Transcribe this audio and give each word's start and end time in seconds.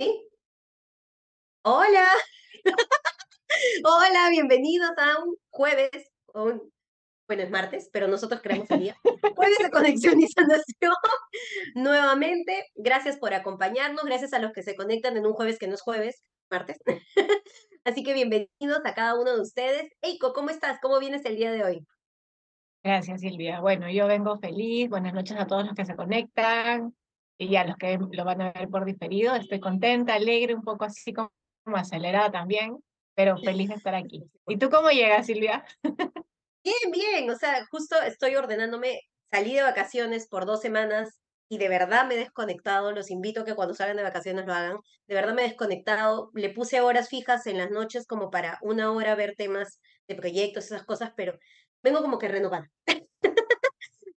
¿Sí? 0.00 0.26
Hola. 1.62 2.08
Hola, 3.84 4.30
bienvenidos 4.30 4.92
a 4.96 5.22
un 5.22 5.36
jueves, 5.50 6.10
un 6.32 6.72
bueno, 7.28 7.42
es 7.42 7.50
martes, 7.50 7.90
pero 7.92 8.08
nosotros 8.08 8.40
creemos 8.42 8.70
el 8.70 8.80
día. 8.80 8.96
Jueves 9.02 9.58
de 9.58 9.70
Conexión 9.70 10.18
y 10.18 10.26
Sanación. 10.26 10.94
Nuevamente, 11.74 12.64
gracias 12.76 13.18
por 13.18 13.34
acompañarnos, 13.34 14.04
gracias 14.04 14.32
a 14.32 14.38
los 14.38 14.52
que 14.52 14.62
se 14.62 14.74
conectan 14.74 15.18
en 15.18 15.26
un 15.26 15.34
jueves 15.34 15.58
que 15.58 15.66
no 15.66 15.74
es 15.74 15.82
jueves, 15.82 16.24
martes. 16.50 16.78
Así 17.84 18.02
que 18.02 18.14
bienvenidos 18.14 18.80
a 18.86 18.94
cada 18.94 19.20
uno 19.20 19.34
de 19.34 19.42
ustedes. 19.42 19.92
Eiko, 20.00 20.32
¿cómo 20.32 20.48
estás? 20.48 20.78
¿Cómo 20.80 20.98
vienes 20.98 21.26
el 21.26 21.36
día 21.36 21.52
de 21.52 21.62
hoy? 21.62 21.86
Gracias, 22.82 23.20
Silvia. 23.20 23.60
Bueno, 23.60 23.90
yo 23.90 24.06
vengo 24.06 24.38
feliz. 24.38 24.88
Buenas 24.88 25.12
noches 25.12 25.36
a 25.38 25.46
todos 25.46 25.66
los 25.66 25.74
que 25.74 25.84
se 25.84 25.94
conectan 25.94 26.94
y 27.40 27.56
a 27.56 27.64
los 27.64 27.76
que 27.76 27.98
lo 27.98 28.24
van 28.24 28.42
a 28.42 28.52
ver 28.52 28.68
por 28.68 28.84
diferido. 28.84 29.34
Estoy 29.34 29.60
contenta, 29.60 30.14
alegre, 30.14 30.54
un 30.54 30.62
poco 30.62 30.84
así 30.84 31.14
como, 31.14 31.30
acelerada 31.74 32.30
también, 32.30 32.76
pero 33.14 33.38
feliz 33.38 33.70
de 33.70 33.76
estar 33.76 33.94
aquí. 33.94 34.22
¿Y 34.46 34.58
tú 34.58 34.68
cómo 34.68 34.90
llegas, 34.90 35.26
Silvia? 35.26 35.64
Bien, 36.62 36.92
bien. 36.92 37.30
O 37.30 37.36
sea, 37.36 37.64
justo 37.70 37.96
estoy 38.02 38.36
ordenándome. 38.36 39.00
Salí 39.32 39.54
de 39.54 39.62
vacaciones 39.62 40.28
por 40.28 40.44
dos 40.44 40.60
semanas 40.60 41.18
y 41.48 41.56
de 41.56 41.70
verdad 41.70 42.06
me 42.06 42.16
he 42.16 42.18
desconectado. 42.18 42.92
Los 42.92 43.10
invito 43.10 43.40
a 43.40 43.44
que 43.46 43.54
cuando 43.54 43.72
salgan 43.74 43.96
de 43.96 44.02
vacaciones 44.02 44.44
lo 44.44 44.52
hagan. 44.52 44.76
De 45.06 45.14
verdad 45.14 45.32
me 45.32 45.42
he 45.42 45.48
desconectado. 45.48 46.30
Le 46.34 46.50
puse 46.50 46.82
horas 46.82 47.08
fijas 47.08 47.46
en 47.46 47.56
las 47.56 47.70
noches 47.70 48.06
como 48.06 48.30
para 48.30 48.58
una 48.60 48.92
hora 48.92 49.14
ver 49.14 49.34
temas 49.36 49.80
de 50.06 50.14
proyectos, 50.16 50.66
esas 50.66 50.84
cosas, 50.84 51.12
pero 51.16 51.38
vengo 51.82 52.02
como 52.02 52.18
que 52.18 52.28
renovada. 52.28 52.70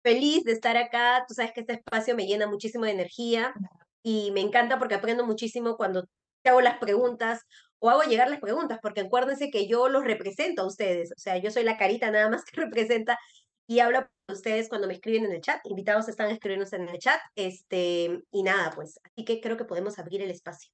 Feliz 0.03 0.45
de 0.45 0.53
estar 0.53 0.77
acá. 0.77 1.25
Tú 1.29 1.35
sabes 1.35 1.53
que 1.53 1.61
este 1.61 1.75
espacio 1.75 2.15
me 2.15 2.27
llena 2.27 2.47
muchísimo 2.47 2.85
de 2.85 2.93
energía 2.93 3.55
y 4.03 4.31
me 4.33 4.41
encanta 4.41 4.79
porque 4.79 4.95
aprendo 4.95 5.27
muchísimo 5.27 5.77
cuando 5.77 6.05
te 6.43 6.51
hago 6.51 6.61
las 6.61 6.79
preguntas 6.79 7.43
o 7.79 7.91
hago 7.91 8.03
llegar 8.03 8.29
las 8.29 8.41
preguntas, 8.41 8.79
porque 8.83 9.01
acuérdense 9.01 9.51
que 9.51 9.67
yo 9.67 9.89
los 9.89 10.05
represento 10.05 10.63
a 10.63 10.67
ustedes. 10.67 11.13
O 11.13 11.19
sea, 11.19 11.39
yo 11.39 11.51
soy 11.51 11.65
la 11.65 11.77
carita 11.77 12.11
nada 12.11 12.29
más 12.29 12.45
que 12.45 12.61
representa 12.61 13.19
y 13.67 13.81
hablo 13.81 14.01
con 14.27 14.37
ustedes 14.37 14.69
cuando 14.69 14.87
me 14.87 14.95
escriben 14.95 15.25
en 15.27 15.33
el 15.33 15.41
chat. 15.41 15.61
Invitados 15.65 16.09
están 16.09 16.29
a 16.29 16.33
escribirnos 16.33 16.73
en 16.73 16.89
el 16.89 16.99
chat. 16.99 17.21
Este, 17.35 18.21
y 18.31 18.43
nada, 18.43 18.73
pues, 18.75 18.99
así 19.05 19.25
que 19.25 19.41
creo 19.41 19.57
que 19.57 19.65
podemos 19.65 19.99
abrir 19.99 20.23
el 20.23 20.31
espacio. 20.31 20.71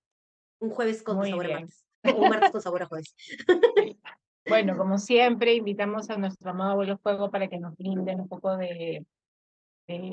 Un 0.61 0.71
jueves 0.71 1.03
con 1.03 1.17
sabor 1.23 1.47
a 1.47 1.49
martes. 1.61 1.85
Un 2.05 2.29
martes 2.29 2.51
con 2.51 2.63
sabor 2.63 2.83
a 2.83 2.87
jueves. 2.87 3.15
Bueno, 4.57 4.79
como 4.79 4.97
siempre, 4.97 5.53
invitamos 5.53 6.09
a 6.09 6.17
nuestro 6.17 6.49
amado 6.49 6.71
abuelo 6.71 6.97
Fuego 6.97 7.31
para 7.31 7.47
que 7.47 7.59
nos 7.59 7.77
brinden 7.77 8.23
un 8.23 8.27
poco 8.27 8.57
de, 8.57 9.05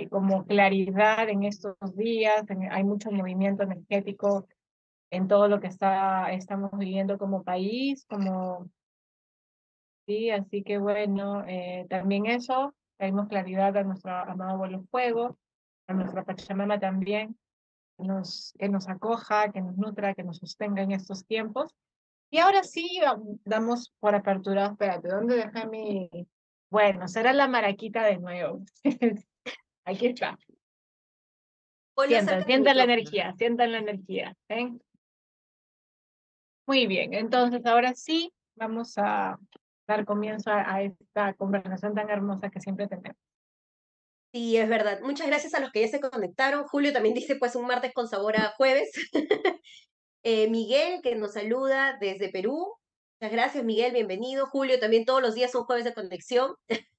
como 0.10 0.46
claridad 0.46 1.30
en 1.30 1.44
estos 1.44 1.78
días. 1.96 2.44
hay 2.70 2.84
mucho 2.84 3.10
movimiento 3.10 3.64
energético 3.64 4.46
en 5.12 5.30
todo 5.30 5.48
lo 5.48 5.62
que 5.62 5.68
está, 5.68 6.34
estamos 6.34 6.72
viviendo 6.78 7.18
como 7.18 7.44
país, 7.44 8.06
como... 8.10 8.70
Sí, 10.08 10.30
así 10.30 10.62
que 10.62 10.78
bueno, 10.78 11.46
eh, 11.48 11.86
también 11.90 12.26
eso, 12.26 12.76
traemos 12.98 13.30
claridad 13.30 13.78
a 13.78 13.84
nuestro 13.84 14.12
amado 14.12 14.56
abuelo 14.56 14.84
Fuego, 14.92 15.38
a 15.88 15.94
nuestra 15.94 16.26
Pachamama 16.26 16.82
también, 16.82 17.40
que 17.98 18.04
nos, 18.04 18.54
que 18.60 18.68
nos 18.68 18.90
acoja, 18.90 19.54
que 19.54 19.62
nos 19.62 19.78
nutra, 19.78 20.14
que 20.14 20.24
nos 20.26 20.40
sostenga 20.40 20.82
en 20.82 20.92
estos 20.92 21.26
tiempos. 21.26 21.74
Y 22.34 22.40
ahora 22.40 22.64
sí, 22.64 23.00
damos 23.46 23.94
por 24.00 24.16
apertura, 24.16 24.66
espérate, 24.66 25.08
¿dónde 25.08 25.36
dejé 25.36 25.68
mi...? 25.68 26.10
Bueno, 26.72 27.08
será 27.08 27.32
la 27.32 27.48
maraquita 27.48 28.06
de 28.06 28.18
nuevo. 28.18 28.64
Aquí 29.86 30.08
está. 30.08 30.40
Sientan, 32.08 32.44
sientan 32.44 32.78
la 32.78 32.86
energía, 32.86 33.36
sientan 33.38 33.72
la 33.72 33.78
energía. 33.78 34.36
¿eh? 34.50 34.72
Muy 36.66 36.88
bien, 36.88 37.14
entonces 37.14 37.64
ahora 37.68 37.94
sí 37.94 38.34
vamos 38.56 38.98
a 38.98 39.38
dar 39.88 40.04
comienzo 40.04 40.50
a, 40.50 40.82
esta 40.82 41.36
conversación 41.36 41.94
tan 41.94 42.10
hermosa 42.10 42.50
que 42.50 42.62
siempre 42.62 42.88
tenemos. 42.88 43.22
Sí, 44.34 44.58
es 44.58 44.68
verdad. 44.68 45.02
Muchas 45.04 45.28
gracias 45.28 45.54
a 45.54 45.60
los 45.60 45.72
que 45.72 45.82
ya 45.82 45.88
se 45.88 46.00
conectaron. 46.00 46.64
Julio 46.64 46.94
también 46.94 47.14
dice 47.14 47.36
pues 47.36 47.56
un 47.56 47.68
martes 47.68 47.94
con 47.94 48.08
sabor 48.08 48.38
a 48.38 48.54
jueves. 48.58 48.90
Eh, 50.24 50.50
Miguel, 50.50 51.02
que 51.02 51.16
nos 51.16 51.34
saluda 51.34 51.98
desde 52.00 52.30
Perú. 52.30 52.78
Muchas 53.20 53.34
gracias, 53.34 53.64
Miguel, 53.66 53.92
bienvenido. 53.92 54.48
Julio, 54.48 54.80
también 54.80 55.04
todos 55.06 55.22
los 55.22 55.36
días 55.36 55.52
son 55.52 55.66
jueves 55.66 55.84
de 55.84 55.94
conexión. 55.94 56.56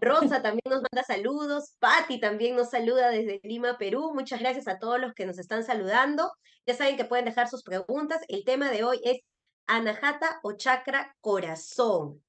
Rosa 0.00 0.42
también 0.42 0.62
nos 0.66 0.82
manda 0.82 1.02
saludos. 1.04 1.74
Patti 1.80 2.20
también 2.20 2.54
nos 2.54 2.70
saluda 2.70 3.10
desde 3.10 3.40
Lima, 3.42 3.78
Perú. 3.78 4.12
Muchas 4.14 4.38
gracias 4.38 4.68
a 4.68 4.78
todos 4.78 5.00
los 5.00 5.12
que 5.12 5.26
nos 5.26 5.38
están 5.38 5.64
saludando. 5.64 6.30
Ya 6.64 6.74
saben 6.74 6.96
que 6.96 7.04
pueden 7.04 7.24
dejar 7.24 7.48
sus 7.48 7.64
preguntas. 7.64 8.20
El 8.28 8.44
tema 8.44 8.70
de 8.70 8.84
hoy 8.84 9.00
es 9.04 9.18
anahata 9.66 10.38
o 10.44 10.52
chakra 10.52 11.16
corazón. 11.20 12.22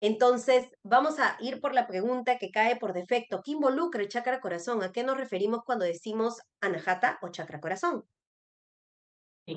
Entonces, 0.00 0.68
vamos 0.82 1.18
a 1.18 1.36
ir 1.40 1.60
por 1.60 1.74
la 1.74 1.86
pregunta 1.86 2.38
que 2.38 2.50
cae 2.50 2.76
por 2.76 2.92
defecto. 2.92 3.40
¿Qué 3.42 3.52
involucra 3.52 4.02
el 4.02 4.08
chakra 4.08 4.40
corazón? 4.40 4.82
¿A 4.82 4.92
qué 4.92 5.02
nos 5.02 5.16
referimos 5.16 5.64
cuando 5.64 5.86
decimos 5.86 6.36
anahata 6.60 7.18
o 7.22 7.30
chakra 7.30 7.58
corazón? 7.60 8.04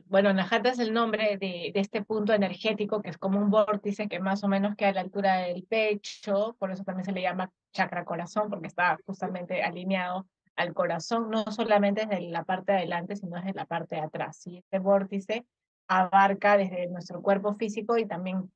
Bueno, 0.07 0.31
Najata 0.31 0.69
es 0.69 0.79
el 0.79 0.93
nombre 0.93 1.37
de, 1.37 1.71
este 1.75 2.01
punto 2.01 2.33
energético 2.33 3.01
que 3.01 3.09
es 3.09 3.17
como 3.17 3.39
un 3.39 3.49
vórtice 3.49 4.07
que 4.07 4.19
más 4.21 4.43
o 4.43 4.47
menos 4.47 4.75
queda 4.75 4.89
a 4.89 4.93
la 4.93 5.01
altura 5.01 5.37
del 5.39 5.65
pecho, 5.65 6.55
por 6.59 6.71
eso 6.71 6.83
también 6.83 7.03
se 7.03 7.11
le 7.11 7.21
llama 7.21 7.51
chakra 7.73 8.05
corazón, 8.05 8.49
porque 8.49 8.67
está 8.67 8.97
justamente 9.05 9.61
alineado 9.63 10.27
al 10.55 10.73
corazón, 10.73 11.29
no 11.29 11.43
solamente 11.51 12.05
desde 12.05 12.29
la 12.29 12.43
parte 12.43 12.71
de 12.71 12.77
adelante, 12.79 13.17
sino 13.17 13.35
desde 13.35 13.53
la 13.53 13.65
parte 13.65 13.95
de 13.95 14.01
atrás. 14.01 14.45
Y 14.47 14.59
este 14.59 14.79
vórtice 14.79 15.45
abarca 15.87 16.55
desde 16.55 16.87
nuestro 16.87 17.21
cuerpo 17.21 17.55
físico 17.55 17.97
y 17.97 18.05
también 18.05 18.49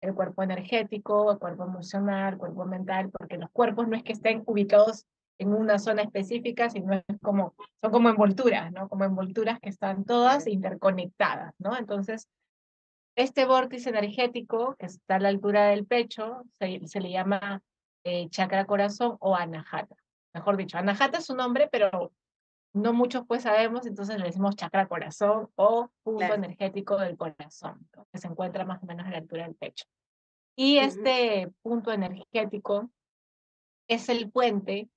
el 0.00 0.14
cuerpo 0.14 0.42
energético, 0.42 1.30
el 1.30 1.38
cuerpo 1.38 1.64
emocional, 1.64 2.32
el 2.32 2.38
cuerpo 2.38 2.64
mental, 2.64 3.10
porque 3.10 3.38
los 3.38 3.50
cuerpos 3.50 3.86
no 3.86 3.96
es 3.96 4.02
que 4.02 4.12
estén 4.12 4.42
ubicados 4.46 5.06
en 5.40 5.54
una 5.54 5.78
zona 5.78 6.02
específica, 6.02 6.68
sino 6.68 6.92
es 6.92 7.04
como, 7.22 7.54
son 7.80 7.90
como 7.90 8.10
envolturas, 8.10 8.70
¿no? 8.72 8.88
Como 8.90 9.04
envolturas 9.04 9.58
que 9.58 9.70
están 9.70 10.04
todas 10.04 10.46
interconectadas, 10.46 11.54
¿no? 11.58 11.76
Entonces, 11.78 12.28
este 13.16 13.46
vórtice 13.46 13.88
energético 13.88 14.76
que 14.78 14.86
está 14.86 15.16
a 15.16 15.18
la 15.18 15.28
altura 15.30 15.66
del 15.68 15.86
pecho 15.86 16.42
se, 16.58 16.86
se 16.86 17.00
le 17.00 17.10
llama 17.10 17.62
eh, 18.04 18.28
chakra 18.28 18.66
corazón 18.66 19.16
o 19.20 19.34
anahata. 19.34 19.96
Mejor 20.34 20.58
dicho, 20.58 20.76
anahata 20.76 21.18
es 21.18 21.24
su 21.24 21.34
nombre, 21.34 21.70
pero 21.72 22.12
no 22.74 22.92
muchos 22.92 23.24
pues 23.26 23.44
sabemos, 23.44 23.86
entonces 23.86 24.18
le 24.18 24.26
decimos 24.26 24.56
chakra 24.56 24.88
corazón 24.88 25.48
o 25.56 25.90
punto 26.02 26.34
energético 26.34 26.98
del 26.98 27.16
corazón, 27.16 27.88
que 28.12 28.18
se 28.18 28.28
encuentra 28.28 28.66
más 28.66 28.82
o 28.82 28.86
menos 28.86 29.06
a 29.06 29.10
la 29.10 29.18
altura 29.18 29.44
del 29.44 29.54
pecho. 29.54 29.86
Y 30.54 30.76
este 30.76 31.50
punto 31.62 31.92
energético 31.92 32.90
es 33.88 34.10
el 34.10 34.30
puente 34.30 34.90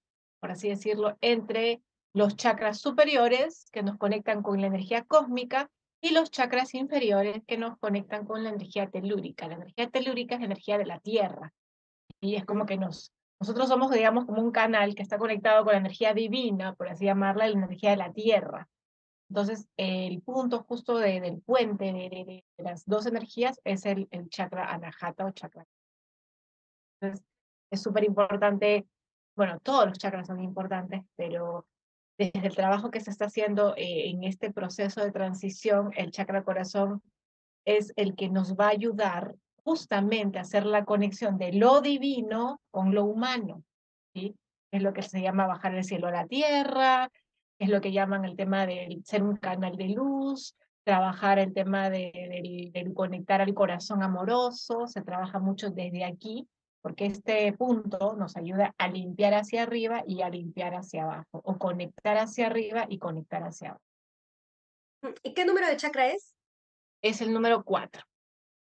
por 0.44 0.52
así 0.52 0.68
decirlo, 0.68 1.18
entre 1.22 1.81
los 2.14 2.36
chakras 2.36 2.81
superiores 2.81 3.70
que 3.72 3.81
nos 3.81 3.98
conectan 3.98 4.44
con 4.44 4.59
la 4.59 4.68
energía 4.68 5.06
cósmica 5.06 5.72
y 6.02 6.09
los 6.09 6.31
chakras 6.31 6.74
inferiores 6.74 7.42
que 7.48 7.58
nos 7.58 7.78
conectan 7.78 8.26
con 8.26 8.44
la 8.44 8.50
energía 8.50 8.90
telúrica. 8.90 9.48
La 9.48 9.54
energía 9.54 9.90
telúrica 9.90 10.36
es 10.36 10.42
la 10.42 10.48
energía 10.48 10.78
de 10.78 10.86
la 10.86 11.00
Tierra 11.00 11.54
y 12.20 12.36
es 12.36 12.44
como 12.44 12.66
que 12.66 12.76
nos, 12.76 13.14
nosotros 13.40 13.70
somos, 13.70 13.90
digamos, 13.92 14.26
como 14.26 14.42
un 14.42 14.52
canal 14.52 14.96
que 14.96 15.02
está 15.02 15.18
conectado 15.18 15.64
con 15.64 15.72
la 15.72 15.80
energía 15.80 16.14
divina, 16.14 16.75
por 16.75 16.90
así 16.90 17.06
llamarla, 17.06 17.48
la 17.48 17.54
energía 17.54 17.92
de 17.92 17.98
la 17.98 18.12
Tierra. 18.12 18.68
Entonces, 19.30 19.70
el 19.78 20.22
punto 20.24 20.66
justo 20.68 20.98
del 20.98 21.42
puente 21.42 21.86
de, 21.86 22.44
las 22.57 22.86
dos 22.86 23.06
energías 23.06 23.62
es 23.63 23.86
el, 23.86 24.10
el 24.12 24.28
chakra 24.28 24.74
anahata 24.74 25.24
o 25.24 25.31
chakra. 25.31 25.66
Entonces, 27.00 27.25
es 27.72 27.81
súper 27.81 28.04
importante 28.04 28.86
bueno, 29.35 29.59
todos 29.59 29.88
los 29.88 29.97
chakras 29.97 30.27
son 30.27 30.41
importantes, 30.41 31.01
pero 31.15 31.65
desde 32.18 32.47
el 32.47 32.56
trabajo 32.56 32.91
que 32.91 33.00
se 33.00 33.09
está 33.09 33.25
haciendo 33.25 33.75
eh, 33.75 34.09
en 34.09 34.24
este 34.24 34.51
proceso 34.51 35.03
de 35.03 35.12
transición, 35.12 35.91
el 35.95 36.12
chakra 36.12 36.44
corazón 36.44 37.01
es 37.65 37.94
el 37.95 38.15
que 38.15 38.30
nos 38.30 38.56
va 38.56 38.68
a 38.68 38.71
ayudar 38.71 39.35
justamente 39.63 40.38
a 40.38 40.41
hacer 40.41 40.65
la 40.65 40.85
conexión 40.85 41.38
de 41.38 41.53
lo 41.53 41.81
divino 41.81 42.62
con 42.71 42.94
lo 42.94 43.06
humano. 43.06 43.63
¿sí? 44.13 44.35
Es 44.71 44.81
lo 44.81 44.94
que 44.94 45.01
se 45.01 45.21
llama 45.21 45.47
bajar 45.47 45.74
el 45.75 45.83
cielo 45.83 46.07
a 46.07 46.12
la 46.12 46.27
tierra, 46.27 47.09
es 47.59 47.69
lo 47.69 47.81
que 47.81 47.91
llaman 47.91 48.25
el 48.25 48.36
tema 48.36 48.65
de 48.65 49.00
ser 49.06 49.24
un 49.24 49.38
canal 49.38 49.75
de 49.77 49.89
luz, 49.89 50.56
trabajar 50.83 51.39
el 51.39 51.53
tema 51.53 51.89
de, 51.89 52.91
conectar 52.94 53.41
al 53.41 53.53
corazón 53.53 54.03
amoroso, 54.03 54.88
se 54.88 55.01
trabaja 55.01 55.39
mucho 55.39 55.69
desde 55.69 56.03
aquí 56.03 56.47
porque 56.83 57.06
este 57.06 57.53
punto 57.53 58.13
nos 58.18 58.35
ayuda 58.35 58.75
a 58.77 58.89
limpiar 58.89 59.33
hacia 59.33 59.63
arriba 59.63 60.03
y 60.06 60.21
a 60.21 60.30
limpiar 60.30 60.75
hacia 60.75 61.03
abajo, 61.03 61.41
o 61.44 61.57
conectar 61.57 62.18
hacia 62.18 62.47
arriba 62.47 62.85
y 62.89 63.00
conectar 63.00 63.41
hacia 63.41 63.69
abajo. 63.69 63.83
¿Y 65.24 65.33
qué 65.33 65.45
número 65.45 65.68
de 65.68 65.77
chakra 65.77 66.07
es? 66.07 66.35
Es 67.01 67.21
el 67.21 67.33
número 67.33 67.63
cuatro. 67.63 68.03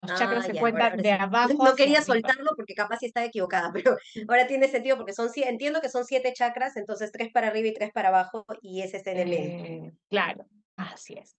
Los 0.03 0.19
chakras 0.19 0.45
ah, 0.45 0.53
se 0.53 0.59
cuentan 0.59 0.99
de 0.99 1.13
abajo. 1.13 1.65
No 1.65 1.75
quería 1.75 2.03
soltarlo 2.03 2.53
porque 2.57 2.75
capaz 2.75 2.99
sí 2.99 3.07
estaba 3.07 3.25
equivocada, 3.25 3.73
pero 3.73 3.97
ahora 4.29 4.47
tiene 4.47 4.69
sentido 4.69 4.99
porque 4.99 5.15
son 5.15 5.31
entiendo 5.37 5.81
que 5.81 5.89
son 5.89 6.05
siete 6.05 6.35
chakras, 6.35 6.77
entonces 6.77 7.11
tres 7.13 7.33
para 7.33 7.49
arriba 7.49 7.69
y 7.69 7.75
tres 7.75 7.91
para 7.91 8.09
abajo, 8.09 8.45
y 8.61 8.83
ese 8.83 8.99
es 8.99 9.07
el 9.07 9.33
eh, 9.33 9.93
Claro, 10.11 10.47
así 10.77 11.15
es. 11.15 11.37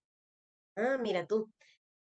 Ah, 0.75 0.97
mira 0.99 1.27
tú. 1.27 1.51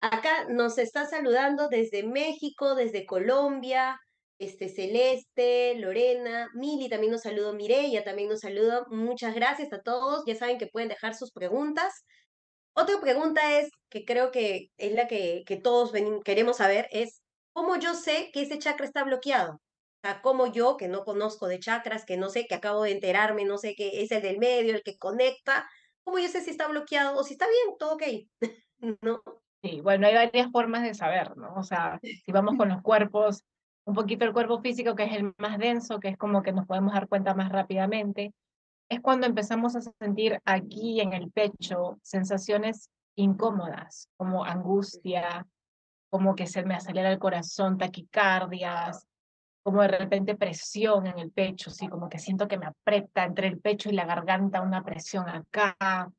Acá 0.02 0.44
nos 0.50 0.76
está 0.76 1.06
saludando 1.06 1.68
desde 1.68 2.02
México, 2.02 2.74
desde 2.74 3.06
Colombia, 3.06 3.98
este 4.38 4.68
Celeste, 4.68 5.74
Lorena, 5.76 6.48
Mili 6.54 6.88
también 6.88 7.12
nos 7.12 7.22
saludó, 7.22 7.52
Mireya 7.54 8.04
también 8.04 8.28
nos 8.28 8.40
saludó. 8.40 8.86
Muchas 8.90 9.34
gracias 9.34 9.72
a 9.72 9.82
todos. 9.82 10.24
Ya 10.26 10.34
saben 10.34 10.58
que 10.58 10.66
pueden 10.66 10.88
dejar 10.88 11.14
sus 11.14 11.32
preguntas. 11.32 12.04
Otra 12.74 13.00
pregunta 13.00 13.58
es, 13.58 13.70
que 13.88 14.04
creo 14.04 14.30
que 14.30 14.70
es 14.76 14.92
la 14.92 15.08
que, 15.08 15.44
que 15.46 15.56
todos 15.56 15.92
queremos 16.24 16.58
saber, 16.58 16.88
es 16.90 17.22
¿cómo 17.52 17.76
yo 17.76 17.94
sé 17.94 18.30
que 18.32 18.42
ese 18.42 18.58
chakra 18.58 18.84
está 18.84 19.04
bloqueado? 19.04 19.54
O 19.54 19.60
sea, 20.02 20.20
¿cómo 20.20 20.52
yo, 20.52 20.76
que 20.76 20.88
no 20.88 21.04
conozco 21.04 21.46
de 21.48 21.58
chakras, 21.58 22.04
que 22.04 22.16
no 22.16 22.28
sé, 22.28 22.46
que 22.46 22.54
acabo 22.54 22.82
de 22.82 22.92
enterarme, 22.92 23.44
no 23.44 23.58
sé 23.58 23.74
qué 23.74 24.02
es 24.02 24.10
el 24.12 24.22
del 24.22 24.38
medio, 24.38 24.74
el 24.74 24.82
que 24.82 24.98
conecta, 24.98 25.68
¿cómo 26.04 26.18
yo 26.18 26.28
sé 26.28 26.42
si 26.42 26.50
está 26.50 26.68
bloqueado 26.68 27.16
o 27.16 27.24
si 27.24 27.32
está 27.32 27.46
bien, 27.46 27.78
todo 27.78 27.94
ok? 27.94 28.02
¿No? 29.00 29.22
Sí, 29.62 29.80
bueno, 29.80 30.06
hay 30.06 30.14
varias 30.14 30.52
formas 30.52 30.82
de 30.82 30.94
saber, 30.94 31.36
¿no? 31.36 31.54
O 31.54 31.62
sea, 31.62 31.98
si 32.02 32.30
vamos 32.30 32.56
con 32.56 32.68
los 32.68 32.82
cuerpos, 32.82 33.42
un 33.86 33.94
poquito 33.94 34.24
el 34.24 34.32
cuerpo 34.32 34.60
físico, 34.60 34.94
que 34.94 35.04
es 35.04 35.12
el 35.12 35.32
más 35.38 35.58
denso, 35.58 36.00
que 36.00 36.08
es 36.08 36.18
como 36.18 36.42
que 36.42 36.52
nos 36.52 36.66
podemos 36.66 36.92
dar 36.92 37.08
cuenta 37.08 37.34
más 37.34 37.50
rápidamente, 37.50 38.34
es 38.88 39.00
cuando 39.00 39.26
empezamos 39.26 39.76
a 39.76 39.80
sentir 39.80 40.40
aquí 40.44 41.00
en 41.00 41.12
el 41.12 41.30
pecho 41.30 41.98
sensaciones 42.02 42.90
incómodas, 43.14 44.08
como 44.16 44.44
angustia, 44.44 45.46
como 46.10 46.34
que 46.34 46.46
se 46.46 46.64
me 46.64 46.74
acelera 46.74 47.10
el 47.10 47.18
corazón, 47.18 47.78
taquicardias, 47.78 49.06
como 49.62 49.82
de 49.82 49.88
repente 49.88 50.36
presión 50.36 51.06
en 51.06 51.18
el 51.18 51.30
pecho, 51.30 51.70
sí, 51.70 51.88
como 51.88 52.08
que 52.08 52.18
siento 52.18 52.46
que 52.46 52.58
me 52.58 52.66
aprieta 52.66 53.24
entre 53.24 53.48
el 53.48 53.60
pecho 53.60 53.88
y 53.88 53.92
la 53.92 54.04
garganta 54.04 54.62
una 54.62 54.82
presión 54.84 55.28
acá, 55.28 56.10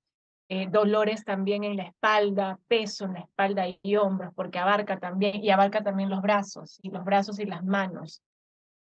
eh, 0.49 0.67
dolores 0.69 1.25
también 1.25 1.63
en 1.63 1.75
la 1.75 1.83
espalda, 1.83 2.59
peso 2.67 3.05
en 3.05 3.13
la 3.13 3.19
espalda 3.19 3.65
y 3.81 3.95
hombros, 3.97 4.33
porque 4.33 4.59
abarca 4.59 4.97
también, 4.99 5.43
y 5.43 5.49
abarca 5.49 5.83
también 5.83 6.09
los 6.09 6.21
brazos, 6.21 6.79
y 6.81 6.89
los 6.89 7.03
brazos 7.03 7.39
y 7.39 7.45
las 7.45 7.65
manos. 7.65 8.21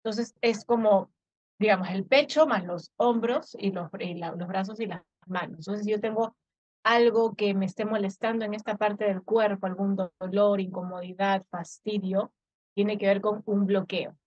Entonces 0.04 0.36
es 0.42 0.66
como, 0.66 1.10
digamos, 1.60 1.90
el 1.90 2.06
pecho 2.06 2.46
más 2.46 2.66
los 2.66 2.92
hombros 2.98 3.56
y 3.58 3.72
los, 3.72 3.90
los 3.92 4.48
brazos 4.48 4.80
y 4.82 4.88
las 4.88 5.02
manos. 5.26 5.60
Entonces 5.60 5.88
yo 5.88 6.02
tengo 6.02 6.36
algo 6.84 7.34
que 7.34 7.54
me 7.54 7.66
esté 7.66 7.86
molestando 7.86 8.44
en 8.44 8.54
esta 8.54 8.76
parte 8.76 9.06
del 9.06 9.24
cuerpo, 9.24 9.66
algún 9.66 9.96
dolor, 9.96 10.60
incomodidad, 10.60 11.46
fastidio, 11.50 12.34
tiene 12.76 12.98
que 12.98 13.08
ver 13.08 13.22
con 13.22 13.42
un 13.46 13.66
bloqueo. 13.66 14.18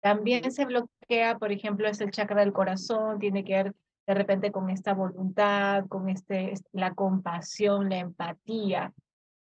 También 0.00 0.52
se 0.52 0.66
bloquea, 0.66 1.38
por 1.38 1.50
ejemplo, 1.50 1.88
es 1.88 2.00
el 2.00 2.12
chakra 2.12 2.40
del 2.42 2.52
corazón, 2.52 3.18
tiene 3.18 3.42
que 3.44 3.54
ver 3.54 3.74
de 4.06 4.14
repente 4.14 4.52
con 4.52 4.70
esta 4.70 4.94
voluntad, 4.94 5.86
con 5.88 6.08
este, 6.08 6.54
la 6.72 6.94
compasión, 6.94 7.88
la 7.88 7.98
empatía. 7.98 8.92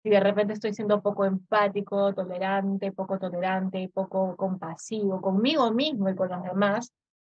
Si 0.02 0.10
de 0.10 0.20
repente 0.20 0.54
estoy 0.54 0.72
siendo 0.72 1.02
poco 1.02 1.24
empático, 1.24 2.14
tolerante, 2.14 2.92
poco 2.92 3.18
tolerante, 3.18 3.90
poco 3.92 4.36
compasivo 4.36 5.20
conmigo 5.20 5.70
mismo 5.72 6.08
y 6.08 6.14
con 6.14 6.30
los 6.30 6.42
demás, 6.42 6.92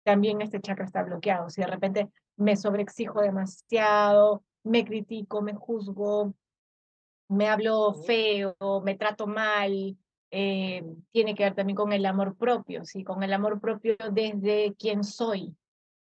también 0.04 0.42
este 0.42 0.62
chakra 0.62 0.86
está 0.86 1.04
bloqueado. 1.04 1.50
Si 1.50 1.62
de 1.62 1.68
repente 1.68 2.10
me 2.36 2.56
sobreexijo 2.56 3.22
demasiado, 3.22 4.44
me 4.64 4.86
critico, 4.86 5.42
me 5.42 5.54
juzgo, 5.54 6.34
me 7.30 7.50
hablo 7.50 7.94
feo, 7.94 8.56
me 8.84 8.96
trato 8.96 9.28
mal, 9.28 9.98
eh, 10.30 10.84
tiene 11.12 11.36
que 11.36 11.44
ver 11.44 11.56
también 11.56 11.76
con 11.76 11.94
el 11.94 12.06
amor 12.06 12.36
propio, 12.38 12.86
¿sí? 12.86 13.04
con 13.04 13.24
el 13.24 13.34
amor 13.34 13.60
propio 13.60 13.96
desde 14.12 14.76
quién 14.78 15.04
soy, 15.04 15.56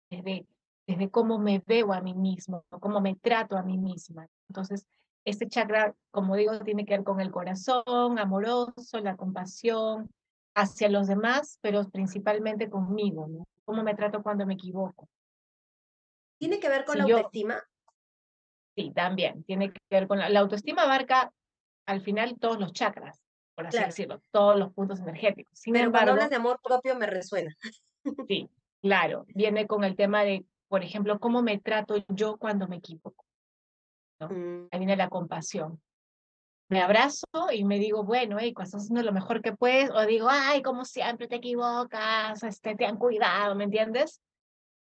desde 0.10 0.46
desde 0.88 1.10
cómo 1.10 1.40
me 1.40 1.64
veo 1.66 1.94
a 1.94 2.02
mí 2.02 2.14
mismo, 2.14 2.66
cómo 2.80 3.02
me 3.02 3.16
trato 3.16 3.58
a 3.58 3.64
mí 3.64 3.78
misma. 3.78 4.28
Entonces, 4.50 4.86
este 5.26 5.48
chakra, 5.48 5.96
como 6.12 6.36
digo, 6.36 6.60
tiene 6.60 6.86
que 6.86 6.96
ver 6.96 7.04
con 7.04 7.22
el 7.22 7.32
corazón 7.32 8.20
amoroso, 8.20 9.00
la 9.00 9.16
compasión 9.16 10.10
hacia 10.56 10.90
los 10.90 11.08
demás, 11.08 11.58
pero 11.62 11.90
principalmente 11.90 12.70
conmigo, 12.70 13.28
¿no? 13.28 13.46
Cómo 13.66 13.84
me 13.84 13.96
trato 13.96 14.22
cuando 14.22 14.46
me 14.46 14.56
equivoco. 14.56 15.08
¿Tiene 16.38 16.60
que 16.60 16.70
ver 16.70 16.84
con 16.84 16.98
la 16.98 17.06
autoestima? 17.06 17.64
sí, 18.76 18.92
también. 18.94 19.44
Tiene 19.44 19.72
que 19.72 19.80
ver 19.90 20.08
con 20.08 20.20
la, 20.20 20.40
autoestima 20.40 20.84
abarca 20.84 21.32
al 21.86 22.02
final 22.02 22.38
todos 22.40 22.60
los 22.60 22.74
chakras, 22.74 23.22
por 23.56 23.68
así 23.68 23.78
decirlo, 23.80 24.22
todos 24.32 24.58
los 24.58 24.74
puntos 24.74 25.00
energéticos. 25.00 25.58
Sin 25.58 25.74
pero 25.74 25.92
cuando 25.92 26.12
hablas 26.12 26.30
de 26.30 26.36
amor 26.36 26.60
propio 26.62 26.96
me 26.96 27.06
resuena. 27.06 27.56
Sí, 28.28 28.50
claro. 28.82 29.26
Viene 29.30 29.66
con 29.68 29.84
el 29.84 29.96
tema 29.96 30.24
de 30.24 30.46
por 30.74 30.84
ejemplo, 30.84 31.20
cómo 31.20 31.44
me 31.44 31.60
trato 31.60 32.04
yo 32.08 32.38
cuando 32.38 32.68
me 32.68 32.78
equivoco. 32.78 33.24
¿no? 34.20 34.30
Mm. 34.30 34.70
Ahí 34.72 34.80
viene 34.80 34.96
la 34.96 35.08
compasión. 35.08 35.80
Me 36.68 36.81
abrazo 36.81 37.28
y 37.54 37.64
me 37.64 37.78
digo, 37.78 38.04
bueno, 38.04 38.38
hey, 38.40 38.56
estás 38.58 38.81
haciendo 38.81 39.04
lo 39.04 39.14
mejor 39.14 39.44
que 39.44 39.54
puedes, 39.54 39.92
o 39.92 40.04
digo, 40.08 40.30
ay, 40.31 40.64
como 40.64 40.84
siempre 40.84 41.28
te 41.28 41.36
equivocas, 41.36 42.42
este, 42.42 42.75
te 42.75 42.88
han 42.88 42.98
cuidado, 42.98 43.54
¿me 43.54 43.66
entiendes? 43.66 44.20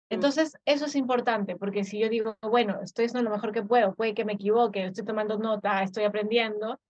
Mm. 0.08 0.14
Entonces, 0.14 0.56
eso 0.64 0.86
es 0.86 0.96
importante, 0.96 1.56
porque 1.56 1.84
si 1.84 1.98
yo 1.98 2.08
digo, 2.08 2.38
bueno, 2.40 2.80
estoy 2.82 3.04
haciendo 3.04 3.28
lo 3.28 3.36
mejor 3.36 3.52
que 3.52 3.62
puedo, 3.62 3.94
puede 3.94 4.14
que 4.14 4.24
me 4.24 4.32
equivoque, 4.32 4.86
estoy 4.86 5.04
tomando 5.04 5.36
nota, 5.36 5.82
estoy 5.82 6.04
aprendiendo, 6.04 6.80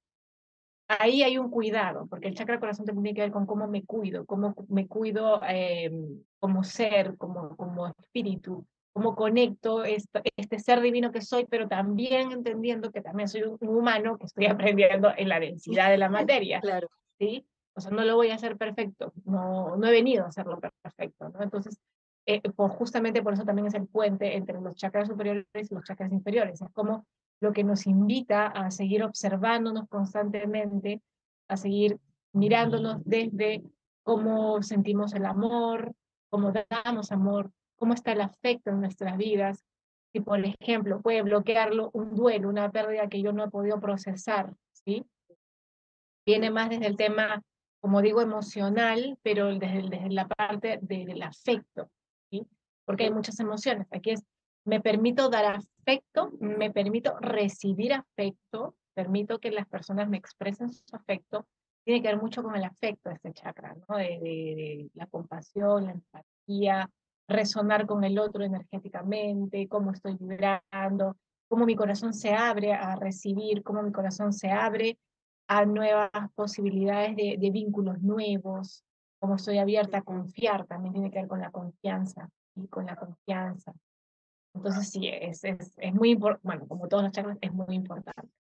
ahí 0.87 1.25
hay 1.25 1.39
un 1.39 1.51
cuidado, 1.51 2.07
porque 2.07 2.29
el 2.29 2.37
chakra 2.37 2.61
corazón 2.61 2.87
tiene 2.87 3.15
que 3.15 3.23
ver 3.23 3.33
con 3.33 3.47
cómo 3.47 3.67
me 3.67 3.85
cuido, 3.85 4.27
cómo 4.27 4.55
me 4.69 4.87
cuido 4.87 5.41
eh, 5.49 5.91
como 6.39 6.63
ser, 6.63 7.17
como, 7.17 7.57
como 7.57 7.89
espíritu, 7.89 8.65
cómo 8.93 9.15
conecto 9.15 9.85
este, 9.85 10.23
este 10.37 10.59
ser 10.59 10.81
divino 10.81 11.13
que 11.13 11.23
soy, 11.23 11.47
pero 11.47 11.67
también 11.69 12.33
entendiendo 12.33 12.93
que 12.93 13.01
también 13.01 13.29
soy 13.29 13.43
un, 13.43 13.59
humano 13.61 14.19
que 14.19 14.27
estoy 14.27 14.47
aprendiendo 14.77 15.13
en 15.17 15.29
la 15.29 15.41
densidad 15.41 15.91
de 15.91 15.99
la 15.99 16.09
materia. 16.11 16.61
Claro. 16.61 16.89
¿sí? 17.19 17.47
O 17.75 17.81
sea, 17.81 17.91
no 17.91 18.05
lo 18.05 18.17
voy 18.17 18.31
a 18.31 18.35
hacer 18.35 18.57
perfecto, 18.59 19.13
no, 19.25 19.77
no 19.77 19.87
he 19.87 19.93
venido 19.93 20.25
a 20.25 20.29
hacerlo 20.29 20.61
perfecto, 20.61 21.31
¿no? 21.31 21.43
Entonces, 21.43 21.81
eh, 22.27 22.41
por, 22.51 22.71
justamente 22.71 23.23
por 23.23 23.33
eso 23.33 23.45
también 23.45 23.67
es 23.67 23.75
el 23.75 23.87
puente 23.87 24.37
entre 24.37 24.61
los 24.61 24.77
chakras 24.77 25.09
superiores 25.09 25.47
y 25.55 25.75
los 25.75 25.85
chakras 25.85 26.13
inferiores. 26.13 26.61
Es 26.61 26.69
como 26.73 27.07
lo 27.41 27.53
que 27.53 27.65
nos 27.65 27.87
invita 27.87 28.47
a 28.47 28.71
seguir 28.71 29.03
observándonos 29.03 29.89
constantemente, 29.89 31.03
a 31.49 31.57
seguir 31.57 31.99
mirándonos 32.33 33.03
desde 33.05 33.63
cómo 34.05 34.63
sentimos 34.63 35.15
el 35.15 35.25
amor, 35.25 35.93
cómo 36.31 36.53
damos 36.53 37.11
amor, 37.11 37.51
cómo 37.83 37.95
está 37.95 38.13
el 38.13 38.21
afecto 38.21 38.71
en 38.71 38.81
nuestras 38.81 39.17
vidas, 39.17 39.65
si 40.13 40.21
por 40.21 40.39
ejemplo 40.39 41.03
puede 41.03 41.21
bloquearlo 41.23 41.91
un 41.95 42.15
duelo, 42.15 42.49
una 42.49 42.71
pérdida 42.71 43.09
que 43.09 43.21
yo 43.21 43.33
no 43.33 43.43
he 43.43 43.51
podido 43.51 43.81
procesar, 43.81 44.55
¿sí? 44.73 45.05
Viene 46.25 46.53
más 46.53 46.71
desde 46.71 46.87
el 46.87 46.97
tema, 46.97 47.43
como 47.81 48.01
digo, 48.01 48.23
emocional, 48.23 49.19
pero 49.25 49.47
desde, 49.47 49.83
desde 49.89 50.11
la 50.11 50.29
parte 50.29 50.79
del 50.81 51.21
afecto, 51.25 51.91
¿sí? 52.31 52.47
Porque 52.85 53.03
hay 53.03 53.11
muchas 53.11 53.41
emociones. 53.41 53.89
Aquí 53.91 54.13
es, 54.13 54.23
me 54.65 54.81
permito 54.81 55.29
dar 55.29 55.57
afecto, 55.57 56.31
me 56.39 56.71
permito 56.71 57.19
recibir 57.19 57.95
afecto, 57.95 58.77
permito 58.95 59.41
que 59.41 59.51
las 59.51 59.67
personas 59.67 60.09
me 60.09 60.19
expresen 60.19 60.73
su 60.73 60.95
afecto, 60.95 61.49
tiene 61.85 62.01
que 62.01 62.11
ver 62.11 62.23
mucho 62.23 62.45
con 62.45 62.55
el 62.55 62.63
afecto, 62.63 63.11
este 63.11 63.33
chakra, 63.33 63.75
¿no? 63.89 63.97
de, 63.97 64.05
de 64.05 64.91
la 64.95 65.09
compasión, 65.09 65.87
la 65.87 65.91
empatía, 65.91 66.89
resonar 67.29 67.87
con 67.87 68.05
el 68.05 68.19
otro 68.19 68.45
energéticamente, 68.45 69.69
cómo 69.69 69.93
estoy 69.93 70.17
vibrando, 70.19 71.17
cómo 71.49 71.67
mi 71.67 71.77
corazón 71.77 72.15
se 72.15 72.33
abre 72.33 72.73
a 72.73 72.97
recibir, 72.97 73.63
cómo 73.63 73.83
mi 73.83 73.93
corazón 73.93 74.33
se 74.33 74.51
abre 74.51 74.99
a 75.49 75.65
nuevas 75.65 76.11
posibilidades 76.35 77.17
de, 77.17 77.37
de 77.39 77.51
vínculos 77.51 78.01
nuevos, 78.01 78.85
cómo 79.19 79.37
estoy 79.37 79.59
abierta 79.59 79.99
a 79.99 80.03
confiar, 80.03 80.67
también 80.67 80.95
tiene 80.95 81.11
que 81.11 81.21
ver 81.21 81.29
con 81.29 81.41
la 81.41 81.51
confianza 81.51 82.29
y 82.57 82.67
con 82.69 82.87
la 82.87 82.97
confianza. 82.97 83.73
Entonces 84.55 84.91
sí, 84.91 85.09
es, 85.09 85.45
es, 85.45 85.75
es 85.79 85.95
muy 85.95 86.11
importante, 86.11 86.47
bueno, 86.47 86.67
como 86.69 86.89
todos 86.89 87.05
los 87.05 87.13
chakras, 87.13 87.39
es 87.41 87.53
muy 87.53 87.75
importante. 87.75 88.31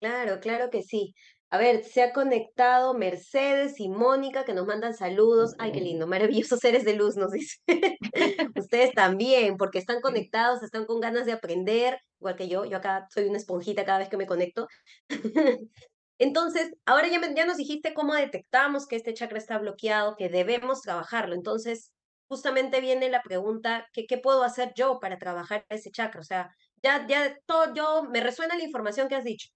Claro, 0.00 0.40
claro 0.40 0.70
que 0.70 0.82
sí. 0.82 1.14
A 1.50 1.58
ver, 1.58 1.84
se 1.84 2.02
ha 2.02 2.12
conectado 2.12 2.94
Mercedes 2.94 3.78
y 3.78 3.88
Mónica 3.88 4.44
que 4.44 4.52
nos 4.52 4.66
mandan 4.66 4.94
saludos. 4.94 5.54
Ay, 5.58 5.70
qué 5.72 5.80
lindo, 5.80 6.06
maravillosos 6.06 6.58
seres 6.58 6.84
de 6.84 6.94
luz, 6.94 7.16
nos 7.16 7.30
dice. 7.30 7.58
Ustedes 8.56 8.92
también, 8.94 9.56
porque 9.56 9.78
están 9.78 10.00
conectados, 10.00 10.62
están 10.62 10.86
con 10.86 11.00
ganas 11.00 11.24
de 11.24 11.32
aprender, 11.32 12.00
igual 12.18 12.36
que 12.36 12.48
yo. 12.48 12.64
Yo 12.64 12.78
acá 12.78 13.06
soy 13.14 13.26
una 13.26 13.38
esponjita 13.38 13.84
cada 13.84 13.98
vez 13.98 14.08
que 14.08 14.16
me 14.16 14.26
conecto. 14.26 14.66
Entonces, 16.18 16.72
ahora 16.84 17.08
ya, 17.08 17.20
ya 17.34 17.46
nos 17.46 17.58
dijiste 17.58 17.94
cómo 17.94 18.14
detectamos 18.14 18.86
que 18.86 18.96
este 18.96 19.14
chakra 19.14 19.38
está 19.38 19.58
bloqueado, 19.58 20.16
que 20.16 20.28
debemos 20.28 20.82
trabajarlo. 20.82 21.34
Entonces, 21.34 21.92
justamente 22.28 22.80
viene 22.80 23.08
la 23.10 23.22
pregunta, 23.22 23.86
¿qué, 23.92 24.06
qué 24.06 24.18
puedo 24.18 24.42
hacer 24.42 24.72
yo 24.74 24.98
para 24.98 25.18
trabajar 25.18 25.64
ese 25.68 25.90
chakra? 25.92 26.20
O 26.20 26.24
sea, 26.24 26.50
ya, 26.82 27.06
ya 27.06 27.36
todo, 27.46 27.72
yo, 27.74 28.04
me 28.04 28.20
resuena 28.20 28.56
la 28.56 28.64
información 28.64 29.08
que 29.08 29.14
has 29.14 29.24
dicho 29.24 29.50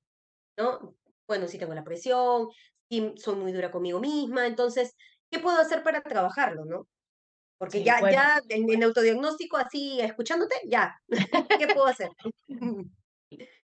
¿no? 0.56 0.94
Bueno, 1.31 1.47
si 1.47 1.59
tengo 1.59 1.75
la 1.75 1.85
presión, 1.85 2.49
si 2.89 3.15
soy 3.17 3.37
muy 3.37 3.53
dura 3.53 3.71
conmigo 3.71 4.01
misma, 4.01 4.49
entonces, 4.49 4.97
¿qué 5.31 5.39
puedo 5.39 5.61
hacer 5.61 5.85
para 5.85 6.03
trabajarlo, 6.03 6.65
no? 6.65 6.89
Porque 7.57 7.85
ya, 7.85 8.01
ya 8.11 8.43
en, 8.49 8.83
autodiagnóstico, 8.83 9.57
así, 9.57 10.01
escuchándote, 10.01 10.57
ya, 10.67 11.01
¿qué 11.61 11.69
puedo 11.69 11.87
hacer? 11.87 12.11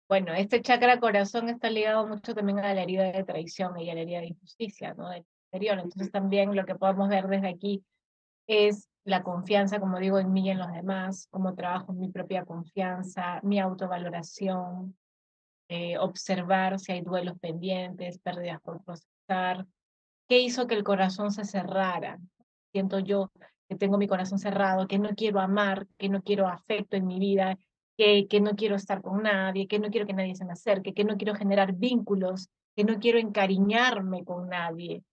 Bueno, 0.09 0.33
este 0.35 0.61
chakra 0.61 0.99
corazón 1.01 1.49
está 1.49 1.71
ligado 1.71 2.07
mucho 2.07 2.35
también 2.35 2.59
a 2.61 2.75
la 2.75 2.83
herida 2.83 3.13
de 3.13 3.25
traición 3.25 3.79
y 3.79 3.91
a 3.91 3.95
la 3.95 4.01
herida 4.01 4.21
de 4.21 4.27
injusticia, 4.27 4.95
¿no? 4.95 5.09
Del 5.09 5.25
interior. 5.53 5.79
Entonces 5.79 6.11
también 6.11 6.55
lo 6.55 6.65
que 6.65 6.75
podemos 6.75 7.09
ver 7.09 7.29
desde 7.29 7.49
aquí 7.49 7.85
es 8.49 8.89
la 9.05 9.23
confianza, 9.23 9.79
como 9.79 9.99
digo, 9.99 10.19
en 10.19 10.33
mí 10.33 10.47
y 10.47 10.51
en 10.51 10.59
los 10.59 10.73
demás, 10.73 11.29
cómo 11.31 11.55
trabajo 11.55 11.93
en 11.93 12.01
mi 12.01 12.09
propia 12.11 12.45
confianza, 12.45 13.41
mi 13.45 13.61
autovaloración, 13.61 14.97
eh, 15.73 15.97
observar 15.99 16.81
si 16.81 16.91
hay 16.91 17.01
duelos 17.01 17.39
pendientes, 17.39 18.19
pérdidas 18.19 18.61
por 18.61 18.83
procesar, 18.83 19.67
qué 20.29 20.41
hizo 20.41 20.67
que 20.67 20.75
el 20.75 20.83
corazón 20.83 21.31
se 21.31 21.45
cerrara. 21.45 22.19
Siento 22.73 22.99
yo 22.99 23.31
que 23.69 23.77
tengo 23.77 23.97
mi 23.97 24.09
corazón 24.09 24.41
cerrado, 24.41 24.89
que 24.89 24.99
no 24.99 25.11
quiero 25.11 25.39
amar, 25.39 25.87
que 25.97 26.09
no 26.09 26.23
quiero 26.23 26.49
afecto 26.49 26.97
en 26.97 27.07
mi 27.07 27.21
vida, 27.21 27.57
que, 27.97 28.41
no 28.41 28.57
quiero 28.57 28.75
estar 28.75 29.01
con 29.01 29.23
nadie, 29.23 29.69
que 29.69 29.79
no 29.79 29.91
quiero 29.91 30.09
que 30.09 30.13
nadie 30.13 30.35
se 30.35 30.45
me 30.45 30.55
acerque, 30.55 30.93
que 30.93 31.05
no 31.05 31.17
quiero 31.17 31.37
generar 31.37 31.75
vínculos, 31.75 32.49
que 32.75 32.83
no 32.83 32.99
quiero 32.99 33.21
encariñarme 33.21 34.25
con 34.25 34.49
nadie, 34.49 35.05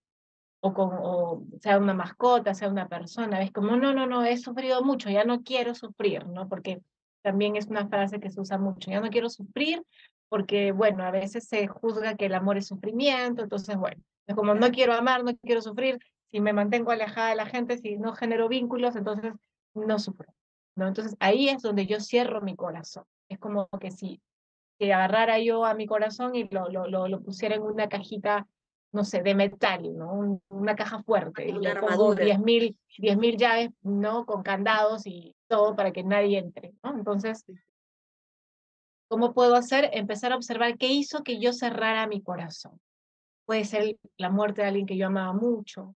o 0.60 0.74
con, 0.74 0.90
o 0.92 1.44
sea 1.62 1.78
una 1.78 1.94
mascota, 1.94 2.56
sea 2.56 2.70
una 2.70 2.88
persona, 2.88 3.44
es 3.44 3.52
como, 3.52 3.76
no, 3.76 3.94
no, 3.94 4.08
no, 4.08 4.24
he 4.24 4.38
sufrido 4.38 4.84
mucho, 4.84 5.12
ya 5.12 5.24
no 5.24 5.44
quiero 5.44 5.76
sufrir, 5.76 6.26
¿no? 6.26 6.50
Porque 6.50 6.82
también 7.22 7.58
es 7.58 7.68
una 7.68 7.88
frase 7.88 8.20
que 8.20 8.32
se 8.32 8.42
usa 8.42 8.58
mucho, 8.58 8.90
ya 8.90 9.02
no 9.02 9.12
quiero 9.12 9.30
sufrir, 9.30 9.84
porque, 10.30 10.72
bueno, 10.72 11.04
a 11.04 11.12
veces 11.12 11.48
se 11.48 11.68
juzga 11.68 12.16
que 12.16 12.26
el 12.26 12.36
amor 12.36 12.58
es 12.58 12.68
sufrimiento, 12.68 13.44
entonces, 13.44 13.78
bueno, 13.78 14.02
es 14.26 14.36
como, 14.36 14.54
no 14.54 14.72
quiero 14.72 14.94
amar, 14.94 15.24
no 15.24 15.36
quiero 15.38 15.62
sufrir, 15.62 16.00
si 16.30 16.42
me 16.42 16.54
mantengo 16.54 16.92
alejada 16.92 17.30
de 17.30 17.36
la 17.36 17.46
gente, 17.46 17.78
si 17.78 17.98
no 17.98 18.14
genero 18.14 18.50
vínculos, 18.50 18.96
entonces 18.96 19.34
no 19.74 20.00
sufro. 20.00 20.34
¿no? 20.76 20.88
Entonces 20.88 21.16
ahí 21.20 21.50
es 21.50 21.62
donde 21.62 21.88
yo 21.88 22.00
cierro 22.00 22.42
mi 22.42 22.56
corazón. 22.56 23.04
Es 23.30 23.40
como 23.40 23.68
que 23.80 23.92
si, 23.92 24.22
que 24.78 24.94
agarrara 24.94 25.40
yo 25.40 25.66
a 25.66 25.74
mi 25.74 25.88
corazón 25.88 26.36
y 26.36 26.48
lo, 26.50 26.70
lo, 26.70 27.08
lo, 27.08 27.22
pusiera 27.22 27.56
en 27.56 27.64
una 27.64 27.90
cajita, 27.90 28.48
no 28.92 29.04
sé, 29.04 29.22
de 29.24 29.36
metal, 29.36 29.98
¿no? 29.98 30.40
una 30.50 30.76
caja 30.76 31.02
fuerte. 31.04 31.48
y 31.48 31.54
le 31.54 31.76
pongo 31.76 32.16
10.000 32.16 33.18
mil 33.18 33.38
llaves, 33.38 33.72
¿no? 33.82 34.26
Con 34.26 34.44
candados 34.44 35.08
y 35.08 35.36
todo 35.48 35.76
para 35.76 35.92
que 35.92 36.04
nadie 36.04 36.38
entre, 36.38 36.74
¿no? 36.84 36.94
Entonces, 36.94 37.44
¿cómo 39.08 39.34
puedo 39.34 39.56
hacer? 39.56 39.90
Empezar 39.94 40.32
a 40.32 40.36
observar 40.36 40.78
qué 40.78 40.88
hizo 40.88 41.24
que 41.24 41.40
yo 41.40 41.54
cerrara 41.54 42.08
mi 42.08 42.22
corazón. 42.22 42.80
Puede 43.46 43.66
ser 43.66 43.98
la 44.18 44.30
muerte 44.30 44.62
de 44.62 44.68
alguien 44.68 44.86
que 44.86 44.98
yo 44.98 45.08
amaba 45.08 45.34
mucho, 45.34 45.96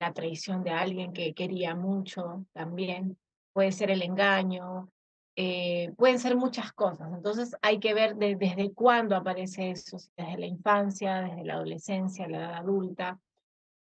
la 0.00 0.12
traición 0.12 0.62
de 0.62 0.70
alguien 0.70 1.12
que 1.12 1.34
quería 1.34 1.74
mucho 1.74 2.46
también, 2.52 3.18
puede 3.52 3.72
ser 3.72 3.90
el 3.90 4.02
engaño, 4.02 4.90
eh, 5.36 5.92
pueden 5.96 6.18
ser 6.18 6.36
muchas 6.36 6.72
cosas. 6.72 7.12
Entonces 7.12 7.56
hay 7.62 7.78
que 7.78 7.94
ver 7.94 8.16
desde 8.16 8.72
cuándo 8.72 9.16
aparece 9.16 9.70
eso, 9.70 9.98
desde 10.16 10.38
la 10.38 10.46
infancia, 10.46 11.20
desde 11.22 11.44
la 11.44 11.54
adolescencia, 11.54 12.28
la 12.28 12.38
edad 12.38 12.54
adulta, 12.54 13.18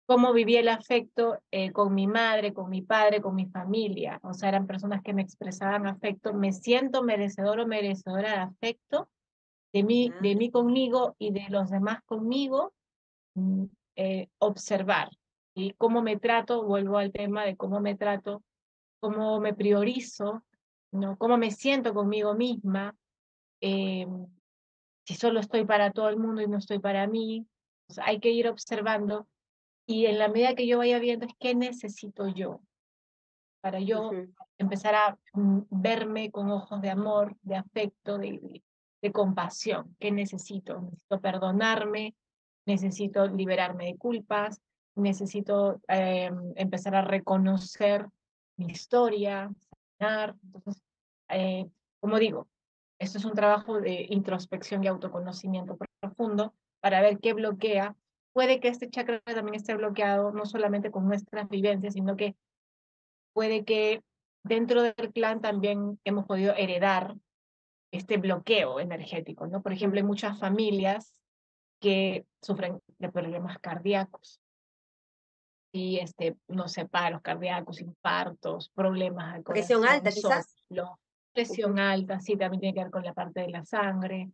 cómo 0.07 0.33
viví 0.33 0.55
el 0.55 0.69
afecto 0.69 1.39
eh, 1.51 1.71
con 1.71 1.93
mi 1.93 2.07
madre, 2.07 2.53
con 2.53 2.69
mi 2.69 2.81
padre, 2.81 3.21
con 3.21 3.35
mi 3.35 3.45
familia. 3.45 4.19
O 4.23 4.33
sea, 4.33 4.49
eran 4.49 4.65
personas 4.65 5.03
que 5.03 5.13
me 5.13 5.21
expresaban 5.21 5.85
afecto. 5.85 6.33
Me 6.33 6.51
siento 6.51 7.03
merecedor 7.03 7.59
o 7.59 7.67
merecedora 7.67 8.31
de 8.31 8.37
afecto 8.37 9.09
de 9.73 9.83
mí, 9.83 10.11
de 10.19 10.35
mí 10.35 10.49
conmigo 10.49 11.15
y 11.19 11.31
de 11.31 11.45
los 11.49 11.69
demás 11.69 12.01
conmigo. 12.05 12.73
Mm, 13.35 13.65
eh, 13.97 14.29
observar 14.39 15.09
y 15.55 15.73
cómo 15.73 16.01
me 16.01 16.17
trato, 16.17 16.63
vuelvo 16.63 16.97
al 16.97 17.11
tema 17.11 17.45
de 17.45 17.55
cómo 17.55 17.79
me 17.79 17.95
trato 17.95 18.43
cómo 18.99 19.39
me 19.39 19.53
priorizo, 19.53 20.43
¿no? 20.91 21.17
cómo 21.17 21.37
me 21.37 21.51
siento 21.51 21.93
conmigo 21.93 22.33
misma, 22.33 22.95
eh, 23.61 24.07
si 25.05 25.15
solo 25.15 25.39
estoy 25.39 25.65
para 25.65 25.91
todo 25.91 26.09
el 26.09 26.17
mundo 26.17 26.41
y 26.41 26.47
no 26.47 26.57
estoy 26.57 26.79
para 26.79 27.07
mí. 27.07 27.47
hay 28.01 28.19
que 28.19 28.31
ir 28.31 28.47
observando 28.47 29.27
y 29.87 30.05
en 30.05 30.19
la 30.19 30.27
medida 30.27 30.53
que 30.53 30.67
yo 30.67 30.77
vaya 30.77 30.99
viendo 30.99 31.25
es 31.25 31.33
qué 31.39 31.55
necesito 31.55 32.27
yo 32.27 32.61
para 33.61 33.79
yo 33.79 34.11
empezar 34.57 34.95
a 34.95 35.17
mm, 35.33 35.61
verme 35.69 36.31
con 36.31 36.51
ojos 36.51 36.81
de 36.81 36.89
amor, 36.89 37.35
de 37.41 37.55
afecto, 37.55 38.17
de, 38.17 38.61
de, 39.01 39.11
compasión. 39.11 39.95
¿Qué 39.99 40.11
necesito? 40.11 40.81
Necesito 40.81 41.19
perdonarme, 41.19 42.15
necesito 42.65 43.27
liberarme 43.27 43.85
de 43.85 43.97
culpas, 43.97 44.61
necesito 44.95 45.81
eh, 45.87 46.29
empezar 46.55 46.95
a 46.95 47.01
reconocer 47.01 48.07
mi 48.57 48.67
historia, 48.67 49.51
sanar. 49.97 50.35
Entonces, 50.43 50.83
eh, 51.29 51.65
como 51.99 52.19
digo, 52.19 52.47
esto 52.99 53.17
es 53.17 53.25
un 53.25 53.33
trabajo 53.33 53.79
de 53.79 54.07
introspección 54.09 54.83
y 54.83 54.87
autoconocimiento 54.87 55.77
profundo 55.99 56.53
para 56.79 57.01
ver 57.01 57.19
qué 57.19 57.33
bloquea. 57.33 57.95
Puede 58.37 58.59
que 58.59 58.67
este 58.67 58.87
chakra 58.87 59.19
también 59.21 59.55
esté 59.55 59.73
bloqueado 59.73 60.31
no 60.31 60.45
solamente 60.45 60.91
con 60.91 61.07
nuestras 61.07 61.49
vivencias, 61.49 61.95
sino 61.95 62.15
que 62.15 62.35
puede 63.33 63.65
que 63.65 64.03
dentro 64.43 64.83
del 64.83 65.11
clan 65.11 65.41
también 65.41 65.99
hemos 66.03 66.27
podido 66.27 66.53
heredar 66.53 67.15
este 67.91 68.17
bloqueo 68.17 68.79
energético, 68.79 69.47
¿no? 69.47 69.63
Por 69.63 69.73
ejemplo, 69.73 69.97
hay 69.97 70.03
muchas 70.03 70.37
familias 70.37 71.19
que 71.81 72.27
sufren 72.39 72.79
de 72.99 73.11
problemas 73.11 73.57
cardíacos, 73.57 74.39
y 75.71 75.97
este, 75.97 76.37
no 76.47 76.67
sé, 76.67 76.85
paros 76.85 77.23
cardíacos, 77.23 77.81
infartos, 77.81 78.69
problemas 78.69 79.33
al 79.33 79.41
Presión 79.41 79.83
alta, 79.83 80.11
quizás. 80.11 80.55
presión 81.33 81.79
alta, 81.79 82.19
sí, 82.19 82.37
también 82.37 82.61
tiene 82.61 82.75
que 82.75 82.83
ver 82.83 82.91
con 82.91 83.03
la 83.03 83.15
parte 83.15 83.41
de 83.41 83.49
la 83.49 83.65
sangre. 83.65 84.29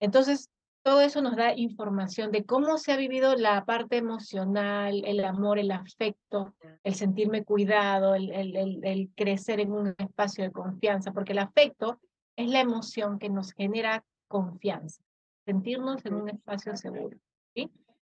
Entonces, 0.00 0.50
todo 0.82 1.00
eso 1.00 1.22
nos 1.22 1.36
da 1.36 1.54
información 1.54 2.32
de 2.32 2.44
cómo 2.44 2.76
se 2.78 2.92
ha 2.92 2.96
vivido 2.96 3.36
la 3.36 3.64
parte 3.64 3.96
emocional, 3.96 5.02
el 5.04 5.24
amor, 5.24 5.58
el 5.58 5.70
afecto, 5.70 6.54
el 6.82 6.94
sentirme 6.94 7.44
cuidado, 7.44 8.14
el, 8.14 8.30
el, 8.30 8.80
el, 8.84 9.10
crecer 9.14 9.60
en 9.60 9.72
un 9.72 9.94
espacio 9.96 10.44
de 10.44 10.50
confianza, 10.50 11.12
porque 11.12 11.32
el 11.32 11.38
afecto 11.38 12.00
es 12.36 12.48
la 12.48 12.60
emoción 12.60 13.18
que 13.18 13.28
nos 13.28 13.52
genera 13.52 14.04
confianza, 14.28 15.02
sentirnos 15.44 16.04
en 16.04 16.14
un 16.14 16.28
espacio 16.30 16.76
seguro. 16.76 17.16
¿sí? 17.54 17.70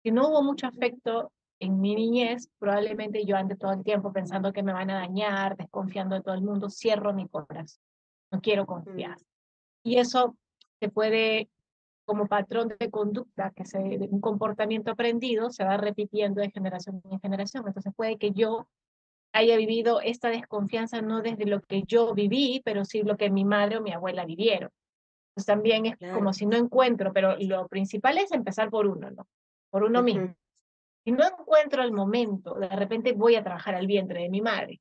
Si 0.03 0.11
no 0.11 0.29
hubo 0.29 0.43
mucho 0.43 0.67
afecto 0.67 1.31
en 1.59 1.79
mi 1.79 1.95
niñez, 1.95 2.49
probablemente 2.59 3.25
yo 3.25 3.37
ande 3.37 3.55
todo 3.55 3.71
el 3.71 3.83
tiempo 3.83 4.11
pensando 4.11 4.51
que 4.51 4.63
me 4.63 4.73
van 4.73 4.89
a 4.89 4.95
dañar, 4.95 5.55
desconfiando 5.55 6.15
de 6.15 6.21
todo 6.21 6.35
el 6.35 6.41
mundo, 6.41 6.69
cierro 6.69 7.13
mi 7.13 7.27
corazón, 7.27 7.81
no 8.31 8.41
quiero 8.41 8.65
confiar. 8.65 9.17
Y 9.83 9.97
eso 9.97 10.35
se 10.79 10.89
puede, 10.89 11.49
como 12.05 12.27
patrón 12.27 12.73
de 12.79 12.89
conducta, 12.89 13.51
que 13.55 13.65
se, 13.65 13.79
un 13.79 14.21
comportamiento 14.21 14.91
aprendido, 14.91 15.49
se 15.49 15.63
va 15.63 15.77
repitiendo 15.77 16.41
de 16.41 16.51
generación 16.51 17.01
en 17.09 17.19
generación. 17.19 17.63
Entonces 17.67 17.93
puede 17.95 18.17
que 18.17 18.31
yo 18.31 18.67
haya 19.33 19.57
vivido 19.57 19.99
esta 20.01 20.29
desconfianza 20.29 21.01
no 21.01 21.21
desde 21.21 21.45
lo 21.45 21.61
que 21.61 21.83
yo 21.83 22.13
viví, 22.13 22.61
pero 22.63 22.85
sí 22.85 23.01
lo 23.01 23.17
que 23.17 23.29
mi 23.29 23.45
madre 23.45 23.77
o 23.77 23.81
mi 23.81 23.91
abuela 23.91 24.25
vivieron. 24.25 24.69
Entonces 25.31 25.47
también 25.47 25.85
es 25.87 25.97
como 26.13 26.31
si 26.31 26.45
no 26.45 26.57
encuentro, 26.57 27.11
pero 27.11 27.35
lo 27.39 27.67
principal 27.67 28.19
es 28.19 28.31
empezar 28.31 28.69
por 28.69 28.85
uno, 28.85 29.09
¿no? 29.09 29.27
Por 29.71 29.83
uno 29.83 30.03
mismo. 30.03 30.35
Si 31.03 31.11
no 31.11 31.25
encuentro 31.25 31.83
el 31.83 31.91
momento, 31.91 32.53
de 32.53 32.69
repente 32.69 33.13
voy 33.13 33.35
a 33.35 33.43
trabajar 33.43 33.73
al 33.75 33.87
vientre 33.87 34.21
de 34.21 34.29
mi 34.29 34.41
madre. 34.41 34.79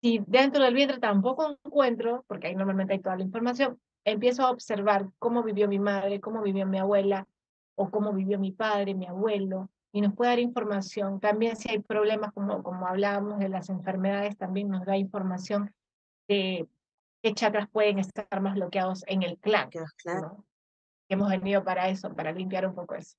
Si 0.00 0.22
dentro 0.26 0.64
del 0.64 0.74
vientre 0.74 0.98
tampoco 0.98 1.58
encuentro, 1.64 2.24
porque 2.26 2.46
ahí 2.46 2.54
normalmente 2.54 2.94
hay 2.94 3.00
toda 3.00 3.16
la 3.16 3.22
información, 3.22 3.78
empiezo 4.04 4.44
a 4.44 4.50
observar 4.50 5.08
cómo 5.18 5.42
vivió 5.42 5.68
mi 5.68 5.78
madre, 5.78 6.20
cómo 6.20 6.42
vivió 6.42 6.66
mi 6.66 6.78
abuela, 6.78 7.26
o 7.76 7.90
cómo 7.90 8.12
vivió 8.12 8.38
mi 8.38 8.52
padre, 8.52 8.94
mi 8.94 9.06
abuelo, 9.06 9.70
y 9.92 10.00
nos 10.00 10.14
puede 10.14 10.30
dar 10.32 10.38
información. 10.38 11.20
También 11.20 11.56
si 11.56 11.70
hay 11.70 11.78
problemas, 11.80 12.32
como, 12.32 12.62
como 12.62 12.86
hablábamos 12.86 13.38
de 13.38 13.48
las 13.48 13.68
enfermedades, 13.68 14.36
también 14.36 14.68
nos 14.68 14.84
da 14.84 14.96
información 14.96 15.72
de 16.28 16.68
qué 17.22 17.34
chakras 17.34 17.68
pueden 17.70 17.98
estar 17.98 18.40
más 18.40 18.54
bloqueados 18.54 19.04
en 19.06 19.22
el 19.22 19.38
clan. 19.38 19.70
Claro. 19.96 20.44
Hemos 21.08 21.30
venido 21.30 21.64
para 21.64 21.88
eso, 21.88 22.14
para 22.14 22.32
limpiar 22.32 22.66
un 22.66 22.74
poco 22.74 22.94
eso. 22.94 23.16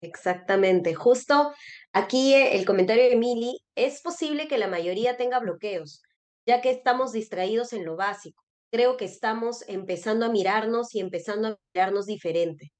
Exactamente. 0.00 0.94
Justo 0.94 1.52
aquí 1.92 2.34
eh, 2.34 2.56
el 2.56 2.64
comentario 2.64 3.04
de 3.04 3.16
Mili, 3.16 3.60
es 3.74 4.02
posible 4.02 4.48
que 4.48 4.58
la 4.58 4.68
mayoría 4.68 5.16
tenga 5.16 5.38
bloqueos, 5.38 6.02
ya 6.46 6.60
que 6.60 6.70
estamos 6.70 7.12
distraídos 7.12 7.72
en 7.72 7.84
lo 7.84 7.96
básico. 7.96 8.41
Creo 8.72 8.96
que 8.96 9.04
estamos 9.04 9.62
empezando 9.68 10.26
a 10.26 10.30
mirarnos 10.30 10.94
y 10.94 11.00
empezando 11.00 11.48
a 11.48 11.58
mirarnos 11.74 12.06
diferente. 12.06 12.72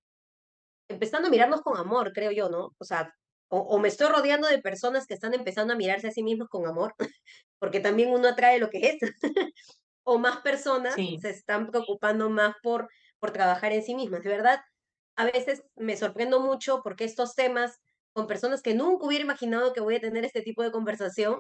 Empezando 0.89 1.29
a 1.29 1.31
mirarnos 1.31 1.61
con 1.61 1.77
amor, 1.77 2.13
creo 2.13 2.33
yo, 2.33 2.49
¿no? 2.49 2.71
O 2.79 2.85
sea, 2.85 3.15
o, 3.49 3.79
me 3.79 3.89
estoy 3.89 4.09
rodeando 4.09 4.49
de 4.49 4.63
personas 4.63 5.07
que 5.07 5.13
están 5.13 5.35
empezando 5.35 5.75
a 5.75 5.77
mirarse 5.77 6.09
a 6.09 6.11
sí 6.11 6.23
mismos 6.23 6.49
con 6.49 6.67
amor, 6.67 6.95
porque 7.59 7.81
también 7.81 8.11
uno 8.11 8.29
atrae 8.29 8.59
lo 8.59 8.71
que 8.71 8.79
es. 8.79 8.99
o 10.05 10.19
más 10.19 10.39
personas 10.39 10.95
se 10.95 11.31
están 11.31 11.71
preocupando 11.71 12.31
más 12.31 12.55
por, 12.63 12.89
por 13.19 13.31
trabajar 13.31 13.73
en 13.73 13.83
sí 13.83 13.95
mismas. 13.95 14.23
De 14.23 14.31
verdad, 14.31 14.61
a 15.17 15.27
veces 15.27 15.63
me 15.77 15.99
sorprendo 15.99 16.41
mucho 16.41 16.81
porque 16.83 17.05
estos 17.05 17.35
temas 17.35 17.79
con 18.15 18.27
personas 18.27 18.63
que 18.63 18.75
nunca 18.75 19.07
hubiera 19.07 19.25
imaginado 19.25 19.75
que 19.75 19.81
voy 19.81 19.97
a 19.97 20.01
tener 20.01 20.25
este 20.25 20.41
tipo 20.41 20.63
de 20.63 20.73
conversación, 20.73 21.39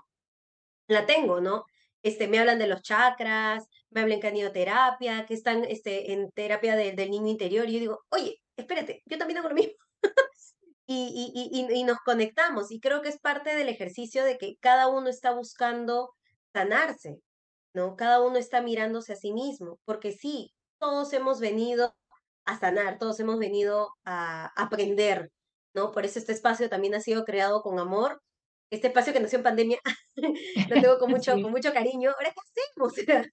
la 0.88 1.06
tengo, 1.06 1.40
¿no? 1.40 1.64
Este, 2.02 2.28
me 2.28 2.38
hablan 2.38 2.58
de 2.58 2.66
los 2.66 2.82
chakras, 2.82 3.64
me 3.90 4.00
hablan 4.00 4.20
que 4.20 4.28
han 4.28 4.36
ido 4.36 4.48
a 4.48 4.52
terapia, 4.52 5.26
que 5.26 5.34
están 5.34 5.64
este, 5.64 6.12
en 6.12 6.30
terapia 6.32 6.76
del 6.76 7.10
niño 7.10 7.28
interior, 7.28 7.68
y 7.68 7.74
yo 7.74 7.80
digo, 7.80 8.00
oye, 8.10 8.36
espérate, 8.56 9.02
yo 9.06 9.18
también 9.18 9.38
hago 9.38 9.48
lo 9.48 9.54
mismo. 9.54 9.74
y, 10.86 11.50
y, 11.52 11.66
y, 11.72 11.84
nos 11.84 11.98
conectamos, 11.98 12.70
y 12.70 12.80
creo 12.80 13.02
que 13.02 13.08
es 13.08 13.18
parte 13.20 13.54
del 13.54 13.68
ejercicio 13.68 14.24
de 14.24 14.38
que 14.38 14.56
cada 14.60 14.88
uno 14.88 15.08
está 15.08 15.32
buscando 15.32 16.14
sanarse, 16.52 17.20
¿no? 17.74 17.96
Cada 17.96 18.20
uno 18.22 18.36
está 18.36 18.62
mirándose 18.62 19.12
a 19.14 19.16
sí 19.16 19.32
mismo, 19.32 19.78
porque 19.84 20.12
sí, 20.12 20.52
todos 20.78 21.12
hemos 21.12 21.40
venido 21.40 21.94
a 22.44 22.58
sanar, 22.58 22.98
todos 22.98 23.20
hemos 23.20 23.38
venido 23.38 23.94
a 24.04 24.52
aprender, 24.56 25.30
¿no? 25.74 25.92
Por 25.92 26.04
eso 26.04 26.18
este 26.18 26.32
espacio 26.32 26.68
también 26.68 26.94
ha 26.94 27.00
sido 27.00 27.24
creado 27.24 27.62
con 27.62 27.78
amor. 27.78 28.20
Este 28.72 28.88
espacio 28.88 29.12
que 29.12 29.20
nació 29.20 29.36
en 29.38 29.44
pandemia, 29.44 29.78
lo 30.70 30.80
tengo 30.80 30.98
con 30.98 31.10
mucho, 31.10 31.32
con 31.32 31.50
mucho 31.50 31.72
cariño. 31.72 32.10
Ahora, 32.10 32.32
¿qué 32.32 32.62
hacemos? 32.62 32.94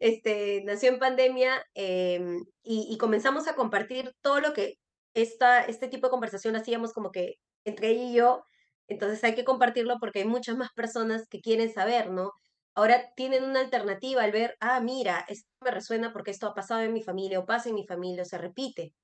este, 0.00 0.62
nació 0.64 0.90
en 0.90 0.98
pandemia 0.98 1.64
em, 1.74 2.44
y, 2.62 2.86
y, 2.90 2.98
comenzamos 2.98 3.48
a 3.48 3.54
compartir 3.54 4.12
todo 4.22 4.40
lo 4.40 4.52
que 4.52 4.74
esta, 5.14 5.62
este 5.64 5.88
tipo 5.88 6.06
de 6.06 6.10
conversación 6.10 6.54
hacíamos 6.54 6.92
como 6.92 7.10
que 7.10 7.36
entre 7.64 7.90
ella 7.90 8.04
y 8.04 8.14
yo. 8.14 8.44
Entonces 8.88 9.24
hay 9.24 9.34
que 9.34 9.44
compartirlo 9.44 9.96
porque 9.98 10.20
hay 10.20 10.26
muchas 10.26 10.56
más 10.56 10.68
personas 10.74 11.26
que 11.28 11.40
quieren 11.40 11.72
saber, 11.72 12.10
¿no? 12.10 12.32
ahora 12.74 13.12
tienen 13.14 13.44
una 13.44 13.60
alternativa 13.60 14.22
al 14.22 14.32
ver, 14.32 14.56
ah, 14.60 14.80
mira, 14.80 15.24
esto 15.28 15.48
me 15.62 15.70
resuena 15.70 16.12
porque 16.12 16.30
esto 16.30 16.46
ha 16.46 16.54
pasado 16.54 16.80
en 16.82 16.92
mi 16.92 17.02
familia 17.02 17.38
o 17.38 17.46
pasa 17.46 17.68
en 17.68 17.74
mi 17.74 17.86
familia 17.86 18.22
o 18.22 18.26
se 18.26 18.38
repite, 18.38 18.94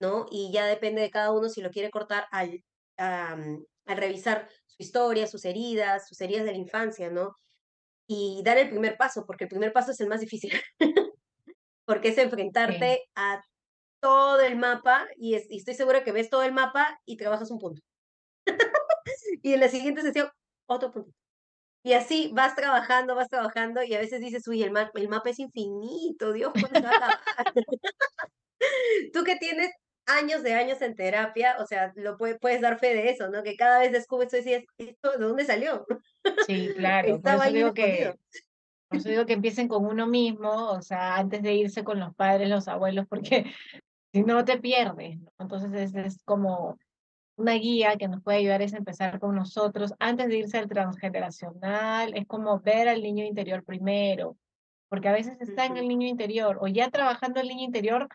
¿no? 0.00 0.26
Y 0.30 0.52
ya 0.52 0.66
depende 0.66 1.02
de 1.02 1.10
cada 1.10 1.32
uno 1.32 1.48
si 1.48 1.62
lo 1.62 1.70
quiere 1.70 1.90
cortar 1.90 2.26
al, 2.30 2.62
al 2.96 3.66
revisar 3.86 4.48
su 4.76 4.82
historia, 4.82 5.26
sus 5.26 5.44
heridas, 5.44 6.08
sus 6.08 6.20
heridas 6.20 6.44
de 6.44 6.52
la 6.52 6.58
infancia, 6.58 7.10
¿no? 7.10 7.36
Y 8.08 8.42
dar 8.44 8.58
el 8.58 8.70
primer 8.70 8.96
paso, 8.96 9.24
porque 9.26 9.44
el 9.44 9.50
primer 9.50 9.72
paso 9.72 9.92
es 9.92 10.00
el 10.00 10.08
más 10.08 10.20
difícil, 10.20 10.52
porque 11.86 12.08
es 12.08 12.18
enfrentarte 12.18 13.04
a 13.14 13.42
todo 14.00 14.40
el 14.40 14.56
mapa 14.56 15.06
y, 15.16 15.36
y 15.36 15.58
estoy 15.58 15.74
segura 15.74 16.04
que 16.04 16.12
ves 16.12 16.28
todo 16.28 16.42
el 16.42 16.52
mapa 16.52 17.00
y 17.06 17.16
trabajas 17.16 17.50
un 17.50 17.58
punto. 17.58 17.80
y 19.42 19.54
en 19.54 19.60
la 19.60 19.68
siguiente 19.68 20.02
sesión, 20.02 20.28
otro 20.66 20.90
punto. 20.90 21.12
Y 21.82 21.92
así 21.92 22.30
vas 22.34 22.56
trabajando, 22.56 23.14
vas 23.14 23.28
trabajando 23.28 23.82
y 23.82 23.94
a 23.94 24.00
veces 24.00 24.20
dices, 24.20 24.46
uy, 24.48 24.62
el, 24.62 24.72
el 24.94 25.08
mapa 25.08 25.30
es 25.30 25.38
infinito, 25.38 26.32
Dios, 26.32 26.52
¿cuándo 26.58 26.82
va 26.82 26.88
a 26.88 26.96
acabar? 26.96 27.18
Tú 29.12 29.22
que 29.22 29.36
tienes 29.36 29.70
años 30.06 30.42
de 30.42 30.54
años 30.54 30.80
en 30.82 30.94
terapia, 30.94 31.56
o 31.60 31.66
sea, 31.66 31.92
lo 31.96 32.16
puedes 32.16 32.60
dar 32.60 32.78
fe 32.78 32.94
de 32.94 33.10
eso, 33.10 33.28
¿no? 33.28 33.42
Que 33.42 33.56
cada 33.56 33.80
vez 33.80 33.92
descubres 33.92 34.32
y 34.34 34.38
dices, 34.38 34.64
¿esto 34.78 35.12
de 35.12 35.18
dónde 35.18 35.44
salió? 35.44 35.86
Sí, 36.46 36.70
claro. 36.76 37.20
por 37.20 37.34
eso 37.34 37.52
digo 37.52 37.74
que, 37.74 38.14
por 38.88 38.98
eso 38.98 39.08
digo 39.08 39.26
que 39.26 39.34
empiecen 39.34 39.68
con 39.68 39.86
uno 39.86 40.06
mismo, 40.06 40.70
o 40.70 40.82
sea, 40.82 41.16
antes 41.16 41.42
de 41.42 41.54
irse 41.54 41.84
con 41.84 42.00
los 42.00 42.14
padres, 42.14 42.48
los 42.48 42.68
abuelos, 42.68 43.06
porque 43.08 43.44
si 44.12 44.22
no 44.22 44.44
te 44.44 44.58
pierdes, 44.58 45.18
¿no? 45.18 45.32
Entonces 45.38 45.72
es, 45.72 45.94
es 45.94 46.22
como 46.24 46.78
una 47.36 47.54
guía 47.54 47.96
que 47.96 48.08
nos 48.08 48.22
puede 48.22 48.38
ayudar 48.38 48.62
es 48.62 48.74
empezar 48.74 49.18
con 49.18 49.34
nosotros 49.34 49.92
antes 49.98 50.28
de 50.28 50.38
irse 50.38 50.58
al 50.58 50.68
transgeneracional, 50.68 52.16
es 52.16 52.26
como 52.26 52.60
ver 52.60 52.88
al 52.88 53.02
niño 53.02 53.24
interior 53.24 53.64
primero, 53.64 54.36
porque 54.88 55.08
a 55.08 55.12
veces 55.12 55.40
está 55.40 55.66
en 55.66 55.76
el 55.76 55.88
niño 55.88 56.06
interior 56.06 56.58
o 56.60 56.68
ya 56.68 56.90
trabajando 56.90 57.40
el 57.40 57.48
niño 57.48 57.64
interior 57.64 58.08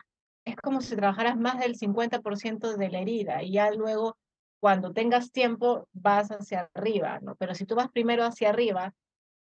es 0.50 0.56
como 0.56 0.80
si 0.80 0.96
trabajaras 0.96 1.36
más 1.36 1.58
del 1.58 1.76
50% 1.76 2.76
de 2.76 2.90
la 2.90 3.00
herida 3.00 3.42
y 3.42 3.52
ya 3.52 3.70
luego 3.70 4.16
cuando 4.60 4.92
tengas 4.92 5.32
tiempo 5.32 5.88
vas 5.92 6.30
hacia 6.30 6.70
arriba, 6.74 7.18
¿no? 7.20 7.34
Pero 7.36 7.54
si 7.54 7.64
tú 7.64 7.74
vas 7.74 7.90
primero 7.90 8.24
hacia 8.24 8.50
arriba 8.50 8.92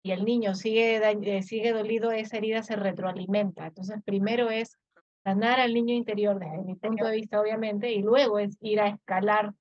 y 0.03 0.13
el 0.13 0.25
niño 0.25 0.55
sigue, 0.55 1.01
eh, 1.03 1.43
sigue 1.43 1.73
dolido, 1.73 2.13
esa 2.13 2.37
herida 2.37 2.63
se 2.63 2.77
retroalimenta. 2.77 3.67
Entonces 3.67 4.01
primero 4.05 4.49
es 4.49 4.79
sanar 5.25 5.61
al 5.61 5.75
niño 5.75 5.95
interior 5.95 6.39
desde 6.39 6.63
mi 6.63 6.77
punto 6.77 7.07
de 7.07 7.17
vista, 7.17 7.41
obviamente, 7.41 7.93
y 7.93 8.01
luego 8.01 8.39
es 8.39 8.57
ir 8.61 8.81
a 8.81 8.89
escalar 8.89 9.53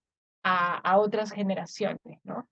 a, 0.44 0.98
otras 1.00 1.32
generaciones, 1.32 2.20
¿no? 2.24 2.48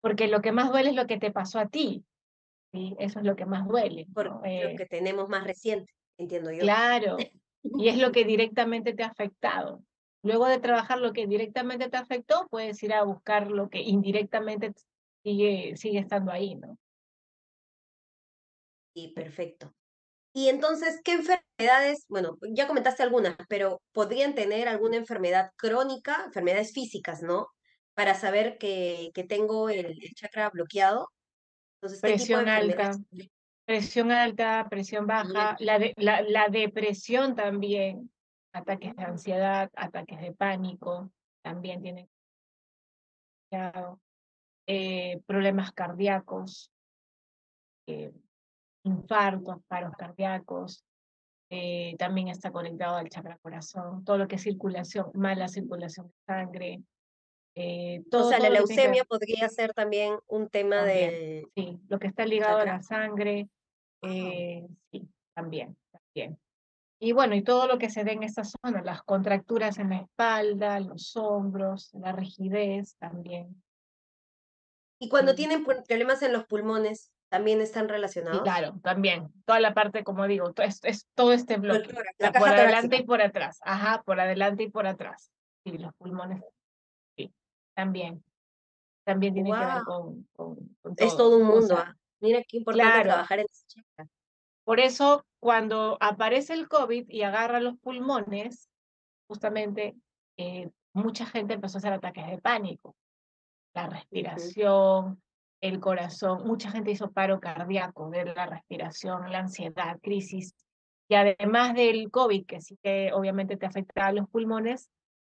Porque 0.00 0.26
lo 0.26 0.40
que 0.40 0.50
más 0.50 0.72
duele 0.72 0.90
es 0.90 0.96
lo 0.96 1.06
que 1.06 1.18
te 1.18 1.30
pasó 1.30 1.60
a 1.60 1.68
ti, 1.68 2.04
¿sí? 2.72 2.96
Eso 2.98 3.20
es 3.20 3.24
lo 3.24 3.36
que 3.36 3.46
más 3.46 3.68
duele. 3.68 4.08
Porque 4.12 4.30
lo 4.30 4.44
eh 4.44 4.74
que 4.76 4.86
tenemos 4.86 5.28
más 5.28 5.44
reciente, 5.44 5.92
entiendo 6.18 6.50
yo. 6.50 6.62
Claro, 6.62 7.18
y 7.62 7.88
es 7.88 7.98
lo 7.98 8.12
que 8.12 8.24
directamente 8.24 8.92
te 8.94 9.02
ha 9.02 9.08
afectado. 9.08 9.82
Luego 10.22 10.46
de 10.46 10.60
trabajar 10.60 10.98
lo 10.98 11.12
que 11.12 11.26
directamente 11.26 11.88
te 11.88 11.96
afectó, 11.96 12.46
puedes 12.48 12.80
ir 12.82 12.92
a 12.92 13.02
buscar 13.02 13.50
lo 13.50 13.68
que 13.68 13.80
indirectamente 13.80 14.72
sigue, 15.24 15.76
sigue 15.76 15.98
estando 15.98 16.30
ahí, 16.30 16.54
¿no? 16.54 16.78
Sí, 18.94 19.08
perfecto. 19.08 19.74
Y 20.34 20.48
entonces, 20.48 21.00
¿qué 21.04 21.12
enfermedades? 21.12 22.06
Bueno, 22.08 22.38
ya 22.54 22.66
comentaste 22.66 23.02
algunas, 23.02 23.36
pero 23.48 23.82
podrían 23.92 24.34
tener 24.34 24.68
alguna 24.68 24.96
enfermedad 24.96 25.50
crónica, 25.56 26.24
enfermedades 26.24 26.72
físicas, 26.72 27.22
¿no? 27.22 27.48
Para 27.94 28.14
saber 28.14 28.56
que, 28.58 29.10
que 29.14 29.24
tengo 29.24 29.68
el, 29.68 29.98
chakra 30.14 30.48
bloqueado. 30.50 31.10
Entonces, 31.76 32.00
presión 32.00 32.48
alta, 32.48 32.92
presión 33.72 34.12
alta, 34.12 34.66
presión 34.68 35.06
baja, 35.06 35.56
la, 35.58 35.80
la, 35.96 36.20
la 36.20 36.48
depresión 36.50 37.34
también, 37.34 38.10
ataques 38.52 38.94
de 38.94 39.02
ansiedad, 39.02 39.70
ataques 39.74 40.20
de 40.20 40.32
pánico, 40.32 41.10
también 41.42 41.80
tienen 41.80 42.06
eh, 44.66 45.22
problemas 45.24 45.72
cardíacos, 45.72 46.70
eh, 47.86 48.12
infartos, 48.84 49.56
paros 49.66 49.94
cardíacos, 49.96 50.84
eh, 51.48 51.96
también 51.98 52.28
está 52.28 52.50
conectado 52.50 52.96
al 52.96 53.08
chakra 53.08 53.38
corazón, 53.38 54.04
todo 54.04 54.18
lo 54.18 54.28
que 54.28 54.36
es 54.36 54.42
circulación, 54.42 55.10
mala 55.14 55.48
circulación 55.48 56.08
de 56.08 56.14
sangre. 56.26 56.82
Eh, 57.54 58.02
todo, 58.10 58.26
o 58.26 58.28
sea, 58.28 58.38
la 58.38 58.50
leucemia 58.50 59.04
podría 59.04 59.48
ser 59.48 59.72
también 59.72 60.18
un 60.26 60.50
tema 60.50 60.82
de... 60.82 61.48
Sí, 61.54 61.80
lo 61.88 61.98
que 61.98 62.08
está 62.08 62.26
ligado 62.26 62.58
a 62.58 62.66
la 62.66 62.82
sangre, 62.82 63.48
eh, 64.02 64.66
sí, 64.90 65.08
también, 65.34 65.76
también. 65.90 66.38
Y 66.98 67.12
bueno, 67.12 67.34
y 67.34 67.42
todo 67.42 67.66
lo 67.66 67.78
que 67.78 67.90
se 67.90 68.04
ve 68.04 68.12
en 68.12 68.22
esta 68.22 68.44
zona, 68.44 68.82
las 68.82 69.02
contracturas 69.02 69.78
en 69.78 69.90
la 69.90 69.96
espalda, 69.96 70.78
los 70.78 71.16
hombros, 71.16 71.90
la 71.94 72.12
rigidez 72.12 72.96
también. 72.98 73.60
Y 75.00 75.08
cuando 75.08 75.34
tienen 75.34 75.64
problemas 75.64 76.22
en 76.22 76.32
los 76.32 76.44
pulmones, 76.44 77.10
también 77.28 77.60
están 77.60 77.88
relacionados. 77.88 78.42
claro, 78.42 78.78
también. 78.82 79.32
Toda 79.46 79.58
la 79.58 79.74
parte, 79.74 80.04
como 80.04 80.28
digo, 80.28 80.52
es, 80.58 80.78
es 80.84 81.08
todo 81.14 81.32
este 81.32 81.56
bloque. 81.56 81.92
por 82.18 82.48
adelante 82.48 82.98
y 82.98 83.02
por 83.02 83.20
atrás. 83.20 83.58
Ajá, 83.64 84.02
por 84.02 84.20
adelante 84.20 84.64
y 84.64 84.70
por 84.70 84.86
atrás. 84.86 85.32
Sí, 85.64 85.78
los 85.78 85.92
pulmones. 85.94 86.44
Sí, 87.16 87.34
también. 87.74 88.22
También 89.04 89.34
tiene 89.34 89.50
que 89.50 89.58
ver 89.58 89.82
con, 89.84 90.28
con, 90.34 90.56
todo. 90.82 90.94
Es 90.98 91.16
todo 91.16 91.38
un 91.38 91.46
mundo. 91.46 91.76
Ah. 91.78 91.96
Mira 92.22 92.42
qué 92.46 92.58
importante 92.58 93.02
trabajar 93.02 93.40
en 93.40 93.46
esa 93.50 93.66
chica. 93.66 94.08
Por 94.64 94.78
eso, 94.78 95.26
cuando 95.40 95.98
aparece 96.00 96.54
el 96.54 96.68
COVID 96.68 97.08
y 97.08 97.22
agarra 97.22 97.58
los 97.58 97.76
pulmones, 97.80 98.70
justamente 99.26 99.96
eh, 100.36 100.70
mucha 100.92 101.26
gente 101.26 101.54
empezó 101.54 101.76
a 101.76 101.80
hacer 101.80 101.92
ataques 101.92 102.28
de 102.28 102.38
pánico. 102.38 102.94
La 103.74 103.88
respiración, 103.88 105.20
el 105.60 105.80
corazón, 105.80 106.46
mucha 106.46 106.70
gente 106.70 106.92
hizo 106.92 107.10
paro 107.10 107.40
cardíaco 107.40 108.08
de 108.10 108.26
la 108.26 108.46
respiración, 108.46 109.30
la 109.32 109.40
ansiedad, 109.40 109.98
crisis. 110.00 110.54
Y 111.08 111.16
además 111.16 111.74
del 111.74 112.08
COVID, 112.10 112.46
que 112.46 112.60
sí 112.60 112.78
que 112.84 113.12
obviamente 113.12 113.56
te 113.56 113.66
afecta 113.66 114.06
a 114.06 114.12
los 114.12 114.28
pulmones, 114.28 114.90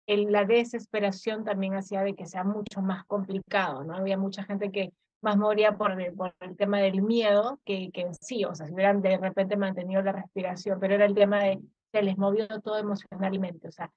el, 0.08 0.32
la 0.32 0.44
desesperación 0.44 1.44
también 1.44 1.74
hacía 1.74 2.02
de 2.02 2.14
que 2.14 2.26
sea 2.26 2.42
mucho 2.42 2.82
más 2.82 3.04
complicado, 3.04 3.84
¿no? 3.84 3.94
Había 3.94 4.18
mucha 4.18 4.42
gente 4.42 4.72
que 4.72 4.92
más 5.22 5.36
moría 5.36 5.76
por 5.76 5.98
el, 6.00 6.12
por 6.14 6.34
el 6.40 6.56
tema 6.56 6.78
del 6.80 7.02
miedo 7.02 7.60
que, 7.64 7.90
que 7.92 8.02
en 8.02 8.14
sí, 8.14 8.44
o 8.44 8.54
sea, 8.54 8.66
si 8.66 8.74
hubieran 8.74 9.00
de 9.00 9.16
repente 9.16 9.56
mantenido 9.56 10.02
la 10.02 10.12
respiración, 10.12 10.78
pero 10.80 10.94
era 10.94 11.06
el 11.06 11.14
tema 11.14 11.42
de 11.42 11.60
se 11.92 12.02
les 12.02 12.16
movió 12.18 12.46
todo 12.60 12.78
emocionalmente, 12.78 13.68
o 13.68 13.72
sea, 13.72 13.92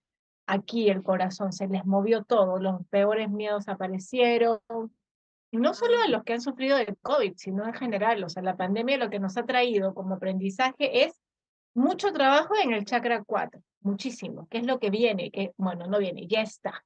aquí 0.47 0.89
el 0.89 1.01
corazón 1.03 1.53
se 1.53 1.67
les 1.67 1.85
movió 1.85 2.23
todo, 2.23 2.59
los 2.59 2.85
peores 2.87 3.29
miedos 3.29 3.67
aparecieron, 3.67 4.59
no 5.51 5.73
solo 5.73 5.99
a 5.99 6.07
los 6.07 6.23
que 6.23 6.33
han 6.33 6.41
sufrido 6.41 6.77
del 6.77 6.97
COVID, 7.01 7.33
sino 7.37 7.65
en 7.65 7.73
general. 7.73 8.23
O 8.23 8.29
sea, 8.29 8.43
la 8.43 8.57
pandemia 8.57 8.97
lo 8.97 9.09
que 9.09 9.19
nos 9.19 9.37
ha 9.37 9.45
traído 9.45 9.93
como 9.93 10.15
aprendizaje 10.15 11.05
es 11.05 11.21
mucho 11.73 12.11
trabajo 12.11 12.53
en 12.61 12.73
el 12.73 12.85
chakra 12.85 13.23
4, 13.23 13.61
muchísimo, 13.81 14.47
que 14.49 14.59
es 14.59 14.65
lo 14.65 14.79
que 14.79 14.89
viene, 14.89 15.31
que, 15.31 15.53
bueno, 15.57 15.87
no 15.87 15.99
viene, 15.99 16.27
ya 16.27 16.41
está. 16.41 16.85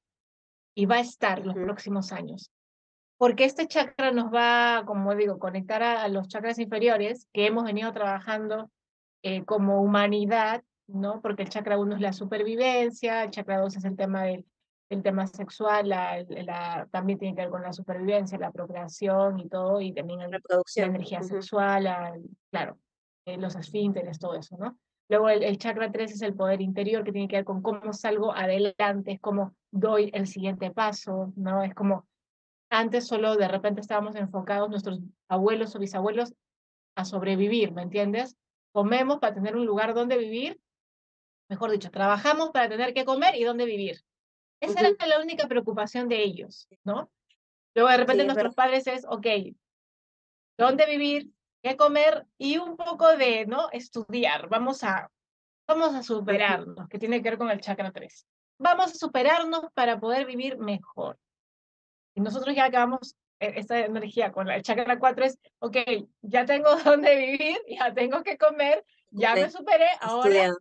Y 0.74 0.86
va 0.86 0.96
a 0.96 1.00
estar 1.00 1.44
los 1.44 1.54
próximos 1.54 2.12
años. 2.12 2.50
Porque 3.20 3.44
este 3.44 3.68
chakra 3.68 4.12
nos 4.12 4.32
va, 4.32 4.84
como 4.86 5.14
digo, 5.14 5.38
conectar 5.38 5.82
a, 5.82 6.08
los 6.08 6.26
chakras 6.26 6.58
inferiores 6.58 7.28
que 7.34 7.44
hemos 7.44 7.64
venido 7.64 7.92
trabajando 7.92 8.70
eh, 9.22 9.44
como 9.44 9.82
humanidad, 9.82 10.64
¿no? 10.86 11.20
Porque 11.20 11.42
el 11.42 11.50
chakra 11.50 11.78
1 11.78 11.96
es 11.96 12.00
la 12.00 12.14
supervivencia, 12.14 13.24
el 13.24 13.30
chakra 13.30 13.58
2 13.58 13.76
es 13.76 13.84
el 13.84 13.94
tema 13.94 14.22
del 14.22 14.46
el 14.88 15.02
tema 15.02 15.26
sexual, 15.26 15.90
la, 15.90 16.24
la, 16.28 16.88
también 16.90 17.18
tiene 17.18 17.36
que 17.36 17.42
ver 17.42 17.50
con 17.50 17.62
la 17.62 17.74
supervivencia, 17.74 18.38
la 18.38 18.52
procreación 18.52 19.38
y 19.38 19.50
todo, 19.50 19.82
y 19.82 19.92
también 19.92 20.22
el, 20.22 20.30
la 20.30 20.86
energía 20.86 21.22
sexual, 21.22 21.86
claro, 22.50 22.78
eh, 23.26 23.36
los 23.36 23.54
esfínteres, 23.54 24.18
todo 24.18 24.34
eso, 24.34 24.56
¿no? 24.56 24.78
Luego 25.10 25.28
el, 25.28 25.42
el, 25.42 25.58
chakra 25.58 25.92
3 25.92 26.12
es 26.12 26.22
el 26.22 26.34
poder 26.34 26.62
interior 26.62 27.04
que 27.04 27.12
tiene 27.12 27.28
que 27.28 27.36
ver 27.36 27.44
con 27.44 27.60
cómo 27.60 27.92
salgo 27.92 28.34
adelante, 28.34 29.12
es 29.12 29.20
como 29.20 29.54
doy 29.70 30.10
el 30.14 30.26
siguiente 30.26 30.70
paso, 30.70 31.34
¿no? 31.36 31.62
Es 31.62 31.74
como 31.74 32.08
antes 32.70 33.06
solo 33.06 33.36
de 33.36 33.48
repente 33.48 33.80
estábamos 33.80 34.14
enfocados 34.14 34.70
nuestros 34.70 35.00
abuelos 35.28 35.74
o 35.74 35.78
bisabuelos 35.78 36.32
a 36.94 37.04
sobrevivir, 37.04 37.72
¿me 37.72 37.82
entiendes? 37.82 38.36
Comemos 38.72 39.18
para 39.18 39.34
tener 39.34 39.56
un 39.56 39.66
lugar 39.66 39.92
donde 39.92 40.16
vivir, 40.16 40.60
mejor 41.48 41.72
dicho, 41.72 41.90
trabajamos 41.90 42.50
para 42.50 42.68
tener 42.68 42.94
que 42.94 43.04
comer 43.04 43.34
y 43.34 43.44
dónde 43.44 43.64
vivir. 43.64 44.00
Esa 44.60 44.80
era 44.80 45.06
la 45.06 45.20
única 45.20 45.48
preocupación 45.48 46.08
de 46.08 46.22
ellos, 46.22 46.68
¿no? 46.84 47.10
Luego 47.74 47.90
de 47.90 47.96
repente 47.96 48.24
nuestros 48.24 48.54
padres 48.54 48.86
es, 48.86 49.04
ok, 49.08 49.26
¿dónde 50.56 50.86
vivir? 50.86 51.30
¿Qué 51.62 51.76
comer? 51.76 52.26
Y 52.38 52.58
un 52.58 52.76
poco 52.76 53.16
de, 53.16 53.46
¿no? 53.46 53.68
Estudiar. 53.72 54.48
Vamos 54.48 54.84
a, 54.84 55.10
vamos 55.66 55.94
a 55.94 56.02
superarnos, 56.02 56.88
que 56.88 56.98
tiene 56.98 57.22
que 57.22 57.30
ver 57.30 57.38
con 57.38 57.50
el 57.50 57.60
chakra 57.60 57.90
3. 57.90 58.26
Vamos 58.58 58.92
a 58.92 58.94
superarnos 58.94 59.64
para 59.74 59.98
poder 59.98 60.26
vivir 60.26 60.58
mejor. 60.58 61.18
Y 62.14 62.20
nosotros 62.20 62.54
ya 62.54 62.66
acabamos 62.66 63.16
e, 63.38 63.58
esta 63.58 63.78
energía 63.80 64.32
con 64.32 64.48
el 64.50 64.62
chakra 64.62 64.98
4 64.98 65.24
es, 65.24 65.38
ok, 65.58 65.76
ya 66.22 66.44
tengo 66.44 66.68
dónde 66.84 67.16
vivir, 67.16 67.58
ya 67.68 67.92
tengo 67.92 68.22
que 68.22 68.36
comer, 68.36 68.84
ya 69.10 69.34
me 69.34 69.50
superé, 69.50 69.88
ahora 70.00 70.54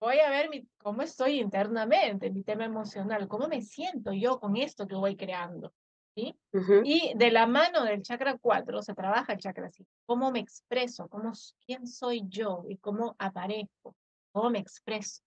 voy 0.00 0.18
a 0.20 0.30
ver 0.30 0.48
mi, 0.48 0.66
cómo 0.78 1.02
estoy 1.02 1.40
internamente, 1.40 2.30
mi 2.30 2.42
tema 2.42 2.64
emocional, 2.64 3.28
cómo 3.28 3.48
me 3.48 3.62
siento 3.62 4.12
yo 4.12 4.38
con 4.38 4.56
esto 4.56 4.86
que 4.86 4.94
voy 4.94 5.16
creando. 5.16 5.72
¿sí? 6.14 6.36
Y 6.84 7.12
de 7.16 7.30
la 7.30 7.46
mano 7.46 7.84
del 7.84 8.02
chakra 8.02 8.36
4 8.40 8.82
se 8.82 8.94
trabaja 8.94 9.32
el 9.32 9.38
chakra 9.38 9.70
5. 9.70 9.88
¿Cómo 10.06 10.30
me 10.30 10.40
expreso? 10.40 11.08
Cómo, 11.08 11.32
¿Quién 11.66 11.86
soy 11.86 12.22
yo? 12.28 12.64
¿Y 12.68 12.76
cómo 12.78 13.14
aparezco? 13.18 13.94
¿Cómo 14.32 14.50
me 14.50 14.58
expreso? 14.58 15.22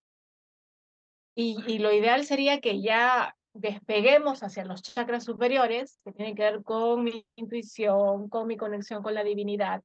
Y, 1.36 1.58
y 1.66 1.80
lo 1.80 1.94
ideal 1.94 2.26
sería 2.26 2.60
que 2.60 2.82
ya 2.82 3.36
despeguemos 3.54 4.44
hacia 4.44 4.66
los 4.66 4.82
chakras 4.82 5.24
superiores, 5.24 6.00
que 6.04 6.12
tienen 6.12 6.36
que 6.36 6.44
ver 6.44 6.64
con 6.64 7.04
mi 7.04 7.26
intuición, 7.36 8.30
con 8.30 8.48
mi 8.48 8.58
conexión 8.58 9.04
con 9.04 9.14
la 9.14 9.24
divinidad. 9.24 9.84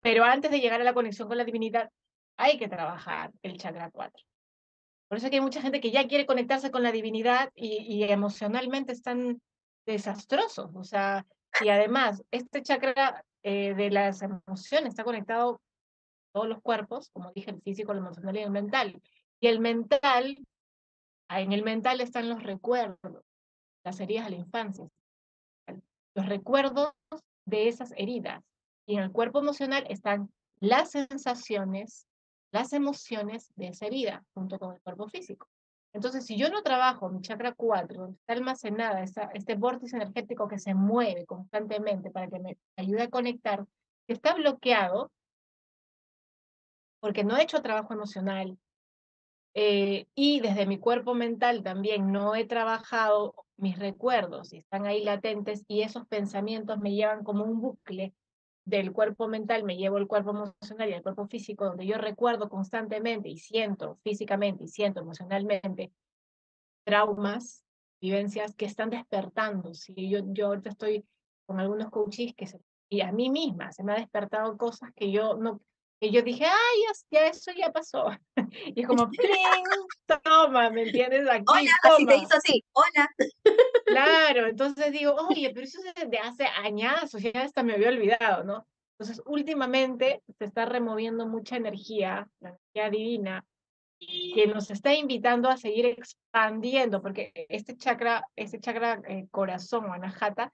Pero 0.00 0.24
antes 0.24 0.50
de 0.50 0.60
llegar 0.60 0.80
a 0.80 0.84
la 0.84 0.94
conexión 0.94 1.28
con 1.28 1.38
la 1.38 1.44
divinidad, 1.44 1.90
hay 2.36 2.58
que 2.58 2.68
trabajar 2.68 3.32
el 3.42 3.58
chakra 3.58 3.90
4. 3.90 4.24
Por 5.08 5.18
eso 5.18 5.28
hay 5.30 5.40
mucha 5.40 5.62
gente 5.62 5.80
que 5.80 5.90
ya 5.90 6.06
quiere 6.06 6.26
conectarse 6.26 6.70
con 6.70 6.82
la 6.82 6.92
divinidad 6.92 7.50
y, 7.54 8.02
emocionalmente 8.04 8.92
están 8.92 9.40
desastrosos. 9.86 10.70
O 10.74 10.84
sea, 10.84 11.26
y 11.60 11.70
además, 11.70 12.22
este 12.30 12.62
chakra 12.62 13.24
eh, 13.42 13.74
de 13.74 13.90
las 13.90 14.22
emociones 14.22 14.90
está 14.90 15.04
conectado 15.04 15.54
a 15.54 15.58
todos 16.34 16.48
los 16.48 16.60
cuerpos, 16.60 17.10
como 17.10 17.32
dije, 17.32 17.50
el 17.50 17.62
físico, 17.62 17.92
el 17.92 17.98
emocional 17.98 18.36
y 18.36 18.40
el 18.40 18.50
mental. 18.50 19.02
Y 19.40 19.46
el 19.46 19.60
mental 19.60 20.38
en 21.28 21.52
el 21.52 21.62
mental 21.62 22.00
están 22.00 22.28
los 22.28 22.42
recuerdos, 22.42 23.24
las 23.84 24.00
heridas 24.00 24.26
de 24.26 24.30
la 24.30 24.36
infancia, 24.36 24.88
los 26.14 26.26
recuerdos 26.26 26.92
de 27.44 27.68
esas 27.68 27.92
heridas. 27.96 28.42
Y 28.86 28.96
en 28.96 29.02
el 29.02 29.12
cuerpo 29.12 29.40
emocional 29.40 29.84
están 29.88 30.30
las 30.60 30.90
sensaciones, 30.90 32.06
las 32.50 32.72
emociones 32.72 33.52
de 33.56 33.68
esa 33.68 33.86
herida, 33.86 34.24
junto 34.34 34.58
con 34.58 34.74
el 34.74 34.80
cuerpo 34.80 35.08
físico. 35.08 35.48
Entonces, 35.92 36.26
si 36.26 36.36
yo 36.36 36.50
no 36.50 36.62
trabajo 36.62 37.08
mi 37.08 37.20
chakra 37.20 37.52
4, 37.52 38.00
donde 38.00 38.16
está 38.18 38.32
almacenada 38.34 39.02
este 39.02 39.54
vórtice 39.54 39.96
energético 39.96 40.48
que 40.48 40.58
se 40.58 40.74
mueve 40.74 41.26
constantemente 41.26 42.10
para 42.10 42.28
que 42.28 42.38
me 42.38 42.58
ayude 42.76 43.02
a 43.02 43.10
conectar, 43.10 43.64
está 44.06 44.34
bloqueado 44.34 45.10
porque 47.00 47.24
no 47.24 47.36
he 47.36 47.42
hecho 47.42 47.62
trabajo 47.62 47.94
emocional, 47.94 48.58
eh, 49.60 50.06
y 50.14 50.38
desde 50.38 50.66
mi 50.66 50.78
cuerpo 50.78 51.14
mental 51.14 51.64
también 51.64 52.12
no 52.12 52.36
he 52.36 52.44
trabajado 52.44 53.34
mis 53.56 53.76
recuerdos 53.76 54.52
y 54.52 54.58
están 54.58 54.86
ahí 54.86 55.02
latentes 55.02 55.64
y 55.66 55.82
esos 55.82 56.06
pensamientos 56.06 56.78
me 56.78 56.94
llevan 56.94 57.24
como 57.24 57.42
un 57.42 57.60
bucle 57.60 58.14
del 58.64 58.92
cuerpo 58.92 59.26
mental, 59.26 59.64
me 59.64 59.76
llevo 59.76 59.98
el 59.98 60.06
cuerpo 60.06 60.30
emocional 60.30 60.88
y 60.88 60.92
el 60.92 61.02
cuerpo 61.02 61.26
físico, 61.26 61.64
donde 61.64 61.88
yo 61.88 61.98
recuerdo 61.98 62.48
constantemente 62.48 63.30
y 63.30 63.38
siento 63.38 63.98
físicamente 64.04 64.62
y 64.62 64.68
siento 64.68 65.00
emocionalmente 65.00 65.90
traumas, 66.84 67.64
vivencias 68.00 68.54
que 68.54 68.66
están 68.66 68.90
despertando. 68.90 69.74
Si 69.74 70.08
yo, 70.08 70.20
yo 70.26 70.46
ahorita 70.46 70.70
estoy 70.70 71.04
con 71.46 71.58
algunos 71.58 71.90
coaches 71.90 72.32
y 72.88 73.00
a 73.00 73.10
mí 73.10 73.28
misma 73.28 73.72
se 73.72 73.82
me 73.82 73.90
ha 73.90 73.96
despertado 73.96 74.56
cosas 74.56 74.92
que 74.94 75.10
yo 75.10 75.36
no, 75.36 75.60
y 76.00 76.10
yo 76.12 76.22
dije, 76.22 76.44
ay, 76.44 76.78
ya, 77.10 77.26
eso 77.26 77.52
ya 77.52 77.72
pasó. 77.72 78.06
Y 78.74 78.80
es 78.82 78.86
como, 78.86 79.08
¡pling! 79.10 80.20
Toma, 80.22 80.70
¿me 80.70 80.82
entiendes? 80.82 81.28
Aquí, 81.28 81.44
hola, 81.46 81.70
así 81.82 82.06
te 82.06 82.16
hizo 82.16 82.36
así, 82.36 82.64
hola. 82.72 83.10
Claro, 83.84 84.46
entonces 84.48 84.92
digo, 84.92 85.14
oye, 85.28 85.50
pero 85.52 85.66
eso 85.66 85.80
es 85.94 86.10
de 86.10 86.18
hace 86.18 86.46
años, 86.46 87.14
o 87.14 87.18
sea, 87.18 87.42
hasta 87.42 87.62
me 87.62 87.74
había 87.74 87.88
olvidado, 87.88 88.44
¿no? 88.44 88.66
Entonces, 88.98 89.22
últimamente 89.26 90.22
se 90.38 90.44
está 90.44 90.66
removiendo 90.66 91.26
mucha 91.26 91.56
energía, 91.56 92.28
la 92.40 92.50
energía 92.50 92.90
divina, 92.90 93.44
que 94.00 94.46
nos 94.46 94.70
está 94.70 94.94
invitando 94.94 95.48
a 95.48 95.56
seguir 95.56 95.86
expandiendo, 95.86 97.02
porque 97.02 97.32
este 97.48 97.76
chakra, 97.76 98.24
este 98.36 98.60
chakra 98.60 99.00
eh, 99.08 99.26
corazón 99.30 99.86
o 99.86 99.92
anahata, 99.92 100.52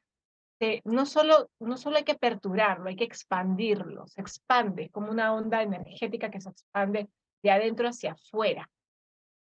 no, 0.84 1.06
solo, 1.06 1.50
no 1.60 1.76
solo 1.76 1.96
hay 1.96 2.04
que 2.04 2.12
aperturarlo, 2.12 2.88
hay 2.88 2.96
que 2.96 3.04
expandirlo, 3.04 4.06
se 4.06 4.20
expande 4.20 4.90
como 4.90 5.10
una 5.10 5.34
onda 5.34 5.62
energética 5.62 6.30
que 6.30 6.40
se 6.40 6.50
expande 6.50 7.08
de 7.42 7.50
adentro 7.50 7.88
hacia 7.88 8.12
afuera. 8.12 8.70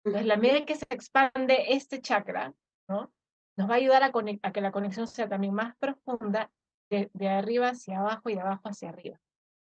Entonces, 0.04 0.26
la 0.26 0.36
medida 0.36 0.58
en 0.58 0.66
que 0.66 0.76
se 0.76 0.86
expande 0.90 1.74
este 1.74 2.00
chakra, 2.00 2.54
¿no? 2.88 3.12
nos 3.56 3.68
va 3.68 3.74
a 3.74 3.76
ayudar 3.76 4.02
a, 4.02 4.12
a 4.42 4.52
que 4.52 4.60
la 4.60 4.72
conexión 4.72 5.06
sea 5.06 5.28
también 5.28 5.54
más 5.54 5.76
profunda 5.76 6.50
de, 6.90 7.10
de, 7.12 7.28
arriba 7.28 7.68
hacia 7.68 8.00
abajo 8.00 8.30
y 8.30 8.34
de 8.34 8.40
abajo 8.40 8.68
hacia 8.68 8.88
arriba. 8.88 9.18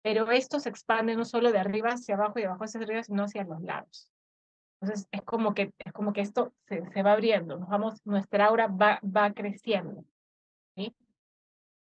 Pero 0.04 0.30
esto 0.32 0.60
se 0.60 0.70
expande 0.70 1.16
no 1.16 1.26
solo 1.26 1.52
de 1.52 1.60
arriba 1.60 1.90
hacia 1.90 2.16
abajo 2.16 2.40
y 2.40 2.42
de 2.42 2.48
abajo 2.48 2.66
hacia 2.66 2.82
arriba, 2.82 3.04
sino 3.04 3.24
hacia 3.24 3.44
los 3.44 3.62
lados. 3.62 4.12
Entonces 4.82 5.08
es 5.12 5.22
como 5.24 5.54
que, 5.54 5.74
es 5.80 5.94
como 5.94 6.14
que 6.14 6.22
esto 6.22 6.54
se, 6.68 6.86
se 6.92 7.04
va 7.04 7.14
abriendo, 7.14 7.58
nos 7.58 7.70
vamos, 7.70 8.06
nuestra 8.06 8.48
aura 8.48 8.68
va, 8.68 9.00
va 9.04 9.34
creciendo. 9.34 10.04
¿sí? 10.76 10.96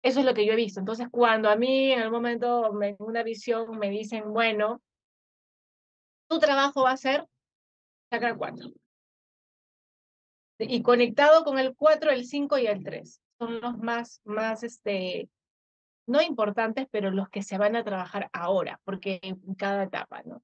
Eso 0.02 0.20
es 0.20 0.26
lo 0.26 0.34
que 0.34 0.46
yo 0.46 0.52
he 0.52 0.56
visto. 0.56 0.80
Entonces, 0.80 1.08
cuando 1.10 1.48
a 1.50 1.56
mí 1.56 1.92
en 1.92 2.00
el 2.00 2.10
momento, 2.10 2.70
en 2.82 2.96
una 2.98 3.22
visión, 3.22 3.78
me 3.78 3.90
dicen, 3.90 4.32
bueno, 4.32 4.80
tu 6.28 6.38
trabajo 6.38 6.82
va 6.82 6.92
a 6.92 6.96
ser 6.96 7.26
sacar 8.10 8.36
cuatro. 8.36 8.70
Y 10.60 10.82
conectado 10.82 11.44
con 11.44 11.58
el 11.58 11.74
4, 11.76 12.10
el 12.10 12.24
5 12.24 12.58
y 12.58 12.66
el 12.66 12.82
3. 12.82 13.20
Son 13.38 13.60
los 13.60 13.78
más, 13.78 14.20
más, 14.24 14.62
este, 14.64 15.28
no 16.06 16.20
importantes, 16.20 16.88
pero 16.90 17.10
los 17.10 17.28
que 17.28 17.42
se 17.42 17.58
van 17.58 17.76
a 17.76 17.84
trabajar 17.84 18.28
ahora, 18.32 18.80
porque 18.84 19.20
en 19.22 19.54
cada 19.54 19.84
etapa, 19.84 20.22
¿no? 20.24 20.42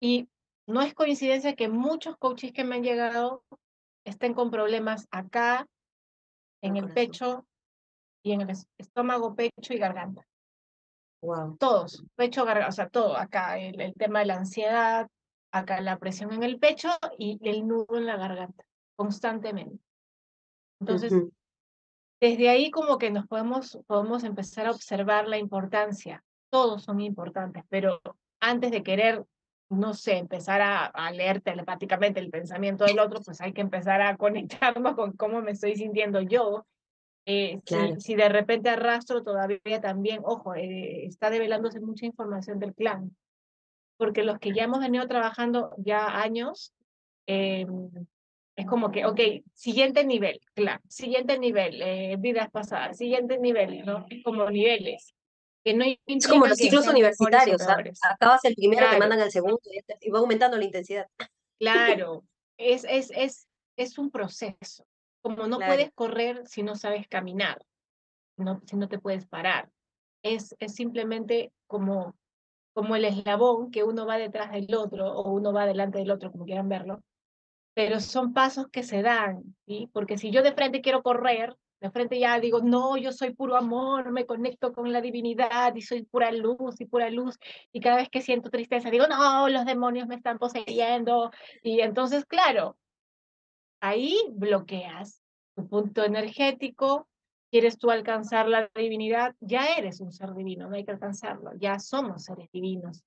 Y 0.00 0.28
no 0.66 0.82
es 0.82 0.92
coincidencia 0.92 1.56
que 1.56 1.68
muchos 1.68 2.16
coaches 2.18 2.52
que 2.52 2.64
me 2.64 2.76
han 2.76 2.82
llegado 2.82 3.42
estén 4.04 4.34
con 4.34 4.50
problemas 4.50 5.08
acá, 5.10 5.66
en 6.62 6.76
el 6.76 6.92
pecho, 6.92 7.46
y 8.24 8.32
en 8.32 8.40
el 8.40 8.56
estómago, 8.78 9.36
pecho 9.36 9.74
y 9.74 9.78
garganta. 9.78 10.26
Wow. 11.22 11.56
Todos, 11.58 12.04
pecho, 12.16 12.44
garganta, 12.44 12.68
o 12.70 12.72
sea, 12.72 12.88
todo, 12.88 13.16
acá 13.16 13.58
el, 13.58 13.94
tema 13.94 14.20
de 14.20 14.26
la 14.26 14.36
ansiedad, 14.36 15.08
acá 15.52 15.80
la 15.80 15.98
presión 15.98 16.32
en 16.32 16.42
el 16.42 16.58
pecho 16.58 16.88
y 17.18 17.38
el 17.48 17.68
nudo 17.68 17.96
en 17.96 18.06
la 18.06 18.16
garganta, 18.16 18.64
constantemente. 18.96 19.78
Entonces, 20.80 21.12
desde 22.20 22.48
ahí 22.48 22.70
como 22.70 22.98
que 22.98 23.10
nos 23.10 23.26
podemos, 23.26 23.78
podemos 23.86 24.24
empezar 24.24 24.66
a 24.66 24.70
observar 24.70 25.28
la 25.28 25.38
importancia. 25.38 26.24
Todos 26.50 26.82
son 26.82 27.00
importantes, 27.00 27.62
pero 27.68 28.00
antes 28.40 28.70
de 28.70 28.82
querer, 28.82 29.24
no 29.68 29.92
sé, 29.92 30.16
empezar 30.16 30.62
a, 30.62 30.86
a 30.86 31.10
leer 31.10 31.42
telepáticamente 31.42 32.20
el 32.20 32.30
pensamiento 32.30 32.84
del 32.84 32.98
otro, 32.98 33.20
pues 33.22 33.40
hay 33.40 33.52
que 33.52 33.60
empezar 33.60 34.00
a 34.00 34.16
conectarnos 34.16 34.94
con 34.94 35.12
cómo 35.12 35.42
me 35.42 35.52
estoy 35.52 35.76
sintiendo 35.76 36.20
yo 36.22 36.66
eh, 37.26 37.60
si, 37.98 38.14
de 38.14 38.28
repente 38.28 38.68
arrastro 38.68 39.22
todavía 39.22 39.80
también, 39.80 40.20
ojo, 40.24 40.54
eh, 40.54 41.06
está 41.06 41.30
develándose 41.30 41.80
mucha 41.80 42.06
información 42.06 42.58
del 42.58 42.74
clan, 42.74 43.16
porque 43.96 44.24
los 44.24 44.38
que 44.38 44.52
ya 44.52 44.64
hemos 44.64 44.80
venido 44.80 45.06
trabajando 45.08 45.74
ya 45.78 46.20
años, 46.20 46.74
eh, 47.26 47.66
es 48.56 48.66
como 48.66 48.92
que, 48.92 49.06
ok, 49.06 49.20
siguiente 49.52 50.04
nivel, 50.04 50.40
clan, 50.54 50.80
siguiente 50.88 51.38
nivel, 51.38 51.82
eh, 51.82 52.16
vidas 52.18 52.50
pasadas, 52.50 52.98
siguiente 52.98 53.38
nivel, 53.38 53.84
¿no? 53.84 54.06
Es 54.08 54.22
como 54.22 54.48
niveles. 54.50 55.14
Que 55.64 55.72
no 55.72 55.84
es 55.84 56.28
como 56.28 56.46
los 56.46 56.58
ciclos 56.58 56.86
universitarios, 56.86 57.62
acabas 58.02 58.44
el 58.44 58.54
primero, 58.54 58.86
te 58.90 58.98
mandan 58.98 59.20
al 59.20 59.30
segundo 59.30 59.60
y 60.00 60.10
va 60.10 60.18
aumentando 60.18 60.58
la 60.58 60.64
intensidad. 60.64 61.06
Claro, 61.58 62.22
es, 62.58 62.84
es, 62.84 63.10
es, 63.14 63.48
es 63.76 63.96
un 63.96 64.10
proceso. 64.10 64.86
Como 65.24 65.46
no 65.46 65.56
Claro. 65.56 65.72
puedes 65.72 65.90
correr 65.94 66.46
si 66.46 66.62
no 66.62 66.74
sabes 66.76 67.08
caminar, 67.08 67.64
no, 68.36 68.60
si 68.66 68.76
no 68.76 68.88
te 68.90 68.98
puedes 68.98 69.26
parar. 69.26 69.70
Es, 70.22 70.54
es 70.58 70.74
simplemente 70.74 71.50
como, 71.66 72.14
como 72.74 72.94
el 72.94 73.06
eslabón 73.06 73.70
que 73.70 73.84
uno 73.84 74.04
va 74.04 74.18
detrás 74.18 74.52
del 74.52 74.74
otro 74.74 75.10
o 75.10 75.32
uno 75.32 75.54
va 75.54 75.64
delante 75.64 75.98
del 75.98 76.10
otro, 76.10 76.30
como 76.30 76.44
quieran 76.44 76.68
verlo, 76.68 77.02
pero 77.72 78.00
son 78.00 78.34
pasos 78.34 78.68
que 78.68 78.82
se 78.82 79.00
dan, 79.00 79.56
¿sí? 79.66 79.88
Porque 79.94 80.18
si 80.18 80.30
yo 80.30 80.42
de 80.42 80.52
frente 80.52 80.82
quiero 80.82 81.02
correr, 81.02 81.56
de 81.80 81.90
frente 81.90 82.18
ya 82.18 82.38
digo, 82.38 82.60
no, 82.60 82.98
yo 82.98 83.10
soy 83.10 83.34
puro 83.34 83.56
amor, 83.56 84.12
me 84.12 84.26
conecto 84.26 84.74
con 84.74 84.92
la 84.92 85.00
divinidad 85.00 85.74
y 85.74 85.80
soy 85.80 86.02
pura 86.04 86.32
luz 86.32 86.80
y 86.82 86.84
pura 86.84 87.08
luz. 87.08 87.38
Y 87.72 87.80
cada 87.80 87.96
vez 87.96 88.10
que 88.10 88.20
siento 88.20 88.50
tristeza 88.50 88.90
digo, 88.90 89.06
no, 89.06 89.48
los 89.48 89.64
demonios 89.64 90.06
me 90.06 90.16
están 90.16 90.38
poseyendo. 90.38 91.30
Y 91.62 91.80
entonces, 91.80 92.26
claro, 92.26 92.76
ahí 93.84 94.18
bloqueas 94.32 95.22
tu 95.54 95.68
punto 95.68 96.04
energético. 96.04 97.08
¿Quieres 97.50 97.78
tú 97.78 97.90
alcanzar 97.90 98.48
la 98.48 98.68
divinidad? 98.74 99.36
Ya 99.40 99.76
eres 99.76 100.00
un 100.00 100.10
ser 100.10 100.34
divino, 100.34 100.68
no 100.68 100.74
hay 100.74 100.84
que 100.84 100.90
alcanzarlo, 100.90 101.52
ya 101.56 101.78
somos 101.78 102.24
seres 102.24 102.50
divinos. 102.50 103.04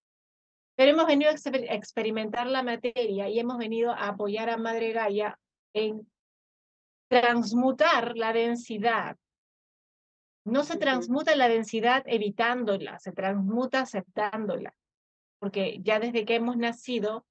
Pero 0.78 0.92
hemos 0.92 1.08
venido 1.08 1.32
a 1.32 1.34
exper 1.34 1.66
experimentar 1.70 2.48
la 2.48 2.64
materia 2.64 3.28
y 3.28 3.40
hemos 3.40 3.58
venido 3.58 3.92
a 3.92 4.10
apoyar 4.10 4.50
a 4.50 4.58
Madre 4.58 4.94
Gaia 4.94 5.38
en 5.74 6.08
transmutar 7.10 8.16
la 8.16 8.32
densidad. 8.32 9.18
No 10.46 10.64
se 10.64 10.78
transmuta 10.78 11.36
la 11.36 11.50
densidad 11.50 12.04
evitándola, 12.06 13.00
se 13.00 13.12
transmuta 13.12 13.82
aceptándola. 13.82 14.74
Porque 15.40 15.80
ya 15.82 16.00
desde 16.00 16.24
que 16.24 16.36
hemos 16.36 16.56
nacido, 16.56 17.26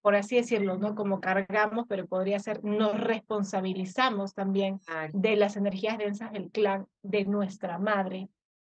por 0.00 0.16
así 0.16 0.36
decirlo, 0.36 0.78
¿no? 0.78 0.94
Como 0.94 1.20
cargamos, 1.20 1.86
pero 1.88 2.06
podría 2.06 2.38
ser, 2.38 2.64
nos 2.64 2.98
responsabilizamos 2.98 4.34
también 4.34 4.80
de 5.12 5.36
las 5.36 5.56
energías 5.56 5.98
densas 5.98 6.32
del 6.32 6.50
clan, 6.50 6.86
de 7.02 7.24
nuestra 7.24 7.78
madre, 7.78 8.28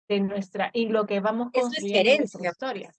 de 0.07 0.21
nuestra, 0.21 0.69
y 0.73 0.87
lo 0.87 1.05
que 1.05 1.19
vamos 1.19 1.51
construyendo 1.51 2.11
en 2.11 2.17
nuestra 2.19 2.49
historia. 2.49 2.93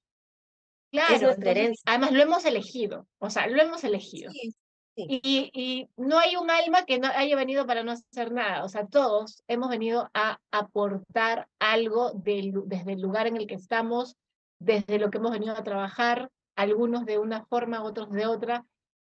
Claro, 0.90 1.30
es 1.30 1.38
herencia. 1.38 1.82
además 1.86 2.12
lo 2.12 2.22
hemos 2.22 2.44
elegido, 2.44 3.06
o 3.18 3.30
sea, 3.30 3.46
lo 3.46 3.60
hemos 3.60 3.84
elegido. 3.84 4.30
Sí, 4.32 4.54
sí. 4.96 5.06
Y, 5.22 5.50
y 5.52 5.88
no 5.96 6.18
hay 6.18 6.36
un 6.36 6.50
alma 6.50 6.84
que 6.84 6.98
no 6.98 7.08
haya 7.08 7.36
venido 7.36 7.66
para 7.66 7.82
no 7.82 7.92
hacer 7.92 8.32
nada, 8.32 8.64
o 8.64 8.68
sea, 8.68 8.86
todos 8.86 9.42
hemos 9.48 9.68
venido 9.68 10.10
a 10.14 10.38
aportar 10.50 11.46
algo 11.58 12.12
del, 12.12 12.52
desde 12.66 12.94
el 12.94 13.00
lugar 13.00 13.26
en 13.26 13.36
el 13.36 13.46
que 13.46 13.54
estamos, 13.54 14.16
desde 14.58 14.98
lo 14.98 15.10
que 15.10 15.18
hemos 15.18 15.32
venido 15.32 15.54
a 15.54 15.62
trabajar, 15.62 16.30
algunos 16.58 17.06
de 17.06 17.18
una 17.18 17.44
forma, 17.46 17.84
otros 17.84 18.10
de 18.10 18.26
otra, 18.26 18.66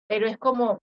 pero 0.08 0.28
es 0.28 0.38
como, 0.38 0.80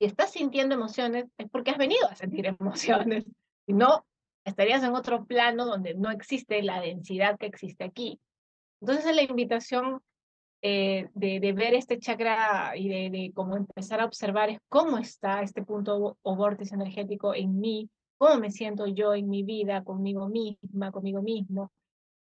si 0.00 0.06
estás 0.06 0.32
sintiendo 0.32 0.74
emociones, 0.74 1.26
es 1.38 1.48
porque 1.48 1.70
has 1.70 1.78
venido 1.78 2.08
a 2.08 2.16
sentir 2.16 2.46
emociones, 2.60 3.24
si 3.66 3.72
no, 3.72 4.04
estarías 4.44 4.82
en 4.82 4.94
otro 4.94 5.24
plano 5.24 5.64
donde 5.64 5.94
no 5.94 6.10
existe 6.10 6.60
la 6.62 6.80
densidad 6.80 7.38
que 7.38 7.46
existe 7.46 7.84
aquí. 7.84 8.20
Entonces 8.80 9.14
la 9.14 9.22
invitación 9.22 10.00
eh, 10.60 11.08
de, 11.14 11.38
de, 11.38 11.52
ver 11.52 11.74
este 11.74 12.00
chakra 12.00 12.72
y 12.76 12.88
de, 12.88 13.10
de 13.10 13.32
cómo 13.32 13.56
empezar 13.56 14.00
a 14.00 14.06
observar 14.06 14.50
es 14.50 14.58
cómo 14.68 14.98
está 14.98 15.42
este 15.42 15.62
punto 15.62 16.16
o, 16.20 16.36
vórtice 16.36 16.74
energético 16.74 17.32
en 17.32 17.60
mí, 17.60 17.88
cómo 18.18 18.40
me 18.40 18.50
siento 18.50 18.86
yo 18.86 19.14
en 19.14 19.28
mi 19.28 19.44
vida, 19.44 19.84
conmigo 19.84 20.28
misma, 20.28 20.90
conmigo 20.90 21.22
mismo, 21.22 21.70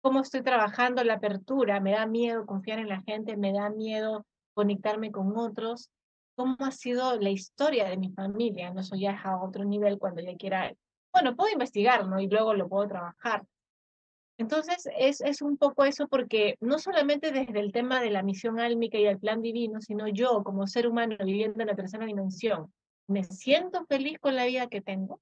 cómo 0.02 0.20
estoy 0.20 0.42
trabajando 0.42 1.02
la 1.04 1.14
apertura, 1.14 1.80
me 1.80 1.92
da 1.92 2.06
miedo 2.06 2.44
confiar 2.44 2.80
en 2.80 2.88
la 2.88 3.00
gente, 3.02 3.36
me 3.36 3.52
da 3.52 3.70
miedo 3.70 4.26
conectarme 4.52 5.12
con 5.12 5.38
otros, 5.38 5.90
cómo 6.34 6.56
ha 6.60 6.72
sido 6.72 7.18
la 7.18 7.30
historia 7.30 7.88
de 7.88 7.96
mi 7.96 8.10
familia, 8.12 8.70
no 8.72 8.80
eso 8.80 8.96
ya 8.96 9.18
a 9.18 9.42
otro 9.42 9.64
nivel 9.64 9.98
cuando 9.98 10.20
ya 10.20 10.36
quiera, 10.36 10.74
bueno, 11.12 11.36
puedo 11.36 11.52
investigar, 11.52 12.06
¿no? 12.06 12.20
Y 12.20 12.26
luego 12.28 12.52
lo 12.52 12.68
puedo 12.68 12.88
trabajar. 12.88 13.44
Entonces, 14.38 14.88
es, 14.98 15.20
es 15.20 15.40
un 15.40 15.56
poco 15.56 15.84
eso 15.84 16.08
porque 16.08 16.56
no 16.60 16.78
solamente 16.78 17.30
desde 17.30 17.60
el 17.60 17.70
tema 17.70 18.00
de 18.00 18.10
la 18.10 18.24
misión 18.24 18.58
álmica 18.58 18.98
y 18.98 19.06
el 19.06 19.20
plan 19.20 19.40
divino, 19.40 19.80
sino 19.80 20.08
yo 20.08 20.42
como 20.42 20.66
ser 20.66 20.88
humano 20.88 21.16
viviendo 21.24 21.60
en 21.60 21.68
la 21.68 21.76
tercera 21.76 22.06
dimensión, 22.06 22.72
me 23.06 23.22
siento 23.22 23.86
feliz 23.86 24.18
con 24.18 24.34
la 24.34 24.46
vida 24.46 24.66
que 24.66 24.80
tengo, 24.80 25.20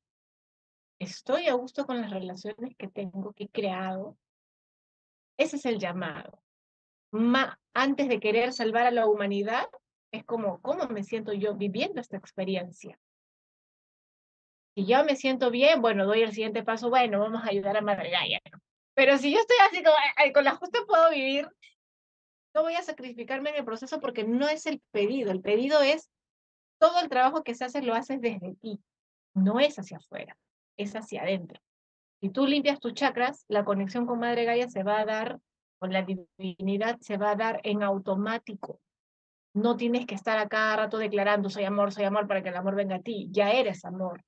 estoy 0.99 1.49
a 1.49 1.55
gusto 1.55 1.85
con 1.85 2.01
las 2.01 2.11
relaciones 2.11 2.75
que 2.79 2.89
tengo, 2.89 3.33
que 3.33 3.45
he 3.45 3.49
creado, 3.49 4.17
ese 5.41 5.57
es 5.57 5.65
el 5.65 5.79
llamado. 5.79 6.43
Ma, 7.13 7.59
antes 7.75 8.09
de 8.09 8.21
querer 8.21 8.53
salvar 8.53 8.87
a 8.87 8.91
la 8.91 9.07
humanidad, 9.07 9.67
es 10.13 10.25
como, 10.25 10.61
¿cómo 10.61 10.87
me 10.89 11.03
siento 11.03 11.33
yo 11.33 11.55
viviendo 11.55 12.01
esta 12.01 12.19
experiencia? 12.19 12.99
Si 14.75 14.87
yo 14.87 15.03
me 15.05 15.17
siento 15.17 15.51
bien, 15.51 15.81
bueno, 15.81 16.07
doy 16.07 16.23
el 16.23 16.33
siguiente 16.33 16.63
paso, 16.63 16.91
bueno, 16.91 17.21
vamos 17.21 17.43
a 17.43 17.49
ayudar 17.49 17.77
a 17.77 17.81
Madre. 17.81 18.13
Pero 18.95 19.17
si 19.17 19.33
yo 19.33 19.39
estoy 19.39 19.57
así 19.67 19.83
con 20.33 20.45
la 20.45 20.57
justa 20.57 20.81
puedo 20.87 21.11
vivir, 21.11 21.49
no 22.55 22.63
voy 22.63 22.75
a 22.75 22.83
sacrificarme 22.83 23.51
en 23.51 23.57
el 23.57 23.65
proceso 23.65 23.99
porque 23.99 24.25
no 24.25 24.47
es 24.47 24.67
el 24.67 24.83
pedido. 24.91 25.31
El 25.31 25.41
pedido 25.41 25.81
es 25.81 26.11
todo 26.79 27.01
el 27.01 27.09
trabajo 27.09 27.43
que 27.43 27.55
se 27.55 27.65
hace 27.65 27.81
lo 27.81 27.95
haces 27.95 28.21
desde 28.21 28.57
ti. 28.57 28.79
No 29.35 29.59
es 29.59 29.79
hacia 29.79 29.97
afuera, 29.97 30.37
es 30.77 30.95
hacia 30.95 31.23
adentro. 31.23 31.61
Si 32.21 32.29
tú 32.29 32.47
limpias 32.47 32.81
tus 32.81 32.93
chakras, 32.95 33.45
la 33.49 33.65
conexión 33.65 34.07
con 34.07 34.19
Madre 34.19 34.45
Gaia 34.45 34.69
se 34.69 34.83
va 34.83 35.01
a 35.01 35.07
dar, 35.07 35.41
con 35.79 35.93
la 35.93 36.03
divinidad 36.03 36.99
se 37.01 37.17
va 37.17 37.31
a 37.31 37.37
dar 37.37 37.61
en 37.65 37.83
automático. 37.83 38.81
No 39.55 39.77
tienes 39.77 40.07
que 40.07 40.15
estar 40.15 40.39
a 40.39 40.49
cada 40.49 40.77
rato 40.77 40.99
declarando 40.99 41.49
soy 41.49 41.65
amor, 41.65 41.93
soy 41.93 42.05
amor 42.05 42.29
para 42.29 42.43
que 42.43 42.51
el 42.51 42.57
amor 42.57 42.75
venga 42.75 42.97
a 42.97 43.01
ti. 43.01 43.29
Ya 43.31 43.51
eres 43.51 43.85
amor. 43.85 44.23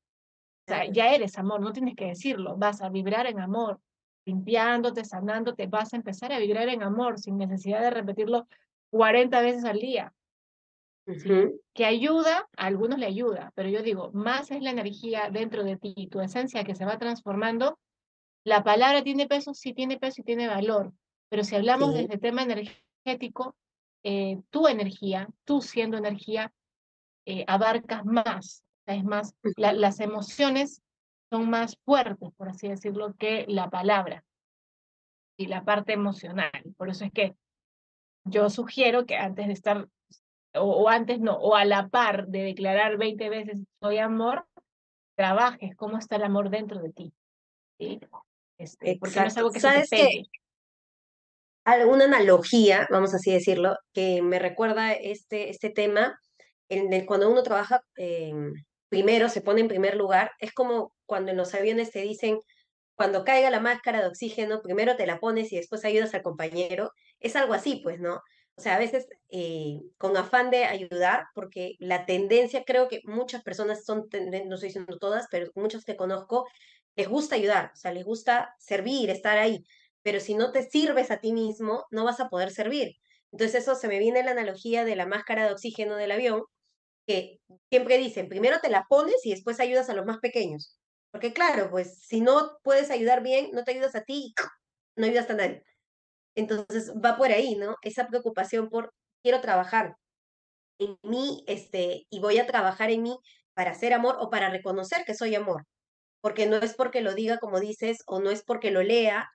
Ya 0.66 1.14
eres 1.14 1.38
amor, 1.38 1.60
no 1.60 1.72
tienes 1.72 1.94
que 1.94 2.06
decirlo. 2.06 2.56
Vas 2.56 2.80
a 2.82 2.88
vibrar 2.88 3.26
en 3.26 3.40
amor, 3.40 3.78
limpiándote, 4.24 5.04
sanándote, 5.04 5.66
vas 5.66 5.92
a 5.92 5.96
empezar 5.96 6.32
a 6.32 6.38
vibrar 6.38 6.68
en 6.68 6.82
amor 6.82 7.18
sin 7.18 7.36
necesidad 7.36 7.80
de 7.80 7.90
repetirlo 7.90 8.46
40 8.90 9.40
veces 9.42 9.64
al 9.64 9.78
día. 9.78 10.12
Uh 11.06 11.12
-huh. 11.12 11.60
Que 11.74 11.84
ayuda, 11.84 12.48
a 12.56 12.66
algunos 12.66 12.98
le 12.98 13.06
ayuda, 13.06 13.52
pero 13.54 13.68
yo 13.68 13.82
digo, 13.82 14.10
más 14.12 14.50
es 14.50 14.62
la 14.62 14.70
energía 14.70 15.30
dentro 15.30 15.64
de 15.64 15.76
ti, 15.76 16.08
tu 16.10 16.20
esencia 16.20 16.64
que 16.64 16.74
se 16.74 16.84
va 16.84 16.98
transformando. 16.98 17.78
La 18.44 18.62
palabra 18.62 19.02
tiene 19.02 19.26
peso, 19.26 19.54
sí 19.54 19.72
tiene 19.74 19.98
peso 19.98 20.20
y 20.20 20.24
tiene 20.24 20.46
valor, 20.46 20.92
pero 21.28 21.44
si 21.44 21.56
hablamos 21.56 21.92
sí. 21.92 22.02
desde 22.02 22.18
tema 22.18 22.42
energético, 22.42 23.56
eh, 24.04 24.40
tu 24.50 24.68
energía, 24.68 25.28
tú 25.44 25.60
siendo 25.60 25.96
energía, 25.96 26.52
eh, 27.26 27.44
abarcas 27.46 28.04
más, 28.04 28.64
es 28.86 29.04
más, 29.04 29.34
la, 29.56 29.72
las 29.72 30.00
emociones 30.00 30.82
son 31.30 31.48
más 31.48 31.78
fuertes, 31.84 32.30
por 32.36 32.48
así 32.48 32.68
decirlo, 32.68 33.14
que 33.18 33.44
la 33.48 33.70
palabra 33.70 34.24
y 35.38 35.46
la 35.46 35.64
parte 35.64 35.92
emocional. 35.92 36.50
Por 36.76 36.90
eso 36.90 37.04
es 37.04 37.12
que 37.12 37.34
yo 38.24 38.50
sugiero 38.50 39.06
que 39.06 39.16
antes 39.16 39.46
de 39.46 39.52
estar, 39.52 39.88
o, 40.54 40.62
o 40.62 40.88
antes 40.88 41.20
no, 41.20 41.34
o 41.36 41.54
a 41.54 41.64
la 41.64 41.88
par 41.88 42.26
de 42.28 42.42
declarar 42.42 42.98
20 42.98 43.28
veces 43.28 43.58
soy 43.80 43.98
amor, 43.98 44.46
trabajes 45.16 45.76
cómo 45.76 45.98
está 45.98 46.16
el 46.16 46.24
amor 46.24 46.50
dentro 46.50 46.80
de 46.80 46.92
ti. 46.92 47.12
¿sí? 47.78 48.00
Este, 48.58 48.96
porque 49.00 49.20
no 49.20 49.26
es 49.26 49.36
algo 49.36 49.50
que 49.50 49.60
¿Sabes 49.60 49.88
se. 49.88 50.24
Alguna 51.64 52.06
analogía, 52.06 52.88
vamos 52.90 53.14
así 53.14 53.32
decirlo, 53.32 53.76
que 53.92 54.20
me 54.20 54.40
recuerda 54.40 54.92
este, 54.92 55.48
este 55.48 55.70
tema, 55.70 56.18
en 56.68 56.92
el, 56.92 57.06
cuando 57.06 57.30
uno 57.30 57.44
trabaja 57.44 57.82
eh, 57.96 58.32
primero, 58.88 59.28
se 59.28 59.42
pone 59.42 59.60
en 59.60 59.68
primer 59.68 59.96
lugar, 59.96 60.32
es 60.40 60.52
como 60.52 60.92
cuando 61.06 61.30
en 61.30 61.36
los 61.36 61.54
aviones 61.54 61.92
te 61.92 62.00
dicen, 62.00 62.40
cuando 62.96 63.24
caiga 63.24 63.48
la 63.48 63.60
máscara 63.60 64.00
de 64.00 64.08
oxígeno, 64.08 64.60
primero 64.60 64.96
te 64.96 65.06
la 65.06 65.20
pones 65.20 65.52
y 65.52 65.56
después 65.56 65.84
ayudas 65.84 66.14
al 66.14 66.22
compañero. 66.22 66.90
Es 67.20 67.36
algo 67.36 67.54
así, 67.54 67.80
pues, 67.82 68.00
¿no? 68.00 68.20
O 68.56 68.60
sea, 68.60 68.76
a 68.76 68.78
veces 68.78 69.06
eh, 69.30 69.80
con 69.98 70.16
afán 70.16 70.50
de 70.50 70.64
ayudar, 70.64 71.24
porque 71.34 71.74
la 71.78 72.06
tendencia, 72.06 72.64
creo 72.64 72.88
que 72.88 73.00
muchas 73.04 73.42
personas 73.42 73.84
son, 73.84 74.08
no 74.12 74.54
estoy 74.54 74.68
diciendo 74.68 74.98
todas, 74.98 75.26
pero 75.30 75.50
muchos 75.54 75.84
que 75.84 75.96
conozco, 75.96 76.46
les 76.96 77.08
gusta 77.08 77.36
ayudar, 77.36 77.70
o 77.72 77.76
sea, 77.76 77.92
les 77.92 78.04
gusta 78.04 78.54
servir, 78.58 79.10
estar 79.10 79.38
ahí, 79.38 79.64
pero 80.02 80.20
si 80.20 80.34
no 80.34 80.52
te 80.52 80.62
sirves 80.68 81.10
a 81.10 81.18
ti 81.20 81.32
mismo, 81.32 81.86
no 81.90 82.04
vas 82.04 82.20
a 82.20 82.28
poder 82.28 82.50
servir. 82.50 82.92
Entonces 83.32 83.62
eso 83.62 83.74
se 83.74 83.88
me 83.88 83.98
viene 83.98 84.22
la 84.22 84.32
analogía 84.32 84.84
de 84.84 84.96
la 84.96 85.06
máscara 85.06 85.46
de 85.46 85.52
oxígeno 85.52 85.96
del 85.96 86.12
avión, 86.12 86.42
que 87.06 87.40
siempre 87.70 87.98
dicen, 87.98 88.28
primero 88.28 88.60
te 88.60 88.70
la 88.70 88.86
pones 88.88 89.24
y 89.24 89.30
después 89.32 89.60
ayudas 89.60 89.90
a 89.90 89.94
los 89.94 90.06
más 90.06 90.18
pequeños. 90.18 90.78
Porque 91.10 91.32
claro, 91.32 91.70
pues 91.70 92.00
si 92.06 92.20
no 92.20 92.58
puedes 92.62 92.90
ayudar 92.90 93.22
bien, 93.22 93.50
no 93.52 93.64
te 93.64 93.72
ayudas 93.72 93.94
a 93.96 94.02
ti, 94.04 94.34
no 94.96 95.06
ayudas 95.06 95.30
a 95.30 95.34
nadie. 95.34 95.62
Entonces 96.34 96.92
va 96.94 97.16
por 97.16 97.30
ahí, 97.32 97.56
¿no? 97.56 97.76
Esa 97.82 98.06
preocupación 98.08 98.68
por 98.68 98.92
quiero 99.22 99.40
trabajar 99.40 99.96
en 100.78 100.98
mí, 101.02 101.44
este, 101.46 102.06
y 102.10 102.20
voy 102.20 102.38
a 102.38 102.46
trabajar 102.46 102.90
en 102.90 103.02
mí 103.02 103.18
para 103.54 103.72
hacer 103.72 103.92
amor 103.92 104.16
o 104.20 104.30
para 104.30 104.50
reconocer 104.50 105.04
que 105.04 105.14
soy 105.14 105.34
amor. 105.34 105.64
Porque 106.20 106.46
no 106.46 106.56
es 106.58 106.74
porque 106.74 107.00
lo 107.02 107.14
diga 107.14 107.38
como 107.38 107.60
dices, 107.60 107.98
o 108.06 108.20
no 108.20 108.30
es 108.30 108.44
porque 108.44 108.70
lo 108.70 108.82
lea, 108.82 109.28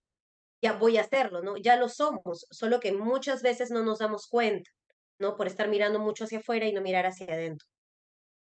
ya 0.63 0.73
voy 0.73 0.97
a 0.97 1.01
hacerlo, 1.01 1.41
¿no? 1.43 1.57
Ya 1.57 1.77
lo 1.77 1.89
somos, 1.89 2.47
solo 2.51 2.79
que 2.79 2.91
muchas 2.93 3.41
veces 3.43 3.71
no 3.71 3.83
nos 3.83 3.99
damos 3.99 4.27
cuenta, 4.27 4.69
¿no? 5.19 5.37
Por 5.37 5.47
estar 5.47 5.69
mirando 5.69 5.99
mucho 5.99 6.25
hacia 6.25 6.39
afuera 6.39 6.67
y 6.67 6.73
no 6.73 6.81
mirar 6.81 7.05
hacia 7.05 7.27
adentro. 7.33 7.67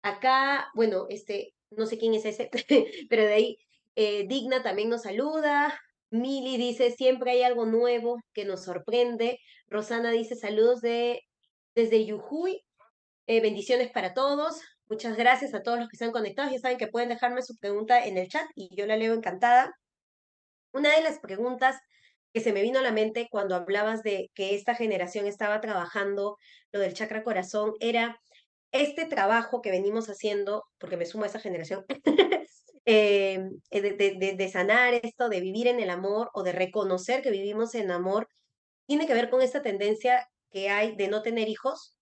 acá, 0.03 0.69
bueno, 0.75 1.05
este, 1.09 1.53
no 1.71 1.85
sé 1.85 1.97
quién 1.97 2.13
es 2.13 2.25
ese, 2.25 2.49
pero 3.09 3.23
de 3.23 3.33
ahí, 3.33 3.57
eh, 3.95 4.27
Digna 4.27 4.63
también 4.63 4.89
nos 4.89 5.03
saluda. 5.03 5.79
Mili 6.11 6.57
dice, 6.57 6.91
siempre 6.91 7.31
hay 7.31 7.43
algo 7.43 7.65
nuevo 7.65 8.19
que 8.33 8.45
nos 8.45 8.63
sorprende. 8.65 9.39
Rosana 9.67 10.11
dice, 10.11 10.35
saludos 10.35 10.81
de, 10.81 11.21
desde 11.73 12.05
Yujuy. 12.05 12.61
Eh, 13.27 13.41
bendiciones 13.41 13.91
para 13.91 14.13
todos. 14.13 14.61
Muchas 14.89 15.15
gracias 15.15 15.53
a 15.53 15.63
todos 15.63 15.79
los 15.79 15.87
que 15.87 15.95
están 15.95 16.11
conectados. 16.11 16.51
Ya 16.51 16.59
saben 16.59 16.77
que 16.77 16.87
pueden 16.87 17.09
dejarme 17.09 17.41
su 17.41 17.55
pregunta 17.57 18.05
en 18.05 18.17
el 18.17 18.27
chat 18.27 18.45
y 18.55 18.75
yo 18.75 18.85
la 18.85 18.97
leo 18.97 19.13
encantada. 19.13 19.73
Una 20.73 20.93
de 20.95 21.01
las 21.01 21.19
preguntas 21.19 21.79
que 22.33 22.41
se 22.41 22.53
me 22.53 22.61
vino 22.61 22.79
a 22.79 22.83
la 22.83 22.91
mente 22.91 23.27
cuando 23.31 23.55
hablabas 23.55 24.03
de 24.03 24.31
que 24.33 24.55
esta 24.55 24.75
generación 24.75 25.27
estaba 25.27 25.61
trabajando 25.61 26.37
lo 26.71 26.79
del 26.79 26.93
chakra 26.93 27.23
corazón 27.23 27.73
era 27.79 28.19
este 28.71 29.05
trabajo 29.05 29.61
que 29.61 29.71
venimos 29.71 30.09
haciendo, 30.09 30.63
porque 30.77 30.97
me 30.97 31.05
sumo 31.05 31.25
a 31.25 31.27
esa 31.27 31.39
generación, 31.39 31.85
eh, 32.85 33.49
de, 33.69 33.81
de, 33.91 34.35
de, 34.37 34.49
sanar 34.49 34.93
esto, 34.93 35.29
de 35.29 35.39
vivir 35.39 35.67
en 35.67 35.79
el 35.79 35.89
amor 35.89 36.29
o 36.33 36.43
de 36.43 36.51
reconocer 36.51 37.21
que 37.21 37.31
vivimos 37.31 37.75
en 37.75 37.91
amor, 37.91 38.27
tiene 38.87 39.07
que 39.07 39.13
ver 39.13 39.29
con 39.29 39.41
esta 39.41 39.61
tendencia 39.61 40.27
que 40.51 40.69
hay 40.69 40.95
de 40.95 41.07
no 41.07 41.21
tener 41.21 41.47
hijos 41.47 41.95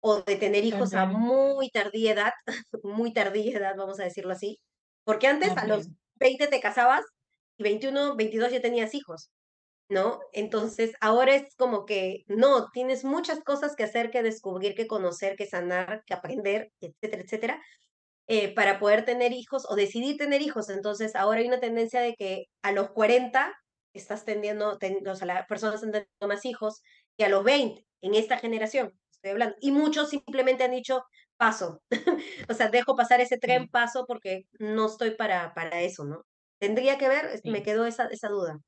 o 0.00 0.20
de 0.22 0.36
tener 0.36 0.64
hijos 0.64 0.94
a 0.94 1.06
muy 1.06 1.70
tardía 1.70 2.12
edad, 2.12 2.32
muy 2.82 3.12
tardía 3.12 3.56
edad, 3.56 3.74
vamos 3.76 4.00
a 4.00 4.04
decirlo 4.04 4.32
así, 4.32 4.58
porque 5.04 5.28
antes 5.28 5.56
a 5.56 5.66
los 5.66 5.88
20 6.16 6.48
te 6.48 6.60
casabas 6.60 7.04
y 7.56 7.62
21, 7.62 8.16
22 8.16 8.50
ya 8.50 8.60
tenías 8.60 8.94
hijos, 8.94 9.30
¿no? 9.88 10.18
Entonces 10.32 10.94
ahora 11.00 11.36
es 11.36 11.54
como 11.56 11.84
que 11.84 12.24
no, 12.26 12.68
tienes 12.72 13.04
muchas 13.04 13.40
cosas 13.44 13.76
que 13.76 13.84
hacer, 13.84 14.10
que 14.10 14.22
descubrir, 14.22 14.74
que 14.74 14.88
conocer, 14.88 15.36
que 15.36 15.46
sanar, 15.46 16.02
que 16.04 16.14
aprender, 16.14 16.72
etcétera, 16.80 17.22
etcétera, 17.22 17.62
eh, 18.34 18.54
para 18.54 18.78
poder 18.78 19.04
tener 19.04 19.32
hijos 19.32 19.66
o 19.68 19.74
decidir 19.76 20.16
tener 20.16 20.40
hijos. 20.40 20.70
Entonces 20.70 21.14
ahora 21.14 21.40
hay 21.40 21.48
una 21.48 21.60
tendencia 21.60 22.00
de 22.00 22.14
que 22.14 22.46
a 22.62 22.72
los 22.72 22.90
40 22.92 23.52
estás 23.94 24.24
tendiendo, 24.24 24.78
o 24.78 25.14
sea, 25.14 25.26
las 25.26 25.46
personas 25.46 25.74
están 25.76 25.92
teniendo 25.92 26.28
más 26.28 26.46
hijos 26.46 26.80
que 27.18 27.26
a 27.26 27.28
los 27.28 27.44
20 27.44 27.84
en 28.00 28.14
esta 28.14 28.38
generación 28.38 28.94
hablando. 29.30 29.54
Y 29.60 29.70
muchos 29.70 30.08
simplemente 30.08 30.64
han 30.64 30.70
dicho, 30.70 31.04
paso, 31.36 31.82
o 32.48 32.54
sea, 32.54 32.68
dejo 32.68 32.96
pasar 32.96 33.20
ese 33.20 33.36
tren, 33.36 33.68
paso 33.68 34.06
porque 34.06 34.46
no 34.58 34.86
estoy 34.86 35.10
para, 35.12 35.52
para 35.52 35.82
eso, 35.82 36.04
¿no? 36.04 36.24
Tendría 36.58 36.96
que 36.96 37.08
ver, 37.08 37.40
me 37.44 37.62
quedó 37.62 37.84
esa, 37.84 38.06
esa 38.06 38.28
duda. 38.28 38.58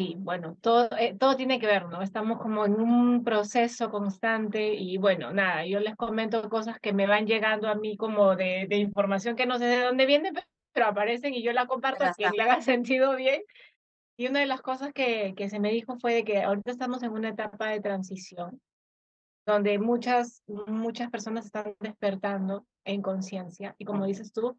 Sí, 0.00 0.16
bueno, 0.16 0.56
todo, 0.62 0.88
eh, 0.98 1.14
todo 1.20 1.36
tiene 1.36 1.58
que 1.58 1.66
ver, 1.66 1.84
¿no? 1.84 2.00
Estamos 2.00 2.38
como 2.38 2.64
en 2.64 2.80
un 2.80 3.22
proceso 3.22 3.90
constante 3.90 4.72
y 4.72 4.96
bueno, 4.96 5.30
nada, 5.34 5.66
yo 5.66 5.78
les 5.78 5.94
comento 5.94 6.48
cosas 6.48 6.80
que 6.80 6.94
me 6.94 7.06
van 7.06 7.26
llegando 7.26 7.68
a 7.68 7.74
mí 7.74 7.98
como 7.98 8.34
de, 8.34 8.64
de 8.66 8.76
información 8.76 9.36
que 9.36 9.44
no 9.44 9.58
sé 9.58 9.66
de 9.66 9.82
dónde 9.82 10.06
viene, 10.06 10.32
pero 10.72 10.86
aparecen 10.86 11.34
y 11.34 11.42
yo 11.42 11.52
la 11.52 11.66
comparto, 11.66 12.06
que 12.16 12.30
le 12.34 12.42
haga 12.42 12.62
sentido 12.62 13.14
bien. 13.14 13.42
Y 14.16 14.28
una 14.28 14.40
de 14.40 14.46
las 14.46 14.62
cosas 14.62 14.94
que, 14.94 15.34
que 15.36 15.50
se 15.50 15.60
me 15.60 15.70
dijo 15.70 15.98
fue 15.98 16.14
de 16.14 16.24
que 16.24 16.40
ahorita 16.40 16.70
estamos 16.70 17.02
en 17.02 17.12
una 17.12 17.28
etapa 17.28 17.68
de 17.68 17.82
transición 17.82 18.58
donde 19.44 19.78
muchas, 19.78 20.42
muchas 20.46 21.10
personas 21.10 21.44
están 21.44 21.76
despertando 21.78 22.64
en 22.84 23.02
conciencia. 23.02 23.74
Y 23.76 23.84
como 23.84 24.06
dices 24.06 24.32
tú, 24.32 24.56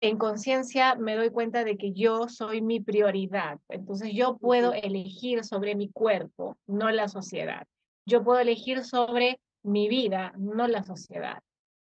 en 0.00 0.18
conciencia 0.18 0.94
me 0.94 1.16
doy 1.16 1.30
cuenta 1.30 1.64
de 1.64 1.76
que 1.76 1.92
yo 1.92 2.28
soy 2.28 2.60
mi 2.60 2.80
prioridad. 2.80 3.58
Entonces 3.68 4.10
yo 4.12 4.36
puedo 4.36 4.72
elegir 4.72 5.44
sobre 5.44 5.74
mi 5.74 5.90
cuerpo, 5.90 6.58
no 6.66 6.90
la 6.90 7.08
sociedad. 7.08 7.66
Yo 8.04 8.22
puedo 8.22 8.38
elegir 8.38 8.84
sobre 8.84 9.40
mi 9.62 9.88
vida, 9.88 10.32
no 10.36 10.68
la 10.68 10.82
sociedad. 10.84 11.42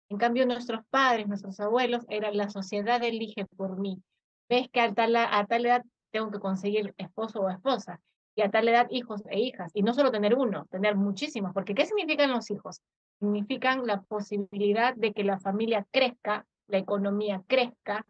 En 0.09 0.17
cambio, 0.17 0.45
nuestros 0.45 0.85
padres, 0.89 1.27
nuestros 1.27 1.59
abuelos, 1.59 2.05
era 2.07 2.31
la 2.31 2.49
sociedad 2.49 3.03
elige 3.03 3.45
por 3.57 3.79
mí. 3.79 4.01
Ves 4.47 4.69
que 4.71 4.79
a 4.79 4.93
tal, 4.93 5.15
a 5.15 5.45
tal 5.47 5.65
edad 5.65 5.83
tengo 6.11 6.29
que 6.29 6.39
conseguir 6.39 6.93
esposo 6.97 7.41
o 7.41 7.49
esposa 7.49 7.99
y 8.35 8.41
a 8.41 8.51
tal 8.51 8.67
edad 8.67 8.87
hijos 8.91 9.23
e 9.29 9.39
hijas. 9.39 9.71
Y 9.73 9.81
no 9.81 9.93
solo 9.93 10.11
tener 10.11 10.35
uno, 10.35 10.65
tener 10.69 10.95
muchísimos, 10.95 11.51
porque 11.53 11.73
¿qué 11.73 11.85
significan 11.85 12.31
los 12.31 12.51
hijos? 12.51 12.81
Significan 13.19 13.85
la 13.85 14.01
posibilidad 14.01 14.95
de 14.95 15.13
que 15.13 15.23
la 15.23 15.39
familia 15.39 15.85
crezca, 15.91 16.45
la 16.67 16.77
economía 16.77 17.43
crezca, 17.47 18.05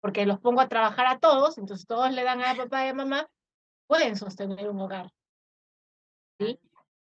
porque 0.00 0.26
los 0.26 0.40
pongo 0.40 0.60
a 0.60 0.68
trabajar 0.68 1.06
a 1.06 1.18
todos, 1.18 1.58
entonces 1.58 1.86
todos 1.86 2.12
le 2.12 2.24
dan 2.24 2.42
a 2.42 2.54
papá 2.54 2.86
y 2.86 2.88
a 2.88 2.94
mamá, 2.94 3.28
pueden 3.86 4.16
sostener 4.16 4.68
un 4.68 4.80
hogar. 4.80 5.10
¿sí? 6.38 6.58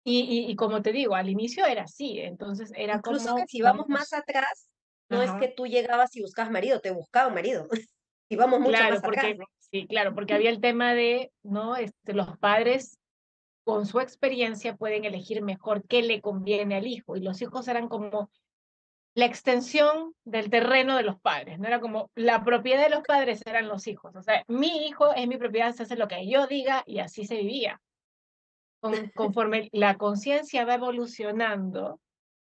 Y, 0.07 0.51
y, 0.51 0.57
como 0.57 0.83
te 0.83 0.93
digo, 0.93 1.15
al 1.15 1.31
inicio 1.31 1.65
era 1.65 1.85
así, 1.85 2.21
entonces 2.21 2.73
era 2.77 2.97
Incluso 2.97 3.31
como... 3.31 3.39
que 3.39 3.47
si 3.47 3.63
vamos 3.63 3.89
más 3.89 4.13
atrás, 4.13 4.69
no 5.09 5.23
es 5.23 5.33
que 5.41 5.49
tú 5.49 5.67
llegabas 5.67 6.15
y 6.17 6.21
buscabas 6.21 6.51
marido, 6.51 6.81
te 6.81 6.91
buscaba 6.91 7.29
un 7.29 7.35
marido. 7.35 7.67
y 8.29 8.37
vamos 8.37 8.61
mucho 8.61 8.73
claro, 8.73 8.95
más 8.97 9.03
porque, 9.03 9.39
Sí, 9.71 9.87
claro, 9.89 10.15
porque 10.15 10.35
había 10.35 10.51
el 10.51 10.61
tema 10.61 10.95
de, 10.95 11.33
¿no? 11.43 11.77
Este, 11.77 12.13
los 12.13 12.39
padres 12.39 12.99
con 13.65 13.87
su 13.87 13.99
experiencia 13.99 14.77
pueden 14.77 15.05
elegir 15.05 15.43
mejor 15.43 15.87
qué 15.89 16.03
le 16.03 16.21
conviene 16.21 16.77
al 16.77 16.87
hijo 16.87 17.17
y 17.17 17.21
los 17.21 17.41
hijos 17.41 17.67
eran 17.67 17.89
como 17.89 18.31
la 19.15 19.27
extensión 19.27 20.15
del 20.25 20.51
terreno 20.51 20.97
de 20.97 21.05
los 21.05 21.21
padres, 21.21 21.59
no 21.59 21.69
era 21.69 21.81
como 21.81 22.11
la 22.17 22.43
propiedad 22.43 22.83
de 22.83 22.91
los 22.91 23.05
padres 23.05 23.43
eran 23.47 23.69
los 23.69 23.87
hijos, 23.87 24.15
o 24.17 24.23
sea, 24.23 24.45
mi 24.49 24.87
hijo 24.87 25.13
es 25.15 25.29
mi 25.29 25.37
propiedad, 25.37 25.73
se 25.73 25.85
hace 25.85 25.97
lo 25.97 26.09
que 26.09 26.29
yo 26.29 26.47
diga 26.49 26.83
y 26.87 26.99
así 26.99 27.25
se 27.25 27.37
vivía. 27.37 27.81
Con, 28.81 28.93
conforme 29.15 29.69
la 29.73 29.97
conciencia 29.97 30.65
va 30.65 30.75
evolucionando, 30.75 32.01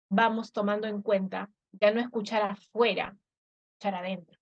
vamos 0.10 0.54
tomando 0.54 0.88
en 0.88 1.02
cuenta 1.02 1.50
ya 1.74 1.92
no 1.92 2.00
escuchar 2.00 2.44
afuera, 2.44 3.18
escuchar 3.74 3.96
adentro. 3.96 4.40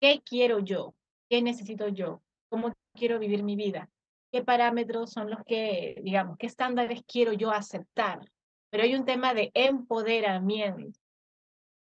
¿Qué 0.00 0.22
quiero 0.24 0.60
yo? 0.60 0.94
¿Qué 1.28 1.42
necesito 1.42 1.88
yo? 1.88 2.22
¿Cómo 2.48 2.72
quiero 2.94 3.18
vivir 3.18 3.42
mi 3.42 3.56
vida? 3.56 3.90
¿Qué 4.32 4.42
parámetros 4.42 5.10
son 5.10 5.28
los 5.28 5.40
que, 5.44 6.00
digamos, 6.02 6.38
qué 6.38 6.46
estándares 6.46 7.02
quiero 7.06 7.32
yo 7.32 7.50
aceptar? 7.50 8.30
Pero 8.70 8.84
hay 8.84 8.94
un 8.94 9.04
tema 9.04 9.34
de 9.34 9.50
empoderamiento 9.54 10.98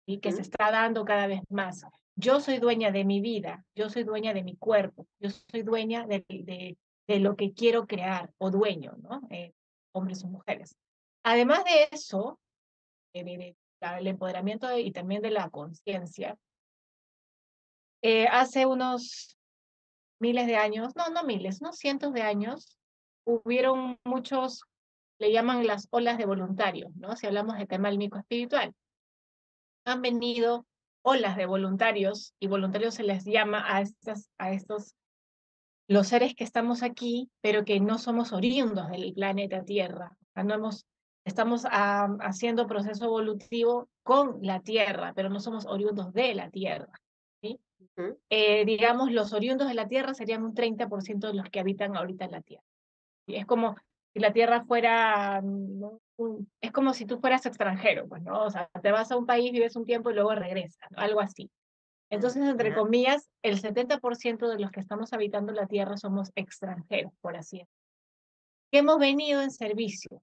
y 0.07 0.19
que 0.19 0.31
se 0.31 0.41
está 0.41 0.71
dando 0.71 1.05
cada 1.05 1.27
vez 1.27 1.41
más. 1.49 1.85
Yo 2.15 2.39
soy 2.39 2.57
dueña 2.57 2.91
de 2.91 3.05
mi 3.05 3.21
vida, 3.21 3.63
yo 3.75 3.89
soy 3.89 4.03
dueña 4.03 4.33
de 4.33 4.41
mi 4.41 4.55
cuerpo, 4.55 5.05
yo 5.19 5.29
soy 5.29 5.61
dueña 5.61 6.07
de, 6.07 6.25
de, 6.27 6.77
de 7.07 7.19
lo 7.19 7.35
que 7.35 7.53
quiero 7.53 7.85
crear 7.85 8.31
o 8.39 8.49
dueño, 8.49 8.95
¿no? 8.97 9.21
Eh, 9.29 9.53
hombres 9.91 10.23
o 10.23 10.27
mujeres. 10.27 10.75
Además 11.23 11.63
de 11.65 11.89
eso, 11.91 12.39
eh, 13.13 13.55
del 13.81 14.07
empoderamiento 14.07 14.75
y 14.77 14.91
también 14.91 15.21
de 15.21 15.29
la 15.29 15.49
conciencia, 15.49 16.37
eh, 18.01 18.27
hace 18.27 18.65
unos 18.65 19.37
miles 20.19 20.47
de 20.47 20.55
años, 20.55 20.95
no, 20.95 21.09
no 21.09 21.23
miles, 21.23 21.61
no 21.61 21.73
cientos 21.73 22.13
de 22.13 22.21
años, 22.21 22.79
hubieron 23.25 23.99
muchos, 24.05 24.63
le 25.19 25.33
llaman 25.33 25.67
las 25.67 25.87
olas 25.91 26.17
de 26.17 26.25
voluntarios, 26.25 26.95
¿no? 26.95 27.15
Si 27.17 27.27
hablamos 27.27 27.57
de 27.57 27.67
tema 27.67 27.89
álmico 27.89 28.17
espiritual. 28.17 28.73
Han 29.87 30.01
venido 30.01 30.65
olas 31.01 31.37
de 31.37 31.45
voluntarios 31.45 32.33
y 32.39 32.47
voluntarios 32.47 32.95
se 32.95 33.03
les 33.03 33.23
llama 33.23 33.63
a, 33.65 33.81
estas, 33.81 34.29
a 34.37 34.51
estos, 34.51 34.95
los 35.87 36.07
seres 36.07 36.35
que 36.35 36.43
estamos 36.43 36.83
aquí, 36.83 37.31
pero 37.41 37.63
que 37.63 37.79
no 37.79 37.97
somos 37.97 38.33
oriundos 38.33 38.89
del 38.89 39.13
planeta 39.13 39.63
Tierra. 39.63 40.17
no 40.35 40.53
hemos, 40.53 40.85
estamos 41.23 41.63
haciendo 41.65 42.67
proceso 42.67 43.05
evolutivo 43.05 43.87
con 44.03 44.39
la 44.41 44.59
Tierra, 44.59 45.13
pero 45.15 45.29
no 45.29 45.39
somos 45.39 45.65
oriundos 45.65 46.11
de 46.11 46.35
la 46.35 46.49
Tierra. 46.49 46.91
Eh, 48.29 48.65
digamos, 48.65 49.11
los 49.11 49.33
oriundos 49.33 49.69
de 49.69 49.73
la 49.73 49.87
Tierra 49.87 50.13
serían 50.13 50.43
un 50.43 50.53
30% 50.53 51.27
de 51.27 51.33
los 51.33 51.49
que 51.49 51.59
habitan 51.59 51.95
ahorita 51.95 52.25
en 52.25 52.31
la 52.31 52.41
Tierra. 52.41 52.65
Y 53.25 53.35
es 53.35 53.45
como 53.45 53.75
si 54.13 54.19
la 54.19 54.33
Tierra 54.33 54.65
fuera, 54.65 55.41
es 56.61 56.71
como 56.71 56.93
si 56.93 57.05
tú 57.05 57.19
fueras 57.19 57.45
extranjero, 57.45 58.07
pues, 58.07 58.23
¿no? 58.23 58.43
O 58.43 58.49
sea, 58.49 58.69
te 58.81 58.91
vas 58.91 59.11
a 59.11 59.17
un 59.17 59.25
país, 59.25 59.51
vives 59.51 59.75
un 59.75 59.85
tiempo 59.85 60.09
y 60.09 60.13
luego 60.13 60.33
regresas, 60.35 60.89
algo 60.95 61.21
así. 61.21 61.49
Entonces, 62.09 62.43
entre 62.43 62.73
comillas, 62.73 63.29
el 63.43 63.61
70% 63.61 64.47
de 64.47 64.59
los 64.59 64.71
que 64.71 64.79
estamos 64.79 65.11
habitando 65.13 65.51
la 65.51 65.67
Tierra 65.67 65.97
somos 65.97 66.31
extranjeros, 66.35 67.11
por 67.21 67.35
así 67.35 67.57
decirlo. 67.57 67.73
Que 68.71 68.79
hemos 68.79 68.99
venido 68.99 69.41
en 69.41 69.51
servicio, 69.51 70.21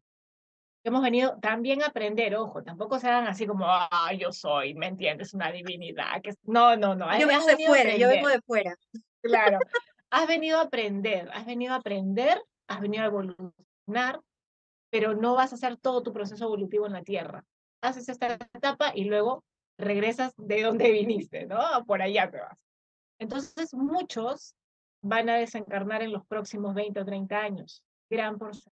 hemos 0.84 1.02
venido 1.02 1.38
también 1.40 1.82
a 1.82 1.86
aprender, 1.86 2.34
ojo, 2.36 2.62
tampoco 2.62 2.98
sean 2.98 3.26
así 3.26 3.46
como, 3.46 3.66
ah, 3.66 4.12
yo 4.18 4.32
soy, 4.32 4.74
¿me 4.74 4.86
entiendes? 4.86 5.32
Una 5.34 5.50
divinidad. 5.50 6.20
Que... 6.22 6.34
No, 6.42 6.76
no, 6.76 6.94
no. 6.94 7.18
Yo 7.18 7.26
vengo 7.26 7.46
de 7.46 7.56
fuera, 7.66 7.96
yo 7.96 8.08
vengo 8.08 8.28
de 8.28 8.40
fuera. 8.42 8.76
Claro. 9.22 9.58
has 10.10 10.26
venido 10.26 10.58
a 10.58 10.62
aprender, 10.62 11.30
has 11.32 11.46
venido 11.46 11.72
a 11.72 11.76
aprender, 11.76 12.40
has 12.68 12.80
venido 12.80 13.02
a 13.02 13.06
evolucionar, 13.06 14.20
pero 14.94 15.12
no 15.12 15.34
vas 15.34 15.50
a 15.50 15.56
hacer 15.56 15.76
todo 15.76 16.04
tu 16.04 16.12
proceso 16.12 16.44
evolutivo 16.44 16.86
en 16.86 16.92
la 16.92 17.02
Tierra. 17.02 17.44
Haces 17.82 18.08
esta 18.08 18.38
etapa 18.54 18.92
y 18.94 19.06
luego 19.06 19.42
regresas 19.76 20.32
de 20.36 20.62
donde 20.62 20.88
viniste, 20.92 21.46
¿no? 21.46 21.58
Por 21.84 22.00
allá 22.00 22.30
te 22.30 22.38
vas. 22.38 22.56
Entonces, 23.18 23.74
muchos 23.74 24.54
van 25.02 25.28
a 25.30 25.34
desencarnar 25.34 26.02
en 26.02 26.12
los 26.12 26.24
próximos 26.26 26.76
20 26.76 27.00
o 27.00 27.04
30 27.04 27.40
años, 27.40 27.82
gran 28.08 28.38
porcentaje 28.38 28.70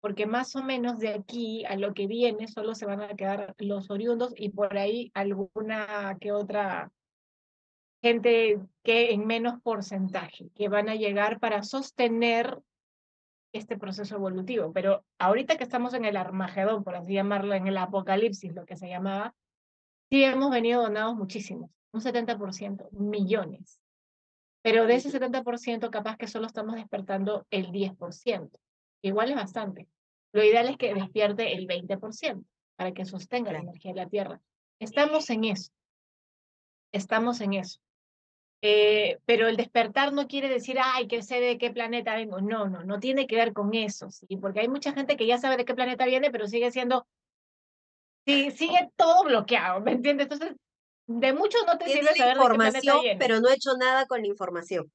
porque 0.00 0.26
más 0.26 0.54
o 0.56 0.64
menos 0.64 0.98
de 0.98 1.10
aquí 1.10 1.64
a 1.64 1.76
lo 1.76 1.92
que 1.92 2.06
viene 2.08 2.46
solo 2.48 2.74
se 2.74 2.86
van 2.86 3.02
a 3.02 3.14
quedar 3.14 3.54
los 3.58 3.90
oriundos 3.90 4.32
y 4.36 4.50
por 4.50 4.78
ahí 4.78 5.10
alguna 5.12 6.16
que 6.20 6.30
otra 6.30 6.92
gente 8.00 8.60
que 8.84 9.12
en 9.12 9.26
menos 9.26 9.60
porcentaje, 9.60 10.50
que 10.54 10.68
van 10.68 10.88
a 10.88 10.94
llegar 10.94 11.40
para 11.40 11.64
sostener 11.64 12.62
este 13.52 13.76
proceso 13.76 14.16
evolutivo. 14.16 14.72
Pero 14.72 15.04
ahorita 15.18 15.56
que 15.56 15.64
estamos 15.64 15.94
en 15.94 16.04
el 16.04 16.16
Armagedón, 16.16 16.84
por 16.84 16.96
así 16.96 17.14
llamarlo, 17.14 17.54
en 17.54 17.66
el 17.66 17.76
Apocalipsis, 17.76 18.54
lo 18.54 18.66
que 18.66 18.76
se 18.76 18.88
llamaba, 18.88 19.34
sí 20.10 20.24
hemos 20.24 20.50
venido 20.50 20.82
donados 20.82 21.16
muchísimos, 21.16 21.70
un 21.92 22.00
70%, 22.00 22.90
millones. 22.92 23.80
Pero 24.62 24.86
de 24.86 24.96
ese 24.96 25.10
70%, 25.10 25.90
capaz 25.90 26.16
que 26.16 26.26
solo 26.26 26.46
estamos 26.46 26.74
despertando 26.74 27.46
el 27.50 27.70
10%. 27.70 28.50
Igual 29.02 29.30
es 29.30 29.36
bastante. 29.36 29.88
Lo 30.32 30.44
ideal 30.44 30.68
es 30.68 30.76
que 30.76 30.94
despierte 30.94 31.54
el 31.54 31.66
20% 31.66 32.44
para 32.76 32.92
que 32.92 33.04
sostenga 33.04 33.52
la 33.52 33.60
energía 33.60 33.92
de 33.92 34.02
la 34.02 34.08
Tierra. 34.08 34.40
Estamos 34.78 35.30
en 35.30 35.44
eso. 35.44 35.72
Estamos 36.92 37.40
en 37.40 37.54
eso. 37.54 37.80
Eh, 38.60 39.18
pero 39.24 39.46
el 39.46 39.56
despertar 39.56 40.12
no 40.12 40.26
quiere 40.26 40.48
decir, 40.48 40.78
ay, 40.82 41.06
que 41.06 41.22
sé 41.22 41.40
de 41.40 41.58
qué 41.58 41.70
planeta 41.70 42.16
vengo. 42.16 42.40
No, 42.40 42.68
no, 42.68 42.82
no 42.82 42.98
tiene 42.98 43.26
que 43.26 43.36
ver 43.36 43.52
con 43.52 43.72
eso, 43.74 44.10
¿sí? 44.10 44.36
Porque 44.36 44.60
hay 44.60 44.68
mucha 44.68 44.92
gente 44.92 45.16
que 45.16 45.26
ya 45.26 45.38
sabe 45.38 45.56
de 45.56 45.64
qué 45.64 45.74
planeta 45.74 46.06
viene, 46.06 46.30
pero 46.30 46.48
sigue 46.48 46.70
siendo, 46.72 47.06
sí, 48.26 48.50
sigue 48.50 48.90
todo 48.96 49.24
bloqueado, 49.24 49.80
¿me 49.80 49.92
entiendes? 49.92 50.28
Entonces, 50.30 50.56
de 51.06 51.32
mucho 51.32 51.58
no 51.66 51.78
te 51.78 51.86
sirve 51.86 52.14
saber 52.14 52.36
de 52.36 52.42
qué 52.42 52.54
planeta 52.54 53.00
viene. 53.00 53.18
pero 53.18 53.40
no 53.40 53.48
he 53.48 53.54
hecho 53.54 53.76
nada 53.76 54.06
con 54.06 54.20
la 54.20 54.26
información. 54.26 54.92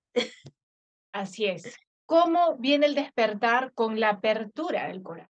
Así 1.13 1.45
es. 1.45 1.77
¿Cómo 2.05 2.57
viene 2.57 2.85
el 2.85 2.95
despertar 2.95 3.71
con 3.73 3.99
la 3.99 4.09
apertura 4.09 4.87
del 4.87 5.01
corazón? 5.01 5.29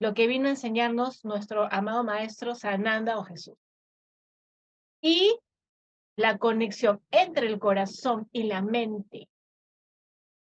Lo 0.00 0.14
que 0.14 0.26
vino 0.26 0.46
a 0.46 0.52
enseñarnos 0.52 1.24
nuestro 1.24 1.70
amado 1.70 2.02
maestro 2.02 2.54
Sananda 2.54 3.18
o 3.18 3.24
Jesús. 3.24 3.58
Y 5.02 5.38
la 6.20 6.36
conexión 6.36 7.00
entre 7.10 7.46
el 7.46 7.58
corazón 7.58 8.28
y 8.30 8.42
la 8.42 8.60
mente 8.60 9.28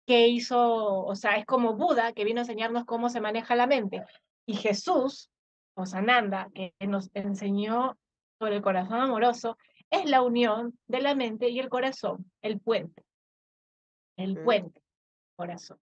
que 0.07 0.27
hizo, 0.27 1.05
o 1.05 1.15
sea, 1.15 1.37
es 1.37 1.45
como 1.45 1.75
Buda 1.75 2.13
que 2.13 2.25
vino 2.25 2.39
a 2.39 2.41
enseñarnos 2.41 2.85
cómo 2.85 3.09
se 3.09 3.21
maneja 3.21 3.55
la 3.55 3.67
mente. 3.67 4.03
Y 4.47 4.55
Jesús, 4.55 5.29
o 5.75 5.85
Sananda, 5.85 6.49
que 6.55 6.73
nos 6.79 7.11
enseñó 7.13 7.95
sobre 8.39 8.55
el 8.55 8.63
corazón 8.63 9.01
amoroso, 9.01 9.55
es 9.91 10.09
la 10.09 10.23
unión 10.23 10.77
de 10.87 11.01
la 11.01 11.13
mente 11.13 11.49
y 11.49 11.59
el 11.59 11.69
corazón, 11.69 12.29
el 12.41 12.59
puente. 12.59 13.03
El 14.17 14.41
puente, 14.43 14.81
corazón. 15.35 15.77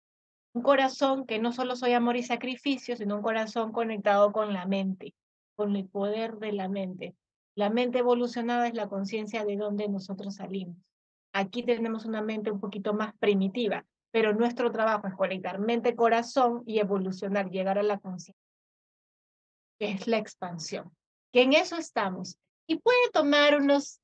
Un 0.54 0.62
corazón 0.62 1.26
que 1.26 1.38
no 1.38 1.52
solo 1.52 1.76
soy 1.76 1.92
amor 1.92 2.16
y 2.16 2.22
sacrificio, 2.22 2.96
sino 2.96 3.16
un 3.16 3.22
corazón 3.22 3.72
conectado 3.72 4.32
con 4.32 4.54
la 4.54 4.64
mente, 4.64 5.14
con 5.54 5.76
el 5.76 5.86
poder 5.86 6.38
de 6.38 6.52
la 6.52 6.68
mente. 6.68 7.14
La 7.56 7.70
mente 7.70 7.98
evolucionada 7.98 8.68
es 8.68 8.74
la 8.74 8.88
conciencia 8.88 9.44
de 9.44 9.56
donde 9.56 9.88
nosotros 9.88 10.36
salimos. 10.36 10.76
Aquí 11.32 11.62
tenemos 11.62 12.04
una 12.04 12.20
mente 12.20 12.50
un 12.50 12.60
poquito 12.60 12.92
más 12.92 13.16
primitiva, 13.18 13.84
pero 14.10 14.34
nuestro 14.34 14.70
trabajo 14.70 15.08
es 15.08 15.14
conectar 15.14 15.58
mente-corazón 15.58 16.62
y 16.66 16.78
evolucionar, 16.78 17.50
llegar 17.50 17.78
a 17.78 17.82
la 17.82 17.98
conciencia, 17.98 18.42
que 19.78 19.90
es 19.90 20.06
la 20.06 20.18
expansión. 20.18 20.94
Que 21.32 21.42
en 21.42 21.54
eso 21.54 21.76
estamos. 21.76 22.38
Y 22.66 22.78
puede 22.78 23.10
tomar 23.12 23.56
unos 23.56 24.00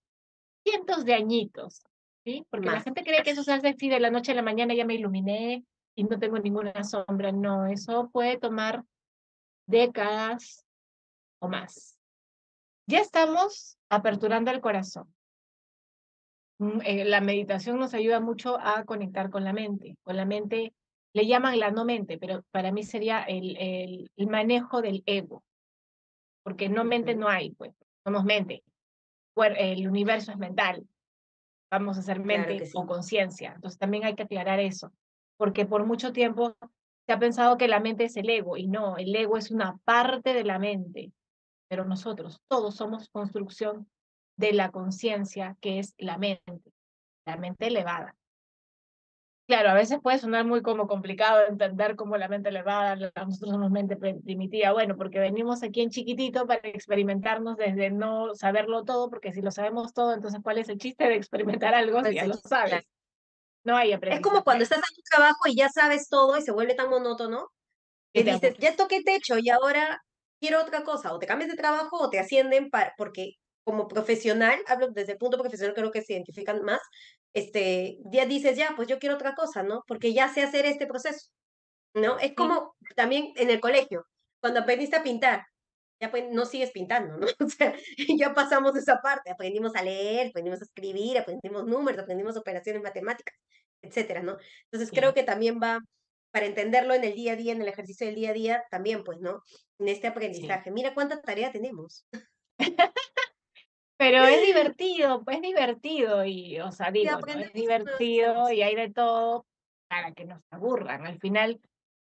cientos 0.65 1.05
de 1.05 1.15
añitos, 1.15 1.83
¿sí? 2.25 2.47
Porque 2.49 2.71
la 2.71 2.81
gente 2.81 3.03
cree 3.03 3.23
que 3.23 3.31
eso 3.31 3.43
se 3.43 3.53
hace 3.53 3.69
así 3.69 3.89
de 3.89 4.01
la 4.01 4.11
noche 4.11 4.33
a 4.33 4.35
la 4.35 4.43
mañana, 4.43 4.75
ya 4.75 4.87
me 4.87 4.95
iluminé 4.95 5.65
y 5.95 6.05
no 6.05 6.19
tengo 6.19 6.39
ninguna 6.39 6.85
sombra. 6.85 7.33
No, 7.33 7.67
eso 7.67 8.09
puede 8.11 8.39
tomar 8.39 8.85
décadas 9.67 10.65
o 11.39 11.49
más. 11.49 11.99
Ya 12.87 12.99
estamos 12.99 13.79
aperturando 13.89 14.51
el 14.51 14.61
corazón. 14.61 15.13
Mm, 16.59 16.81
eh, 16.85 17.05
la 17.05 17.21
meditación 17.21 17.79
nos 17.79 17.95
ayuda 17.95 18.21
mucho 18.21 18.59
a 18.61 18.85
conectar 18.85 19.31
con 19.31 19.45
la 19.45 19.53
mente. 19.53 19.97
Con 20.03 20.17
la 20.17 20.25
mente, 20.25 20.75
le 21.13 21.27
llaman 21.27 21.59
la 21.59 21.71
no 21.71 21.85
mente, 21.85 22.19
pero 22.19 22.45
para 22.51 22.73
mí 22.73 22.83
sería 22.83 23.23
el, 23.23 23.57
el, 24.17 24.27
manejo 24.29 24.83
del 24.83 25.03
ego. 25.07 25.45
Porque 26.43 26.69
no 26.69 26.85
mente 26.85 27.15
no 27.15 27.29
hay, 27.29 27.51
pues, 27.53 27.73
somos 28.05 28.25
mente. 28.25 28.65
El 29.37 29.89
universo 29.89 30.33
es 30.33 30.39
mental. 30.39 30.87
Vamos 31.71 31.99
a 31.99 32.03
ser 32.03 32.21
mente 32.21 32.69
o 32.75 32.87
conciencia. 32.87 33.53
Entonces 33.55 33.79
también 33.79 34.05
hay 34.05 34.15
que 34.15 34.25
aclarar 34.25 34.59
eso. 34.59 34.93
Porque 35.37 35.67
por 35.67 35.87
mucho 35.87 36.13
tiempo 36.13 36.57
se 37.07 37.13
ha 37.13 37.19
pensado 37.19 37.57
que 37.57 37.69
la 37.69 37.81
mente 37.81 38.05
es 38.05 38.17
el 38.17 38.29
ego 38.29 38.57
y 38.57 38.67
no, 38.67 38.97
el 38.97 39.15
ego 39.15 39.37
es 39.37 39.51
una 39.51 39.79
parte 39.85 40.35
de 40.35 40.45
la 40.45 40.59
mente 40.59 41.13
pero 41.73 41.87
nosotros 41.87 42.39
todos 42.49 42.75
somos 42.75 43.09
construcción 43.09 43.91
de 44.37 44.53
la 44.53 44.71
conciencia 44.71 45.57
que 45.59 45.79
es 45.79 45.95
la 45.97 46.19
mente, 46.19 46.71
la 47.25 47.39
mente 47.39 47.69
elevada. 47.69 48.15
Claro, 49.49 49.71
a 49.71 49.75
veces 49.75 49.99
puede 50.03 50.19
sonar 50.19 50.45
muy 50.45 50.61
como 50.61 50.87
complicado 50.87 51.47
entender 51.49 51.97
cómo 51.97 52.19
la 52.19 52.29
mente 52.29 52.51
elevada, 52.51 52.97
nosotros 52.97 53.53
somos 53.53 53.71
mente 53.71 53.97
primitiva, 53.97 54.73
bueno, 54.73 54.99
porque 54.99 55.19
venimos 55.19 55.63
aquí 55.63 55.81
en 55.81 55.89
chiquitito 55.89 56.47
para 56.47 56.61
experimentarnos 56.69 57.57
desde 57.57 57.91
no 57.91 58.35
saberlo 58.35 58.85
todo, 58.85 59.09
porque 59.09 59.33
si 59.33 59.41
lo 59.41 59.51
sabemos 59.51 59.95
todo, 59.95 60.13
entonces 60.13 60.41
¿cuál 60.43 60.59
es 60.59 60.69
el 60.69 60.77
chiste 60.77 61.09
de 61.09 61.15
experimentar 61.15 61.75
algo 61.75 62.01
si 62.01 62.03
pues 62.03 62.15
ya 62.17 62.27
lo 62.27 62.35
sabes? 62.35 62.85
No 63.65 63.79
hay 63.79 63.95
aprendizaje. 63.95 64.21
Es 64.21 64.31
como 64.31 64.45
cuando 64.45 64.65
estás 64.65 64.77
en 64.77 64.95
tu 64.95 65.03
trabajo 65.11 65.49
y 65.49 65.57
ya 65.57 65.71
sabes 65.71 66.11
todo 66.11 66.37
y 66.37 66.43
se 66.43 66.53
vuelve 66.53 66.75
tan 66.75 66.91
monótono, 66.91 67.49
y 68.13 68.25
dices, 68.25 68.59
ya 68.59 68.77
toqué 68.77 69.03
techo 69.03 69.39
y 69.39 69.49
ahora 69.49 70.05
quiero 70.43 70.61
otra 70.61 70.83
cosa, 70.83 71.13
o 71.15 71.21
te 71.21 71.27
cambias 71.27 71.51
de 71.51 71.57
trabajo 71.57 71.99
o 71.99 72.11
te 72.11 72.19
ascienden 72.19 72.69
para, 72.69 72.95
porque 72.99 73.35
como 73.65 73.87
profesional, 73.87 74.59
hablo 74.67 74.89
desde 74.91 75.13
el 75.13 75.19
punto 75.19 75.39
profesional, 75.39 75.73
creo 75.73 75.93
que 75.93 76.03
se 76.03 76.15
identifican 76.15 76.63
más, 76.63 76.81
este, 77.33 77.99
ya 78.07 78.27
dices, 78.27 78.57
ya, 78.59 78.73
pues 78.75 78.89
yo 78.89 78.99
quiero 78.99 79.15
otra 79.15 79.35
cosa, 79.37 79.63
¿no? 79.63 79.85
Porque 79.87 80.13
ya 80.13 80.29
sé 80.35 80.43
hacer 80.43 80.67
este 80.67 80.89
proceso, 80.89 81.29
¿no? 81.95 82.19
Es 82.19 82.35
como 82.35 82.75
también 82.97 83.33
en 83.37 83.51
el 83.51 83.61
colegio, 83.61 84.05
cuando 84.41 84.61
aprendiste 84.61 84.97
a 84.97 85.05
pintar, 85.05 85.45
ya 86.01 86.11
pues 86.11 86.25
no 86.29 86.45
sigues 86.45 86.73
pintando, 86.73 87.17
¿no? 87.19 87.27
O 87.47 87.49
sea, 87.49 87.77
ya 88.19 88.35
pasamos 88.35 88.77
esa 88.77 89.01
parte, 89.01 89.31
aprendimos 89.31 89.77
a 89.77 89.83
leer, 89.83 90.29
aprendimos 90.29 90.61
a 90.61 90.65
escribir, 90.65 91.19
aprendimos 91.19 91.65
números, 91.67 92.03
aprendimos 92.03 92.37
operaciones 92.37 92.83
matemáticas, 92.83 93.37
etcétera, 93.81 94.23
¿no? 94.23 94.37
Entonces 94.65 94.91
creo 94.91 95.15
que 95.15 95.23
también 95.23 95.61
va 95.63 95.79
para 96.33 96.47
entenderlo 96.47 96.95
en 96.95 97.05
el 97.05 97.15
día 97.15 97.35
a 97.35 97.37
día, 97.37 97.53
en 97.53 97.63
el 97.63 97.69
ejercicio 97.69 98.07
del 98.07 98.17
día 98.17 98.31
a 98.31 98.35
día, 98.35 98.65
también, 98.71 99.05
pues, 99.05 99.21
¿no? 99.21 99.43
En 99.79 99.89
este 99.89 100.09
aprendizaje. 100.09 100.71
Mira 100.71 100.95
cuánta 100.95 101.21
tarea 101.21 101.53
tenemos. 101.53 102.07
Pero 103.99 104.25
es 104.25 104.43
divertido, 104.47 105.23
pues 105.25 105.37
es 105.37 105.43
divertido 105.43 106.25
y, 106.25 106.59
o 106.61 106.73
sea, 106.73 106.91
digo, 106.91 107.19
es 107.27 107.53
divertido 107.53 108.51
y 108.51 108.63
hay 108.63 108.75
de 108.75 108.91
todo 108.91 109.47
para 109.89 110.13
que 110.13 110.25
no 110.25 110.39
se 110.39 110.57
aburran. 110.57 111.07
Al 111.07 111.21
final, 111.21 111.61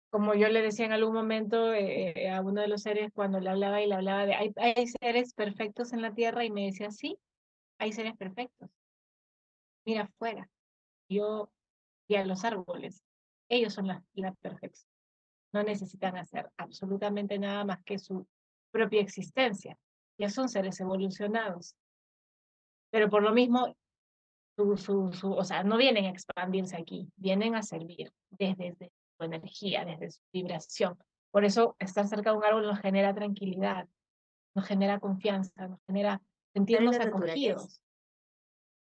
como 0.09 0.35
yo 0.35 0.49
le 0.49 0.63
decía 0.63 0.87
en 0.87 0.93
algún 0.93 1.15
momento 1.15 1.75
eh, 1.75 2.31
a 2.31 2.41
uno 2.41 2.61
de 2.61 2.69
los 2.69 2.83
seres 2.83 3.11
cuando 3.13 3.41
le 3.41 3.51
hablaba 3.51 3.83
y 3.83 3.89
le 3.89 3.97
hablaba 3.97 4.25
de, 4.25 4.35
hay, 4.35 4.53
hay 4.57 4.87
seres 4.87 5.35
perfectos 5.35 5.93
en 5.93 6.01
la 6.01 6.15
Tierra 6.15 6.45
y 6.45 6.51
me 6.51 6.67
decía, 6.67 6.91
sí, 6.93 7.19
hay 7.79 7.93
seres 7.93 8.17
perfectos. 8.17 8.71
Mira 9.85 10.03
afuera. 10.03 10.49
Yo 11.09 11.51
y 12.09 12.15
a 12.15 12.25
los 12.25 12.45
árboles. 12.45 13.03
Ellos 13.53 13.75
son 13.75 13.87
la, 13.87 14.03
perfección. 14.41 14.91
No 15.53 15.63
necesitan 15.63 16.17
hacer 16.17 16.51
absolutamente 16.57 17.39
nada 17.39 17.67
más 17.67 17.85
que 17.85 17.99
su 17.99 18.27
propia 18.71 19.03
existencia. 19.03 19.79
Ya 20.19 20.31
son 20.31 20.49
seres 20.49 20.81
evolucionados. 20.81 21.77
Pero 22.91 23.11
por 23.11 23.23
lo 23.23 23.33
mismo, 23.33 23.77
su, 24.57 24.79
su, 25.13 25.33
o 25.33 25.45
sea, 25.45 25.65
no 25.65 25.77
vienen 25.77 26.07
a 26.07 26.09
expandirse 26.09 26.79
aquí, 26.79 27.13
vienen 27.17 27.55
a 27.55 27.63
servir 27.63 28.11
desde, 28.31 28.75
su 29.19 29.25
energía, 29.25 29.85
desde 29.85 30.13
su 30.13 30.23
vibración. 30.33 30.97
Por 31.31 31.45
eso 31.45 31.77
estar 31.79 32.09
cerca 32.09 32.31
de 32.31 32.39
un 32.39 32.45
árbol 32.45 32.63
nos 32.63 32.81
genera 32.81 33.15
tranquilidad, 33.15 33.87
nos 34.55 34.67
genera 34.67 34.99
confianza, 34.99 35.69
nos 35.69 35.81
genera 35.87 36.23
sentirnos 36.55 36.99
acogidos. 36.99 37.83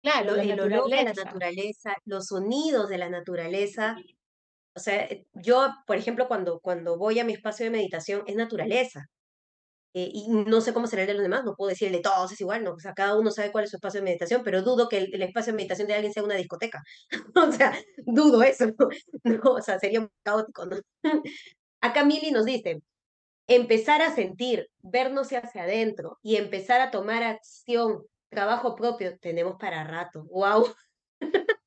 Claro, 0.01 0.37
el 0.37 0.61
olor 0.61 0.89
de 0.89 1.03
la 1.03 1.13
naturaleza, 1.13 1.97
los 2.05 2.27
sonidos 2.29 2.89
de 2.89 2.99
la 2.99 3.11
naturaleza 3.11 3.97
o 4.81 4.83
sea, 4.83 5.05
eh, 5.05 5.27
yo, 5.35 5.75
por 5.87 5.97
ejemplo, 5.97 6.27
cuando, 6.27 6.61
cuando 6.61 6.97
voy 6.97 7.19
a 7.19 7.25
mi 7.25 7.35
espacio 7.35 7.65
de 7.65 7.71
meditación, 7.71 8.23
es 8.27 8.35
naturaleza. 8.35 9.07
Eh, 9.93 10.09
y 10.13 10.29
no 10.29 10.61
sé 10.61 10.73
cómo 10.73 10.87
será 10.87 11.03
el 11.03 11.09
de 11.09 11.15
los 11.15 11.23
demás, 11.23 11.45
no 11.45 11.57
puedo 11.57 11.69
decir 11.69 11.89
el 11.89 11.95
de 11.95 12.01
todos 12.01 12.31
es 12.31 12.41
igual, 12.41 12.63
no, 12.63 12.75
o 12.75 12.79
sea, 12.79 12.95
cada 12.95 13.19
uno 13.19 13.33
sabe 13.33 13.51
cuál 13.51 13.65
es 13.65 13.71
su 13.71 13.77
espacio 13.77 14.01
de 14.01 14.05
meditación, 14.05 14.43
pero 14.45 14.63
dudo 14.63 14.89
que 14.89 14.99
el, 14.99 15.23
espacio 15.23 15.53
de 15.53 15.57
meditación 15.57 15.89
de 15.89 15.95
alguien 15.95 16.13
sea 16.13 16.23
una 16.23 16.37
discoteca. 16.37 16.83
o 17.35 17.53
sea, 17.53 17.77
dudo 18.07 18.43
eso, 18.43 18.67
¿no? 19.25 19.41
o 19.53 19.61
sea, 19.61 19.79
sería 19.81 20.01
muy 20.01 20.11
caótico, 20.23 20.65
¿no? 20.65 20.77
Acá 21.81 22.05
Mili 22.05 22.31
nos 22.31 22.45
dice, 22.45 22.81
empezar 23.49 24.01
a 24.01 24.15
sentir, 24.15 24.69
vernos 24.81 25.33
hacia 25.33 25.65
adentro 25.65 26.19
y 26.23 26.37
empezar 26.37 26.81
a 26.81 26.93
tomar 26.93 27.25
acción, 27.25 28.05
trabajo 28.29 28.77
propio, 28.77 29.19
tenemos 29.19 29.57
para 29.59 29.83
rato. 29.83 30.25
¡Wow! 30.31 30.73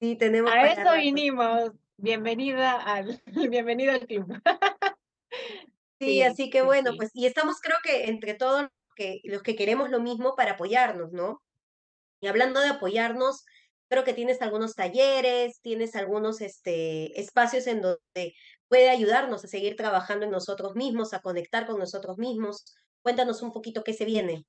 sí, 0.00 0.16
tenemos 0.16 0.52
a 0.52 0.68
eso 0.68 0.92
vinimos. 0.94 1.72
Bienvenida 1.98 2.72
al, 2.82 3.22
bienvenido 3.50 3.92
al 3.92 4.06
club. 4.06 4.26
Sí, 6.00 6.22
Sí, 6.22 6.22
así 6.22 6.50
que 6.50 6.62
bueno, 6.62 6.92
sí. 6.92 6.96
pues, 6.96 7.10
y 7.14 7.26
estamos 7.26 7.60
creo 7.60 7.76
que 7.82 8.04
entre 8.04 8.34
todos 8.34 8.62
los 8.62 8.70
que, 8.96 9.20
los 9.24 9.42
que 9.42 9.56
queremos 9.56 9.90
lo 9.90 10.00
mismo 10.00 10.34
para 10.36 10.52
apoyarnos, 10.52 11.12
¿no? 11.12 11.42
Y 12.20 12.28
hablando 12.28 12.60
de 12.60 12.68
apoyarnos, 12.70 13.44
creo 13.88 14.04
que 14.04 14.14
tienes 14.14 14.42
algunos 14.42 14.74
talleres, 14.74 15.60
tienes 15.62 15.96
algunos 15.96 16.40
este, 16.42 17.20
espacios 17.20 17.66
en 17.68 17.82
donde 17.82 18.34
puede 18.68 18.90
ayudarnos 18.90 19.44
a 19.44 19.48
seguir 19.48 19.76
trabajando 19.76 20.26
en 20.26 20.32
nosotros 20.32 20.74
mismos, 20.76 21.14
a 21.14 21.20
conectar 21.20 21.66
con 21.66 21.78
nosotros 21.78 22.18
mismos. 22.18 22.64
Cuéntanos 23.02 23.42
un 23.42 23.52
poquito 23.52 23.84
qué 23.84 23.94
se 23.94 24.04
viene. 24.06 24.46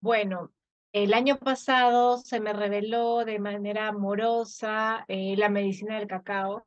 Bueno, 0.00 0.52
el 0.92 1.14
año 1.14 1.38
pasado 1.38 2.18
se 2.18 2.38
me 2.40 2.52
reveló 2.52 3.24
de 3.24 3.38
manera 3.38 3.88
amorosa 3.88 5.04
eh, 5.08 5.36
la 5.36 5.48
medicina 5.48 5.98
del 5.98 6.06
cacao. 6.06 6.66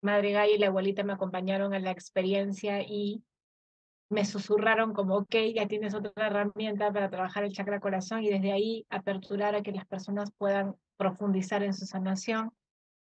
Madre 0.00 0.32
Gaia 0.32 0.54
y 0.54 0.58
la 0.58 0.68
abuelita 0.68 1.02
me 1.04 1.12
acompañaron 1.12 1.74
a 1.74 1.78
la 1.78 1.90
experiencia 1.90 2.82
y 2.82 3.22
me 4.08 4.24
susurraron 4.24 4.94
como, 4.94 5.16
ok, 5.16 5.34
ya 5.54 5.66
tienes 5.66 5.94
otra 5.94 6.26
herramienta 6.26 6.92
para 6.92 7.10
trabajar 7.10 7.44
el 7.44 7.52
chakra 7.52 7.80
corazón 7.80 8.22
y 8.22 8.30
desde 8.30 8.52
ahí 8.52 8.86
aperturar 8.88 9.54
a 9.54 9.62
que 9.62 9.72
las 9.72 9.86
personas 9.86 10.30
puedan 10.38 10.76
profundizar 10.96 11.62
en 11.62 11.74
su 11.74 11.84
sanación. 11.84 12.50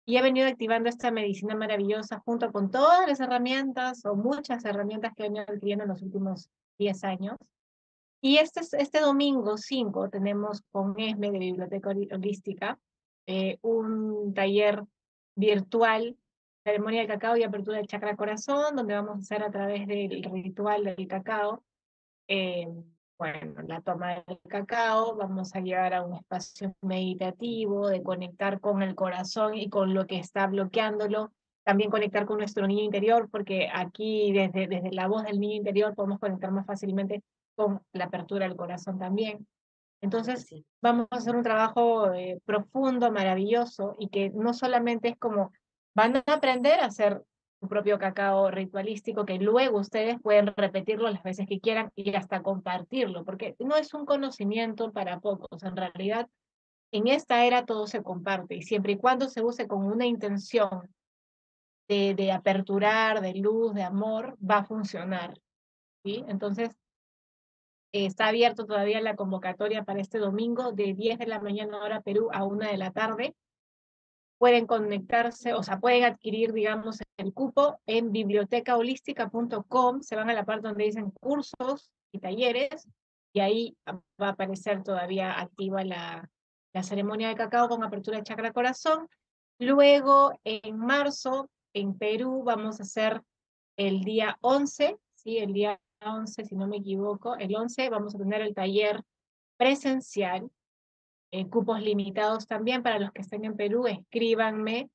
Y 0.06 0.16
he 0.16 0.22
venido 0.22 0.48
activando 0.48 0.88
esta 0.88 1.10
medicina 1.10 1.54
maravillosa 1.54 2.22
junto 2.24 2.50
con 2.50 2.70
todas 2.70 3.06
las 3.06 3.20
herramientas 3.20 4.04
o 4.06 4.14
muchas 4.14 4.64
herramientas 4.64 5.12
que 5.14 5.24
he 5.24 5.28
venido 5.28 5.44
adquiriendo 5.48 5.84
en 5.84 5.90
los 5.90 6.02
últimos 6.02 6.48
10 6.78 7.04
años. 7.04 7.36
Y 8.20 8.36
este, 8.36 8.60
este 8.78 9.00
domingo 9.00 9.56
5 9.56 10.10
tenemos 10.10 10.62
con 10.70 10.94
ESME 10.98 11.30
de 11.30 11.38
Biblioteca 11.38 11.88
Holística 11.88 12.78
eh, 13.26 13.58
un 13.62 14.34
taller 14.34 14.84
virtual, 15.34 16.16
ceremonia 16.64 17.00
del 17.00 17.08
cacao 17.08 17.36
y 17.36 17.44
apertura 17.44 17.78
del 17.78 17.86
chakra 17.86 18.16
corazón, 18.16 18.76
donde 18.76 18.94
vamos 18.94 19.16
a 19.16 19.18
hacer 19.20 19.42
a 19.42 19.50
través 19.50 19.86
del 19.86 20.22
ritual 20.24 20.84
del 20.84 21.08
cacao, 21.08 21.62
eh, 22.28 22.68
bueno, 23.18 23.62
la 23.66 23.80
toma 23.80 24.22
del 24.26 24.38
cacao, 24.48 25.16
vamos 25.16 25.54
a 25.54 25.60
llegar 25.60 25.94
a 25.94 26.02
un 26.02 26.14
espacio 26.14 26.74
meditativo 26.82 27.88
de 27.88 28.02
conectar 28.02 28.60
con 28.60 28.82
el 28.82 28.94
corazón 28.94 29.54
y 29.54 29.70
con 29.70 29.94
lo 29.94 30.06
que 30.06 30.18
está 30.18 30.46
bloqueándolo, 30.46 31.32
también 31.62 31.90
conectar 31.90 32.26
con 32.26 32.38
nuestro 32.38 32.66
niño 32.66 32.82
interior, 32.82 33.28
porque 33.30 33.68
aquí 33.72 34.32
desde, 34.32 34.66
desde 34.66 34.92
la 34.92 35.06
voz 35.06 35.24
del 35.24 35.40
niño 35.40 35.56
interior 35.56 35.94
podemos 35.94 36.18
conectar 36.18 36.50
más 36.50 36.66
fácilmente 36.66 37.22
con 37.60 37.82
la 37.92 38.06
apertura 38.06 38.46
del 38.46 38.56
corazón 38.56 38.98
también. 38.98 39.46
Entonces, 40.02 40.46
Sí. 40.46 40.64
vamos 40.80 41.08
a 41.10 41.16
hacer 41.16 41.36
un 41.36 41.42
trabajo 41.42 42.12
eh, 42.14 42.40
profundo, 42.46 43.12
maravilloso, 43.12 43.96
y 43.98 44.08
que 44.08 44.30
no 44.30 44.54
solamente 44.54 45.08
es 45.08 45.18
como 45.18 45.52
van 45.94 46.16
a 46.16 46.22
aprender 46.26 46.80
a 46.80 46.86
hacer 46.86 47.22
su 47.60 47.68
propio 47.68 47.98
cacao 47.98 48.50
ritualístico, 48.50 49.26
que 49.26 49.38
luego 49.38 49.78
ustedes 49.78 50.18
pueden 50.22 50.46
repetirlo 50.56 51.10
las 51.10 51.22
veces 51.22 51.46
que 51.46 51.60
quieran 51.60 51.90
y 51.94 52.14
hasta 52.14 52.42
compartirlo, 52.42 53.24
porque 53.24 53.54
no 53.58 53.76
es 53.76 53.92
un 53.92 54.06
conocimiento 54.06 54.92
para 54.92 55.20
pocos. 55.20 55.62
En 55.62 55.76
realidad, 55.76 56.26
en 56.92 57.06
esta 57.08 57.44
era 57.44 57.66
todo 57.66 57.86
se 57.86 58.02
comparte, 58.02 58.54
y 58.54 58.62
siempre 58.62 58.92
y 58.92 58.96
cuando 58.96 59.28
se 59.28 59.42
use 59.42 59.66
con 59.68 59.84
una 59.84 60.06
intención 60.06 60.88
de, 61.88 62.14
de 62.14 62.32
aperturar, 62.32 63.20
de 63.20 63.34
luz, 63.34 63.74
de 63.74 63.82
amor, 63.82 64.38
va 64.38 64.58
a 64.58 64.64
funcionar. 64.64 65.34
¿sí? 66.04 66.24
Entonces, 66.28 66.70
Está 67.92 68.28
abierto 68.28 68.66
todavía 68.66 69.00
la 69.00 69.16
convocatoria 69.16 69.84
para 69.84 70.00
este 70.00 70.18
domingo 70.18 70.72
de 70.72 70.94
10 70.94 71.18
de 71.18 71.26
la 71.26 71.40
mañana 71.40 71.82
hora 71.82 72.00
Perú 72.02 72.28
a 72.32 72.44
1 72.44 72.68
de 72.68 72.76
la 72.76 72.92
tarde. 72.92 73.34
Pueden 74.38 74.66
conectarse, 74.66 75.54
o 75.54 75.62
sea, 75.62 75.80
pueden 75.80 76.04
adquirir, 76.04 76.52
digamos, 76.52 77.00
el 77.16 77.34
cupo 77.34 77.80
en 77.86 78.12
bibliotecaholística.com. 78.12 80.02
Se 80.02 80.16
van 80.16 80.30
a 80.30 80.34
la 80.34 80.44
parte 80.44 80.68
donde 80.68 80.84
dicen 80.84 81.10
cursos 81.10 81.90
y 82.12 82.20
talleres 82.20 82.88
y 83.32 83.40
ahí 83.40 83.76
va 84.20 84.28
a 84.28 84.30
aparecer 84.30 84.82
todavía 84.82 85.38
activa 85.38 85.84
la, 85.84 86.30
la 86.72 86.82
ceremonia 86.82 87.28
de 87.28 87.34
cacao 87.34 87.68
con 87.68 87.82
apertura 87.84 88.18
de 88.18 88.24
chakra 88.24 88.52
corazón. 88.52 89.08
Luego, 89.58 90.32
en 90.44 90.78
marzo, 90.78 91.50
en 91.74 91.98
Perú, 91.98 92.42
vamos 92.44 92.80
a 92.80 92.84
hacer 92.84 93.20
el 93.76 94.02
día 94.02 94.38
11, 94.40 94.96
¿sí? 95.16 95.38
El 95.38 95.52
día 95.52 95.80
11, 96.04 96.44
si 96.44 96.56
no 96.56 96.66
me 96.66 96.78
equivoco, 96.78 97.36
el 97.36 97.54
11 97.54 97.90
vamos 97.90 98.14
a 98.14 98.18
tener 98.18 98.40
el 98.42 98.54
taller 98.54 99.02
presencial, 99.56 100.50
eh, 101.30 101.48
cupos 101.48 101.80
limitados 101.80 102.46
también 102.46 102.82
para 102.82 102.98
los 102.98 103.12
que 103.12 103.22
estén 103.22 103.44
en 103.44 103.56
Perú, 103.56 103.86
escríbanme, 103.86 104.90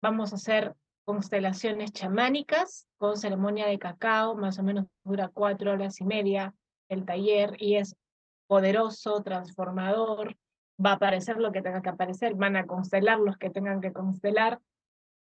vamos 0.00 0.32
a 0.32 0.36
hacer 0.36 0.74
constelaciones 1.04 1.92
chamánicas 1.92 2.86
con 2.98 3.16
ceremonia 3.16 3.66
de 3.66 3.78
cacao, 3.78 4.36
más 4.36 4.58
o 4.58 4.62
menos 4.62 4.86
dura 5.04 5.28
cuatro 5.28 5.72
horas 5.72 6.00
y 6.00 6.04
media 6.04 6.54
el 6.88 7.04
taller 7.04 7.56
y 7.58 7.76
es 7.76 7.96
poderoso, 8.46 9.22
transformador, 9.22 10.36
va 10.84 10.90
a 10.90 10.94
aparecer 10.94 11.38
lo 11.38 11.52
que 11.52 11.62
tenga 11.62 11.82
que 11.82 11.88
aparecer, 11.88 12.34
van 12.34 12.56
a 12.56 12.66
constelar 12.66 13.18
los 13.18 13.36
que 13.38 13.50
tengan 13.50 13.80
que 13.80 13.92
constelar, 13.92 14.60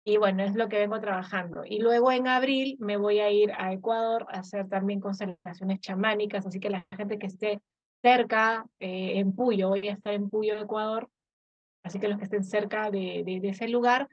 y 0.04 0.18
bueno, 0.18 0.42
es 0.42 0.54
lo 0.54 0.68
que 0.68 0.78
vengo 0.78 1.00
trabajando. 1.00 1.64
Y 1.64 1.78
luego 1.80 2.12
en 2.12 2.28
abril 2.28 2.76
me 2.78 2.98
voy 2.98 3.20
a 3.20 3.30
ir 3.30 3.52
a 3.56 3.72
Ecuador 3.72 4.26
a 4.28 4.40
hacer 4.40 4.68
también 4.68 5.00
constelaciones 5.00 5.80
chamánicas, 5.80 6.46
así 6.46 6.60
que 6.60 6.68
la 6.68 6.86
gente 6.94 7.18
que 7.18 7.26
esté 7.26 7.62
cerca, 8.02 8.66
eh, 8.80 9.18
en 9.18 9.32
Puyo, 9.34 9.70
voy 9.70 9.88
a 9.88 9.92
estar 9.92 10.12
en 10.12 10.28
Puyo, 10.28 10.58
Ecuador, 10.58 11.08
así 11.82 11.98
que 11.98 12.08
los 12.08 12.18
que 12.18 12.24
estén 12.24 12.44
cerca 12.44 12.90
de, 12.90 13.22
de, 13.24 13.48
ese 13.48 13.66
lugar 13.66 14.08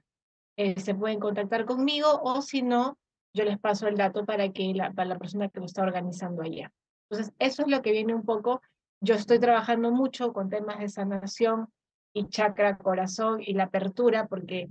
eh, 0.56 0.80
se 0.80 0.96
pueden 0.96 1.20
contactar 1.20 1.66
conmigo 1.66 2.08
o 2.24 2.42
si 2.42 2.62
no, 2.62 2.98
yo 3.34 3.44
les 3.44 3.60
paso 3.60 3.88
el 3.90 3.98
dato 3.98 4.26
para, 4.26 4.50
que 4.50 4.74
la, 4.74 4.92
para 4.94 5.10
la 5.10 5.20
persona 5.20 5.50
que 5.50 5.60
lo 5.60 5.66
está 5.66 5.84
organizando 5.84 6.42
allá. 6.42 6.72
Entonces, 7.10 7.34
eso 7.40 7.64
es 7.64 7.68
lo 7.68 7.82
que 7.82 7.92
viene 7.92 8.16
un 8.16 8.24
poco. 8.24 8.62
Yo 9.02 9.16
estoy 9.16 9.40
trabajando 9.40 9.92
mucho 9.92 10.32
con 10.32 10.50
temas 10.50 10.80
de 10.80 10.88
sanación 10.88 11.68
y 12.14 12.28
chakra, 12.28 12.78
corazón 12.78 13.42
y 13.42 13.54
la 13.54 13.64
apertura, 13.64 14.28
porque 14.28 14.70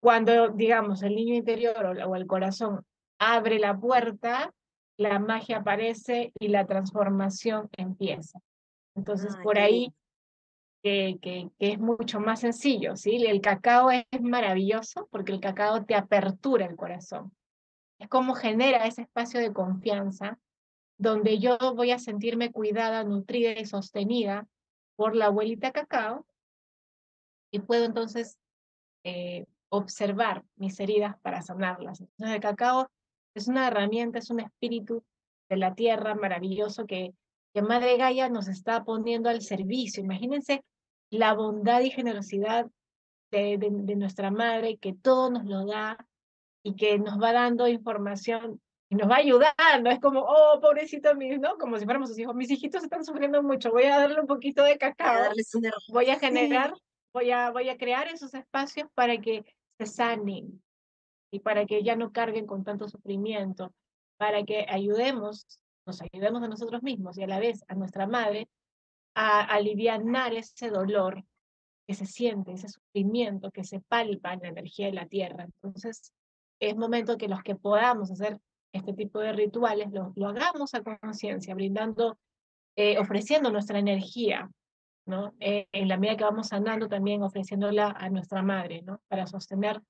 cuando, 0.00 0.48
digamos, 0.48 1.02
el 1.02 1.14
niño 1.14 1.34
interior 1.34 1.84
o, 1.84 2.16
el 2.16 2.26
corazón 2.26 2.84
abre 3.18 3.58
la 3.58 3.78
puerta, 3.78 4.52
la 4.96 5.18
magia 5.18 5.58
aparece 5.58 6.32
y 6.38 6.48
la 6.48 6.66
transformación 6.66 7.68
empieza. 7.76 8.40
Entonces, 8.94 9.36
por 9.42 9.58
ahí, 9.58 9.92
que, 10.82 11.18
que, 11.20 11.50
que, 11.58 11.72
es 11.72 11.78
mucho 11.78 12.20
más 12.20 12.40
sencillo, 12.40 12.96
¿sí? 12.96 13.16
El 13.26 13.40
cacao 13.40 13.90
es 13.90 14.04
maravilloso 14.20 15.06
porque 15.10 15.32
el 15.32 15.40
cacao 15.40 15.84
te 15.84 15.94
apertura 15.94 16.66
el 16.66 16.76
corazón. 16.76 17.32
Es 17.98 18.08
como 18.08 18.34
genera 18.34 18.86
ese 18.86 19.02
espacio 19.02 19.40
de 19.40 19.52
confianza 19.52 20.38
donde 20.96 21.38
yo 21.38 21.56
voy 21.74 21.92
a 21.92 21.98
sentirme 21.98 22.50
cuidada, 22.50 23.04
nutrida 23.04 23.58
y 23.58 23.66
sostenida 23.66 24.46
por 24.96 25.16
la 25.16 25.26
abuelita 25.26 25.72
cacao 25.72 26.26
y 27.50 27.60
puedo 27.60 27.84
entonces 27.84 28.38
eh, 29.04 29.46
observar 29.70 30.44
mis 30.56 30.78
heridas 30.80 31.16
para 31.22 31.42
sanarlas. 31.42 32.00
Entonces 32.00 32.34
el 32.34 32.40
cacao 32.40 32.88
es 33.34 33.48
una 33.48 33.68
herramienta, 33.68 34.18
es 34.18 34.30
un 34.30 34.40
espíritu 34.40 35.02
de 35.48 35.56
la 35.56 35.74
tierra 35.74 36.14
maravilloso 36.14 36.86
que, 36.86 37.14
que 37.54 37.62
Madre 37.62 37.96
Gaia 37.96 38.28
nos 38.28 38.48
está 38.48 38.84
poniendo 38.84 39.30
al 39.30 39.42
servicio. 39.42 40.02
Imagínense 40.02 40.62
la 41.10 41.34
bondad 41.34 41.80
y 41.80 41.90
generosidad 41.90 42.66
de, 43.30 43.58
de, 43.58 43.68
de 43.70 43.96
nuestra 43.96 44.30
madre 44.30 44.76
que 44.76 44.92
todo 44.92 45.30
nos 45.30 45.44
lo 45.44 45.66
da 45.66 45.96
y 46.62 46.76
que 46.76 46.98
nos 46.98 47.20
va 47.20 47.32
dando 47.32 47.66
información 47.68 48.60
y 48.90 48.96
nos 48.96 49.08
va 49.08 49.16
ayudando. 49.16 49.90
Es 49.90 50.00
como, 50.00 50.20
oh, 50.20 50.60
pobrecito 50.60 51.14
mío, 51.14 51.38
¿no? 51.38 51.56
Como 51.56 51.78
si 51.78 51.84
fuéramos 51.84 52.08
sus 52.08 52.18
hijos. 52.18 52.34
Mis 52.34 52.50
hijitos 52.50 52.82
están 52.82 53.04
sufriendo 53.04 53.42
mucho, 53.42 53.70
voy 53.70 53.84
a 53.84 53.98
darle 53.98 54.20
un 54.20 54.26
poquito 54.26 54.64
de 54.64 54.76
cacao. 54.76 55.32
Voy 55.88 56.10
a 56.10 56.18
generar, 56.20 56.74
voy 57.12 57.30
a, 57.30 57.50
voy 57.50 57.68
a 57.68 57.78
crear 57.78 58.08
esos 58.08 58.34
espacios 58.34 58.88
para 58.94 59.16
que 59.18 59.44
se 59.80 59.86
sanen 59.86 60.62
y 61.30 61.40
para 61.40 61.64
que 61.66 61.82
ya 61.82 61.96
no 61.96 62.12
carguen 62.12 62.46
con 62.46 62.64
tanto 62.64 62.88
sufrimiento, 62.88 63.72
para 64.18 64.44
que 64.44 64.66
ayudemos, 64.68 65.46
nos 65.86 66.02
ayudemos 66.02 66.42
a 66.42 66.48
nosotros 66.48 66.82
mismos 66.82 67.16
y 67.16 67.22
a 67.22 67.26
la 67.26 67.38
vez 67.38 67.64
a 67.68 67.74
nuestra 67.74 68.06
madre 68.06 68.48
a 69.14 69.40
aliviar 69.40 70.02
ese 70.34 70.70
dolor 70.70 71.24
que 71.86 71.94
se 71.94 72.06
siente, 72.06 72.52
ese 72.52 72.68
sufrimiento 72.68 73.50
que 73.50 73.64
se 73.64 73.80
palpa 73.80 74.34
en 74.34 74.40
la 74.40 74.48
energía 74.48 74.86
de 74.86 74.92
la 74.92 75.06
tierra. 75.06 75.44
Entonces, 75.44 76.12
es 76.60 76.76
momento 76.76 77.16
que 77.16 77.28
los 77.28 77.42
que 77.42 77.56
podamos 77.56 78.10
hacer 78.10 78.38
este 78.72 78.92
tipo 78.92 79.18
de 79.18 79.32
rituales 79.32 79.90
lo, 79.90 80.12
lo 80.14 80.28
hagamos 80.28 80.74
a 80.74 80.82
conciencia, 80.82 81.54
brindando, 81.54 82.18
eh, 82.76 82.98
ofreciendo 82.98 83.50
nuestra 83.50 83.78
energía, 83.78 84.48
¿no? 85.10 85.34
Eh, 85.40 85.68
en 85.72 85.88
la 85.88 85.98
medida 85.98 86.16
que 86.16 86.24
vamos 86.24 86.48
sanando 86.48 86.88
también 86.88 87.22
ofreciéndola 87.22 87.94
a 87.98 88.08
nuestra 88.08 88.42
madre, 88.42 88.82
¿no? 88.82 89.02
Para 89.08 89.26
sostener 89.26 89.82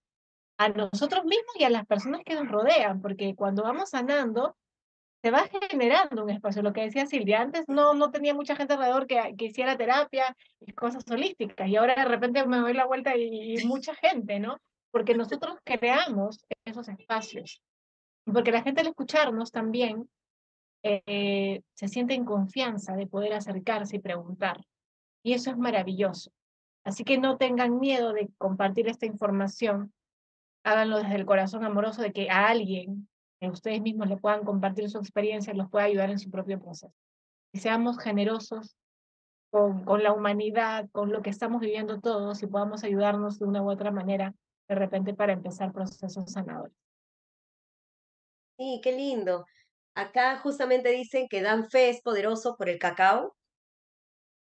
a 0.58 0.68
nosotros 0.70 1.24
mismos 1.24 1.54
y 1.56 1.64
a 1.64 1.70
las 1.70 1.86
personas 1.86 2.22
que 2.24 2.34
nos 2.34 2.48
rodean, 2.48 3.00
porque 3.00 3.34
cuando 3.36 3.62
vamos 3.62 3.90
sanando, 3.90 4.56
se 5.22 5.30
va 5.30 5.46
generando 5.70 6.24
un 6.24 6.30
espacio. 6.30 6.62
Lo 6.62 6.72
que 6.72 6.82
decía 6.82 7.06
Silvia, 7.06 7.40
antes 7.42 7.68
no, 7.68 7.94
no 7.94 8.10
tenía 8.10 8.34
mucha 8.34 8.56
gente 8.56 8.74
alrededor 8.74 9.06
que, 9.06 9.34
que 9.38 9.46
hiciera 9.46 9.76
terapia 9.76 10.36
y 10.60 10.72
cosas 10.72 11.04
holísticas, 11.10 11.68
y 11.68 11.76
ahora 11.76 11.94
de 11.94 12.06
repente 12.06 12.44
me 12.46 12.58
doy 12.58 12.74
la 12.74 12.86
vuelta 12.86 13.16
y, 13.16 13.58
y 13.58 13.64
mucha 13.66 13.94
gente, 13.94 14.40
¿no? 14.40 14.56
porque 14.90 15.14
nosotros 15.14 15.56
creamos 15.64 16.44
esos 16.64 16.88
espacios. 16.88 17.62
Porque 18.24 18.52
la 18.52 18.62
gente 18.62 18.80
al 18.80 18.88
escucharnos 18.88 19.50
también 19.50 20.08
eh, 20.82 21.62
se 21.74 21.88
siente 21.88 22.14
en 22.14 22.24
confianza 22.24 22.94
de 22.94 23.06
poder 23.06 23.32
acercarse 23.32 23.96
y 23.96 24.00
preguntar. 24.00 24.64
Y 25.22 25.34
eso 25.34 25.50
es 25.50 25.58
maravilloso. 25.58 26.32
Así 26.84 27.04
que 27.04 27.18
no 27.18 27.36
tengan 27.36 27.78
miedo 27.78 28.12
de 28.12 28.30
compartir 28.38 28.88
esta 28.88 29.06
información. 29.06 29.92
Háganlo 30.64 30.98
desde 30.98 31.16
el 31.16 31.26
corazón 31.26 31.64
amoroso 31.64 32.02
de 32.02 32.12
que 32.12 32.30
a 32.30 32.48
alguien, 32.48 33.08
que 33.40 33.48
ustedes 33.48 33.80
mismos 33.80 34.08
le 34.08 34.16
puedan 34.16 34.44
compartir 34.44 34.88
su 34.90 34.98
experiencia, 34.98 35.54
los 35.54 35.70
pueda 35.70 35.84
ayudar 35.84 36.10
en 36.10 36.18
su 36.18 36.30
propio 36.30 36.58
proceso. 36.58 36.92
Y 37.52 37.58
seamos 37.58 37.98
generosos 37.98 38.76
con, 39.50 39.84
con 39.84 40.02
la 40.02 40.12
humanidad, 40.12 40.88
con 40.92 41.12
lo 41.12 41.22
que 41.22 41.30
estamos 41.30 41.60
viviendo 41.60 42.00
todos 42.00 42.42
y 42.42 42.46
podamos 42.46 42.84
ayudarnos 42.84 43.38
de 43.38 43.46
una 43.46 43.62
u 43.62 43.70
otra 43.70 43.90
manera 43.90 44.34
de 44.68 44.74
repente 44.76 45.14
para 45.14 45.32
empezar 45.32 45.72
procesos 45.72 46.30
sanadores. 46.30 46.76
Sí, 48.56 48.80
qué 48.82 48.92
lindo. 48.92 49.46
Acá 49.94 50.38
justamente 50.38 50.90
dicen 50.90 51.26
que 51.28 51.42
dan 51.42 51.68
fe 51.68 51.88
es 51.90 52.00
poderoso 52.02 52.56
por 52.56 52.68
el 52.68 52.78
cacao. 52.78 53.34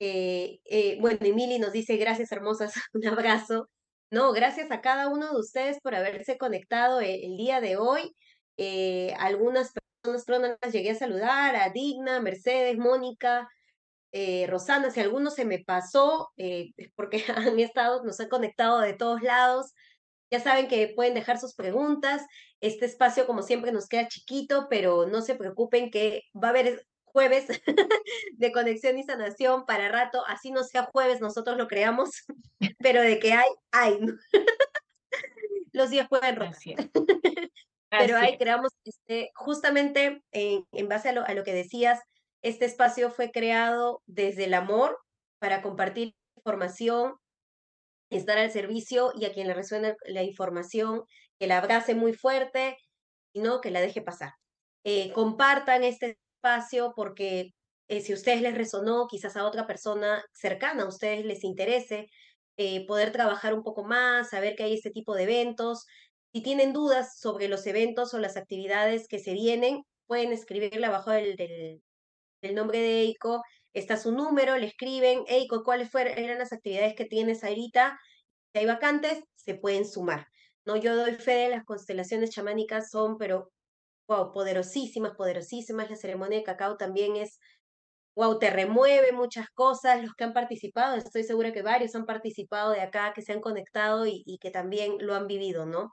Eh, 0.00 0.60
eh, 0.64 0.98
bueno, 1.00 1.18
Emily 1.22 1.58
nos 1.58 1.72
dice 1.72 1.96
gracias 1.96 2.32
hermosas, 2.32 2.72
un 2.94 3.06
abrazo. 3.06 3.68
No, 4.10 4.32
gracias 4.32 4.72
a 4.72 4.80
cada 4.80 5.08
uno 5.08 5.32
de 5.32 5.38
ustedes 5.38 5.78
por 5.80 5.94
haberse 5.94 6.36
conectado 6.38 7.00
el, 7.00 7.22
el 7.24 7.36
día 7.36 7.60
de 7.60 7.76
hoy. 7.76 8.16
Eh, 8.56 9.14
algunas 9.18 9.72
personas 10.02 10.28
no 10.28 10.56
las 10.60 10.72
llegué 10.72 10.90
a 10.90 10.94
saludar, 10.94 11.56
a 11.56 11.70
Digna, 11.70 12.20
Mercedes, 12.20 12.76
Mónica, 12.78 13.48
eh, 14.12 14.46
Rosana, 14.48 14.90
si 14.90 15.00
alguno 15.00 15.30
se 15.30 15.44
me 15.44 15.60
pasó, 15.60 16.30
eh, 16.36 16.72
porque 16.96 17.24
han 17.36 17.58
estado, 17.60 18.04
nos 18.04 18.20
han 18.20 18.28
conectado 18.28 18.80
de 18.80 18.94
todos 18.94 19.22
lados. 19.22 19.72
Ya 20.30 20.40
saben 20.40 20.68
que 20.68 20.92
pueden 20.94 21.14
dejar 21.14 21.38
sus 21.38 21.54
preguntas. 21.54 22.22
Este 22.60 22.86
espacio, 22.86 23.26
como 23.26 23.42
siempre, 23.42 23.72
nos 23.72 23.88
queda 23.88 24.08
chiquito, 24.08 24.68
pero 24.70 25.06
no 25.06 25.22
se 25.22 25.34
preocupen 25.34 25.90
que 25.90 26.22
va 26.34 26.48
a 26.48 26.50
haber 26.50 26.86
jueves 27.12 27.46
de 28.32 28.52
conexión 28.52 28.98
y 28.98 29.02
sanación 29.02 29.66
para 29.66 29.88
rato. 29.88 30.24
Así 30.26 30.50
no 30.50 30.64
sea 30.64 30.84
jueves, 30.84 31.20
nosotros 31.20 31.56
lo 31.56 31.68
creamos, 31.68 32.10
pero 32.78 33.02
de 33.02 33.18
que 33.18 33.32
hay, 33.32 33.48
hay. 33.72 33.98
Los 35.72 35.90
días 35.90 36.08
pueden 36.08 36.36
rotar. 36.36 36.90
pero 37.90 38.16
ahí 38.16 38.36
creamos, 38.38 38.72
este, 38.84 39.30
justamente 39.34 40.22
en, 40.32 40.64
en 40.72 40.88
base 40.88 41.10
a 41.10 41.12
lo, 41.12 41.24
a 41.24 41.34
lo 41.34 41.44
que 41.44 41.52
decías, 41.52 42.00
este 42.42 42.64
espacio 42.64 43.10
fue 43.10 43.30
creado 43.30 44.02
desde 44.06 44.44
el 44.44 44.54
amor 44.54 44.98
para 45.38 45.62
compartir 45.62 46.14
información, 46.36 47.14
estar 48.10 48.38
al 48.38 48.50
servicio 48.50 49.12
y 49.14 49.26
a 49.26 49.32
quien 49.32 49.46
le 49.46 49.54
resuene 49.54 49.94
la 50.06 50.22
información, 50.22 51.04
que 51.38 51.46
la 51.46 51.58
abrace 51.58 51.94
muy 51.94 52.12
fuerte 52.12 52.76
y 53.32 53.40
no 53.40 53.60
que 53.60 53.70
la 53.70 53.80
deje 53.80 54.02
pasar. 54.02 54.32
Eh, 54.84 55.12
compartan 55.12 55.84
este 55.84 56.18
espacio 56.40 56.92
porque 56.96 57.52
eh, 57.88 58.00
si 58.00 58.12
a 58.12 58.14
ustedes 58.14 58.40
les 58.40 58.56
resonó, 58.56 59.06
quizás 59.08 59.36
a 59.36 59.44
otra 59.44 59.66
persona 59.66 60.24
cercana 60.32 60.84
a 60.84 60.88
ustedes 60.88 61.24
les 61.24 61.44
interese 61.44 62.06
eh, 62.56 62.86
poder 62.86 63.12
trabajar 63.12 63.54
un 63.54 63.62
poco 63.62 63.84
más, 63.84 64.30
saber 64.30 64.56
que 64.56 64.64
hay 64.64 64.74
este 64.74 64.90
tipo 64.90 65.14
de 65.14 65.24
eventos. 65.24 65.86
Si 66.32 66.42
tienen 66.42 66.72
dudas 66.72 67.18
sobre 67.18 67.48
los 67.48 67.66
eventos 67.66 68.14
o 68.14 68.18
las 68.18 68.36
actividades 68.36 69.08
que 69.08 69.18
se 69.18 69.32
vienen, 69.32 69.82
pueden 70.06 70.32
escribirle 70.32 70.86
abajo 70.86 71.10
del, 71.10 71.82
nombre 72.54 72.78
de 72.80 73.00
Eiko, 73.00 73.42
está 73.74 73.96
su 73.96 74.12
número, 74.12 74.56
le 74.56 74.66
escriben, 74.66 75.24
Eiko, 75.26 75.62
¿cuáles 75.64 75.90
fueron, 75.90 76.18
eran 76.18 76.38
las 76.38 76.52
actividades 76.52 76.94
que 76.94 77.04
tienes 77.04 77.44
ahorita? 77.44 77.98
Si 78.52 78.58
hay 78.58 78.66
vacantes, 78.66 79.22
se 79.36 79.54
pueden 79.54 79.86
sumar. 79.86 80.26
¿no? 80.64 80.76
Yo 80.76 80.96
doy 80.96 81.14
fe 81.14 81.32
de 81.32 81.48
las 81.50 81.64
constelaciones 81.64 82.30
chamánicas, 82.30 82.90
son, 82.90 83.18
pero, 83.18 83.50
wow, 84.10 84.32
poderosísimas, 84.32 85.14
poderosísimas. 85.14 85.88
La 85.88 85.96
ceremonia 85.96 86.38
de 86.38 86.44
cacao 86.44 86.76
también 86.76 87.16
es, 87.16 87.38
wow, 88.16 88.38
te 88.38 88.50
remueve 88.50 89.12
muchas 89.12 89.48
cosas. 89.50 90.02
Los 90.02 90.14
que 90.14 90.24
han 90.24 90.32
participado, 90.32 90.96
estoy 90.96 91.22
segura 91.22 91.52
que 91.52 91.62
varios 91.62 91.94
han 91.94 92.06
participado 92.06 92.72
de 92.72 92.80
acá, 92.80 93.12
que 93.14 93.22
se 93.22 93.32
han 93.32 93.40
conectado 93.40 94.06
y, 94.06 94.24
y 94.26 94.38
que 94.38 94.50
también 94.50 94.96
lo 94.98 95.14
han 95.14 95.28
vivido, 95.28 95.64
¿no? 95.64 95.92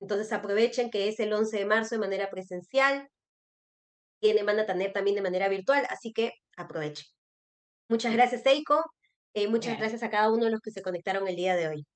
Entonces 0.00 0.32
aprovechen 0.32 0.90
que 0.90 1.08
es 1.08 1.18
el 1.18 1.32
11 1.32 1.58
de 1.58 1.66
marzo 1.66 1.96
de 1.96 2.00
manera 2.00 2.30
presencial, 2.30 3.08
tiene, 4.20 4.44
van 4.44 4.60
a 4.60 4.66
tener 4.66 4.92
también 4.92 5.16
de 5.16 5.22
manera 5.22 5.48
virtual, 5.48 5.86
así 5.90 6.12
que 6.12 6.34
aprovechen. 6.56 7.06
Muchas 7.88 8.12
gracias, 8.12 8.46
Eiko. 8.46 8.82
Eh, 9.34 9.48
muchas 9.48 9.76
gracias 9.78 10.02
a 10.02 10.10
cada 10.10 10.30
uno 10.30 10.44
de 10.44 10.50
los 10.52 10.60
que 10.60 10.70
se 10.70 10.82
conectaron 10.82 11.26
el 11.28 11.36
día 11.36 11.56
de 11.56 11.68
hoy. 11.68 11.86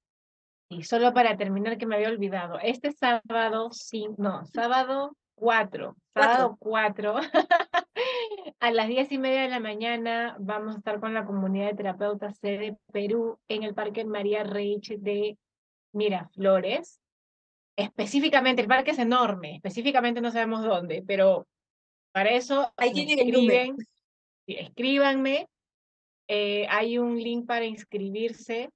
Y 0.68 0.82
solo 0.84 1.12
para 1.14 1.36
terminar, 1.36 1.78
que 1.78 1.86
me 1.86 1.96
había 1.96 2.08
olvidado, 2.08 2.58
este 2.60 2.92
sábado, 2.92 3.70
sí, 3.72 4.06
no, 4.18 4.44
sábado 4.46 5.16
4, 5.40 5.96
sábado 6.12 6.56
4, 6.60 7.14
a 8.60 8.70
las 8.70 8.88
diez 8.88 9.10
y 9.10 9.16
media 9.16 9.42
de 9.42 9.48
la 9.48 9.58
mañana 9.58 10.36
vamos 10.38 10.74
a 10.74 10.78
estar 10.78 11.00
con 11.00 11.14
la 11.14 11.24
comunidad 11.24 11.68
de 11.70 11.76
terapeutas 11.76 12.38
de 12.42 12.76
Perú 12.92 13.38
en 13.48 13.62
el 13.62 13.74
Parque 13.74 14.04
María 14.04 14.44
Reich 14.44 14.98
de 14.98 15.38
Miraflores. 15.92 17.00
Específicamente, 17.74 18.60
el 18.60 18.68
parque 18.68 18.90
es 18.90 18.98
enorme, 18.98 19.56
específicamente 19.56 20.20
no 20.20 20.30
sabemos 20.30 20.62
dónde, 20.62 21.02
pero 21.06 21.46
para 22.12 22.30
eso 22.30 22.70
Ahí 22.76 22.90
escriben, 22.90 23.76
escríbanme. 24.46 25.48
Eh, 26.28 26.66
hay 26.68 26.98
un 26.98 27.16
link 27.18 27.46
para 27.46 27.64
inscribirse, 27.64 28.70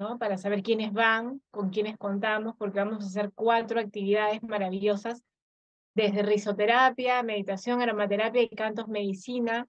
¿no? 0.00 0.18
Para 0.18 0.36
saber 0.36 0.64
quiénes 0.64 0.92
van, 0.92 1.40
con 1.52 1.70
quiénes 1.70 1.96
contamos, 1.96 2.56
porque 2.58 2.80
vamos 2.80 3.04
a 3.04 3.06
hacer 3.06 3.30
cuatro 3.34 3.78
actividades 3.78 4.42
maravillosas, 4.42 5.22
desde 5.98 6.22
risoterapia, 6.22 7.24
meditación, 7.24 7.82
aromaterapia 7.82 8.42
y 8.42 8.48
cantos 8.50 8.86
medicina. 8.86 9.66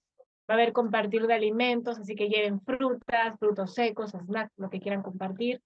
Va 0.47 0.53
a 0.53 0.57
haber 0.57 0.73
compartir 0.73 1.25
de 1.25 1.33
alimentos, 1.33 1.97
así 1.97 2.15
que 2.15 2.29
lleven 2.29 2.61
frutas, 2.61 3.37
frutos 3.39 3.73
secos, 3.73 4.11
snacks, 4.11 4.53
lo 4.57 4.69
que 4.69 4.79
quieran 4.79 5.01
compartir. 5.01 5.59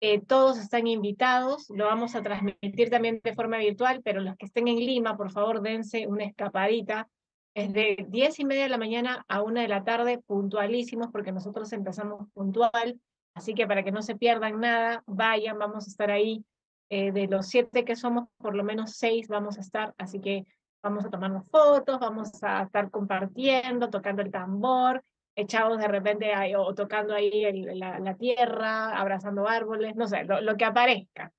Eh, 0.00 0.20
todos 0.20 0.58
están 0.58 0.86
invitados, 0.86 1.68
lo 1.68 1.86
vamos 1.86 2.14
a 2.14 2.22
transmitir 2.22 2.88
también 2.88 3.20
de 3.22 3.34
forma 3.34 3.58
virtual, 3.58 4.00
pero 4.02 4.20
los 4.20 4.36
que 4.36 4.46
estén 4.46 4.68
en 4.68 4.76
Lima, 4.76 5.16
por 5.16 5.30
favor, 5.30 5.60
dense 5.60 6.06
una 6.06 6.24
escapadita. 6.24 7.08
Es 7.54 7.72
de 7.74 8.06
10 8.08 8.40
y 8.40 8.44
media 8.46 8.64
de 8.64 8.68
la 8.70 8.78
mañana 8.78 9.26
a 9.28 9.42
una 9.42 9.60
de 9.60 9.68
la 9.68 9.84
tarde, 9.84 10.18
puntualísimos, 10.26 11.08
porque 11.12 11.32
nosotros 11.32 11.70
empezamos 11.72 12.28
puntual. 12.32 12.98
Así 13.34 13.52
que 13.52 13.66
para 13.66 13.82
que 13.82 13.92
no 13.92 14.00
se 14.00 14.16
pierdan 14.16 14.60
nada, 14.60 15.02
vayan, 15.06 15.58
vamos 15.58 15.86
a 15.86 15.90
estar 15.90 16.10
ahí. 16.10 16.44
Eh, 16.88 17.10
de 17.10 17.26
los 17.26 17.48
siete 17.48 17.84
que 17.84 17.96
somos, 17.96 18.28
por 18.38 18.54
lo 18.54 18.62
menos 18.62 18.92
seis 18.92 19.26
vamos 19.28 19.58
a 19.58 19.60
estar. 19.60 19.94
Así 19.98 20.20
que 20.20 20.46
vamos 20.82 21.04
a 21.04 21.10
tomarnos 21.10 21.46
fotos, 21.50 21.98
vamos 21.98 22.42
a 22.42 22.62
estar 22.62 22.90
compartiendo, 22.90 23.90
tocando 23.90 24.22
el 24.22 24.30
tambor, 24.30 25.02
echados 25.34 25.78
de 25.78 25.88
repente 25.88 26.32
ahí, 26.32 26.54
o 26.54 26.74
tocando 26.74 27.14
ahí 27.14 27.42
la, 27.74 27.98
la, 27.98 28.14
tierra, 28.14 28.96
abrazando 28.98 29.48
árboles, 29.48 29.96
no 29.96 30.06
sé, 30.06 30.24
lo, 30.24 30.56
que 30.56 30.64
aparezca. 30.64 31.32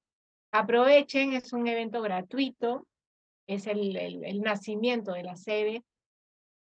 Aprovechen, 0.52 1.34
es 1.34 1.54
un 1.54 1.68
evento 1.68 2.02
gratuito, 2.02 2.86
es 3.48 3.68
el, 3.68 3.96
el, 3.96 4.26
el 4.26 4.42
nacimiento 4.42 5.14
de 5.14 5.24
la 5.24 5.38
sede. 5.38 5.84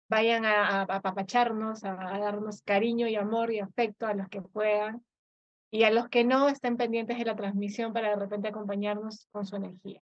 Vayan 0.08 0.44
a, 0.44 0.82
apapacharnos, 0.82 1.82
a, 1.82 1.94
darnos 1.94 2.62
cariño 2.62 3.08
y 3.08 3.16
amor 3.16 3.52
y 3.52 3.58
afecto 3.58 4.06
a 4.06 4.14
los 4.14 4.28
que 4.28 4.42
puedan. 4.42 5.04
Y 5.76 5.82
a 5.82 5.90
los 5.90 6.08
que 6.08 6.24
no, 6.24 6.48
estén 6.48 6.78
pendientes 6.78 7.18
de 7.18 7.26
la 7.26 7.36
transmisión 7.36 7.92
para 7.92 8.08
de 8.08 8.16
repente 8.16 8.48
acompañarnos 8.48 9.28
con 9.30 9.44
su 9.44 9.56
energía. 9.56 10.00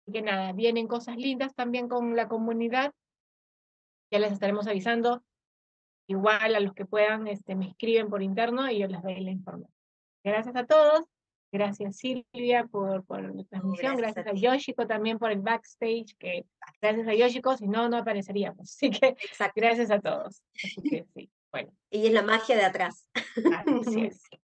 Así 0.00 0.12
que 0.12 0.22
nada, 0.22 0.54
vienen 0.54 0.88
cosas 0.88 1.18
lindas 1.18 1.54
también 1.54 1.86
con 1.86 2.16
la 2.16 2.28
comunidad. 2.28 2.94
Ya 4.10 4.20
les 4.20 4.32
estaremos 4.32 4.66
avisando 4.66 5.22
igual 6.06 6.54
a 6.54 6.60
los 6.60 6.72
que 6.72 6.86
puedan 6.86 7.26
este, 7.26 7.54
me 7.54 7.68
escriben 7.68 8.08
por 8.08 8.22
interno 8.22 8.70
y 8.70 8.78
yo 8.78 8.86
les 8.86 9.02
doy 9.02 9.20
la 9.20 9.30
información. 9.32 9.76
Gracias 10.24 10.56
a 10.56 10.64
todos. 10.64 11.04
Gracias 11.52 11.98
Silvia 11.98 12.64
por, 12.64 13.04
por 13.04 13.20
la 13.20 13.44
transmisión. 13.44 13.98
Gracias, 13.98 14.24
gracias 14.24 14.26
a, 14.34 14.54
Yoshiko 14.54 14.86
también 14.86 15.18
por 15.18 15.30
el 15.30 15.42
backstage, 15.42 16.16
que 16.18 16.46
gracias 16.80 17.06
a 17.06 17.12
Yoshiko, 17.12 17.58
si 17.58 17.68
no, 17.68 17.86
no 17.90 17.98
apareceríamos. 17.98 18.60
Así 18.62 18.90
que 18.90 19.08
Exacto. 19.08 19.60
gracias 19.60 19.90
a 19.90 20.00
todos. 20.00 20.42
Así 20.54 20.80
que, 20.88 21.04
sí, 21.12 21.30
bueno. 21.52 21.70
Y 21.90 22.06
es 22.06 22.12
la 22.14 22.22
magia 22.22 22.56
de 22.56 22.64
atrás. 22.64 23.10
Así 23.66 24.06
es. 24.06 24.22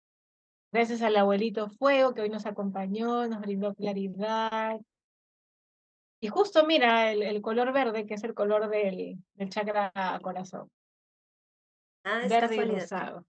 Gracias 0.70 1.00
al 1.02 1.16
abuelito 1.16 1.68
Fuego 1.68 2.12
que 2.14 2.20
hoy 2.20 2.28
nos 2.28 2.46
acompañó, 2.46 3.26
nos 3.26 3.40
brindó 3.40 3.74
claridad. 3.74 4.78
Y 6.20 6.28
justo 6.28 6.66
mira 6.66 7.12
el, 7.12 7.22
el 7.22 7.40
color 7.40 7.72
verde, 7.72 8.06
que 8.06 8.14
es 8.14 8.24
el 8.24 8.34
color 8.34 8.68
del, 8.68 9.16
del 9.34 9.48
chakra 9.48 9.92
corazón. 10.20 10.70
Nada 12.04 12.22
es 12.22 12.30
Verde 12.30 12.48
casualidad. 12.48 12.80
Rosado. 12.80 13.26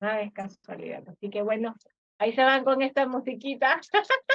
Nada 0.00 0.20
es 0.22 0.32
casualidad. 0.32 1.08
Así 1.08 1.30
que 1.30 1.42
bueno, 1.42 1.74
ahí 2.18 2.32
se 2.32 2.42
van 2.42 2.64
con 2.64 2.82
esta 2.82 3.06
musiquita 3.06 3.80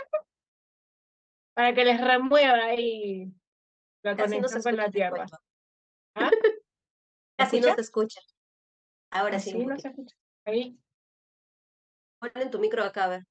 para 1.56 1.74
que 1.74 1.86
les 1.86 2.00
remueva 2.00 2.66
ahí 2.66 3.32
la 4.04 4.16
Casi 4.16 4.36
conexión 4.36 4.60
no 4.60 4.64
con 4.64 4.78
la 4.78 4.92
tierra. 4.92 5.26
¿Ah? 6.16 6.30
Casi 7.38 7.60
no 7.60 7.74
se 7.74 7.82
escucha. 7.82 8.22
Ahora 9.10 9.40
sí. 9.40 9.66
No 9.66 9.78
se 9.78 9.90
escucha. 9.90 10.16
Ahí. 10.46 10.78
En 12.34 12.52
tu 12.52 12.60
micro 12.60 12.84
acá, 12.84 13.06
a 13.06 13.10
ver. 13.10 13.24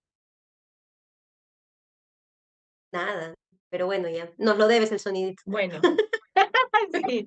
Nada, 2.92 3.34
pero 3.70 3.86
bueno, 3.86 4.09
ya, 4.09 4.30
nos 4.38 4.57
lo 4.57 4.68
debes 4.68 4.92
el 4.92 5.01
sonidito. 5.01 5.42
Bueno, 5.47 5.80
sí. 7.09 7.26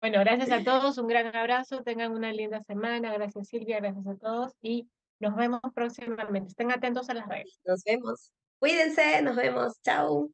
Bueno, 0.00 0.20
gracias 0.20 0.50
a 0.50 0.62
todos, 0.62 0.98
un 0.98 1.08
gran 1.08 1.34
abrazo, 1.34 1.82
tengan 1.82 2.12
una 2.12 2.32
linda 2.32 2.62
semana, 2.64 3.12
gracias 3.14 3.48
Silvia, 3.48 3.80
gracias 3.80 4.06
a 4.06 4.16
todos 4.16 4.52
y 4.60 4.88
nos 5.18 5.34
vemos 5.34 5.60
próximamente. 5.74 6.48
Estén 6.48 6.70
atentos 6.70 7.08
a 7.08 7.14
las 7.14 7.26
redes. 7.26 7.58
Nos 7.64 7.82
vemos. 7.82 8.30
Cuídense, 8.58 9.22
nos 9.22 9.36
vemos. 9.36 9.80
Chao. 9.82 10.30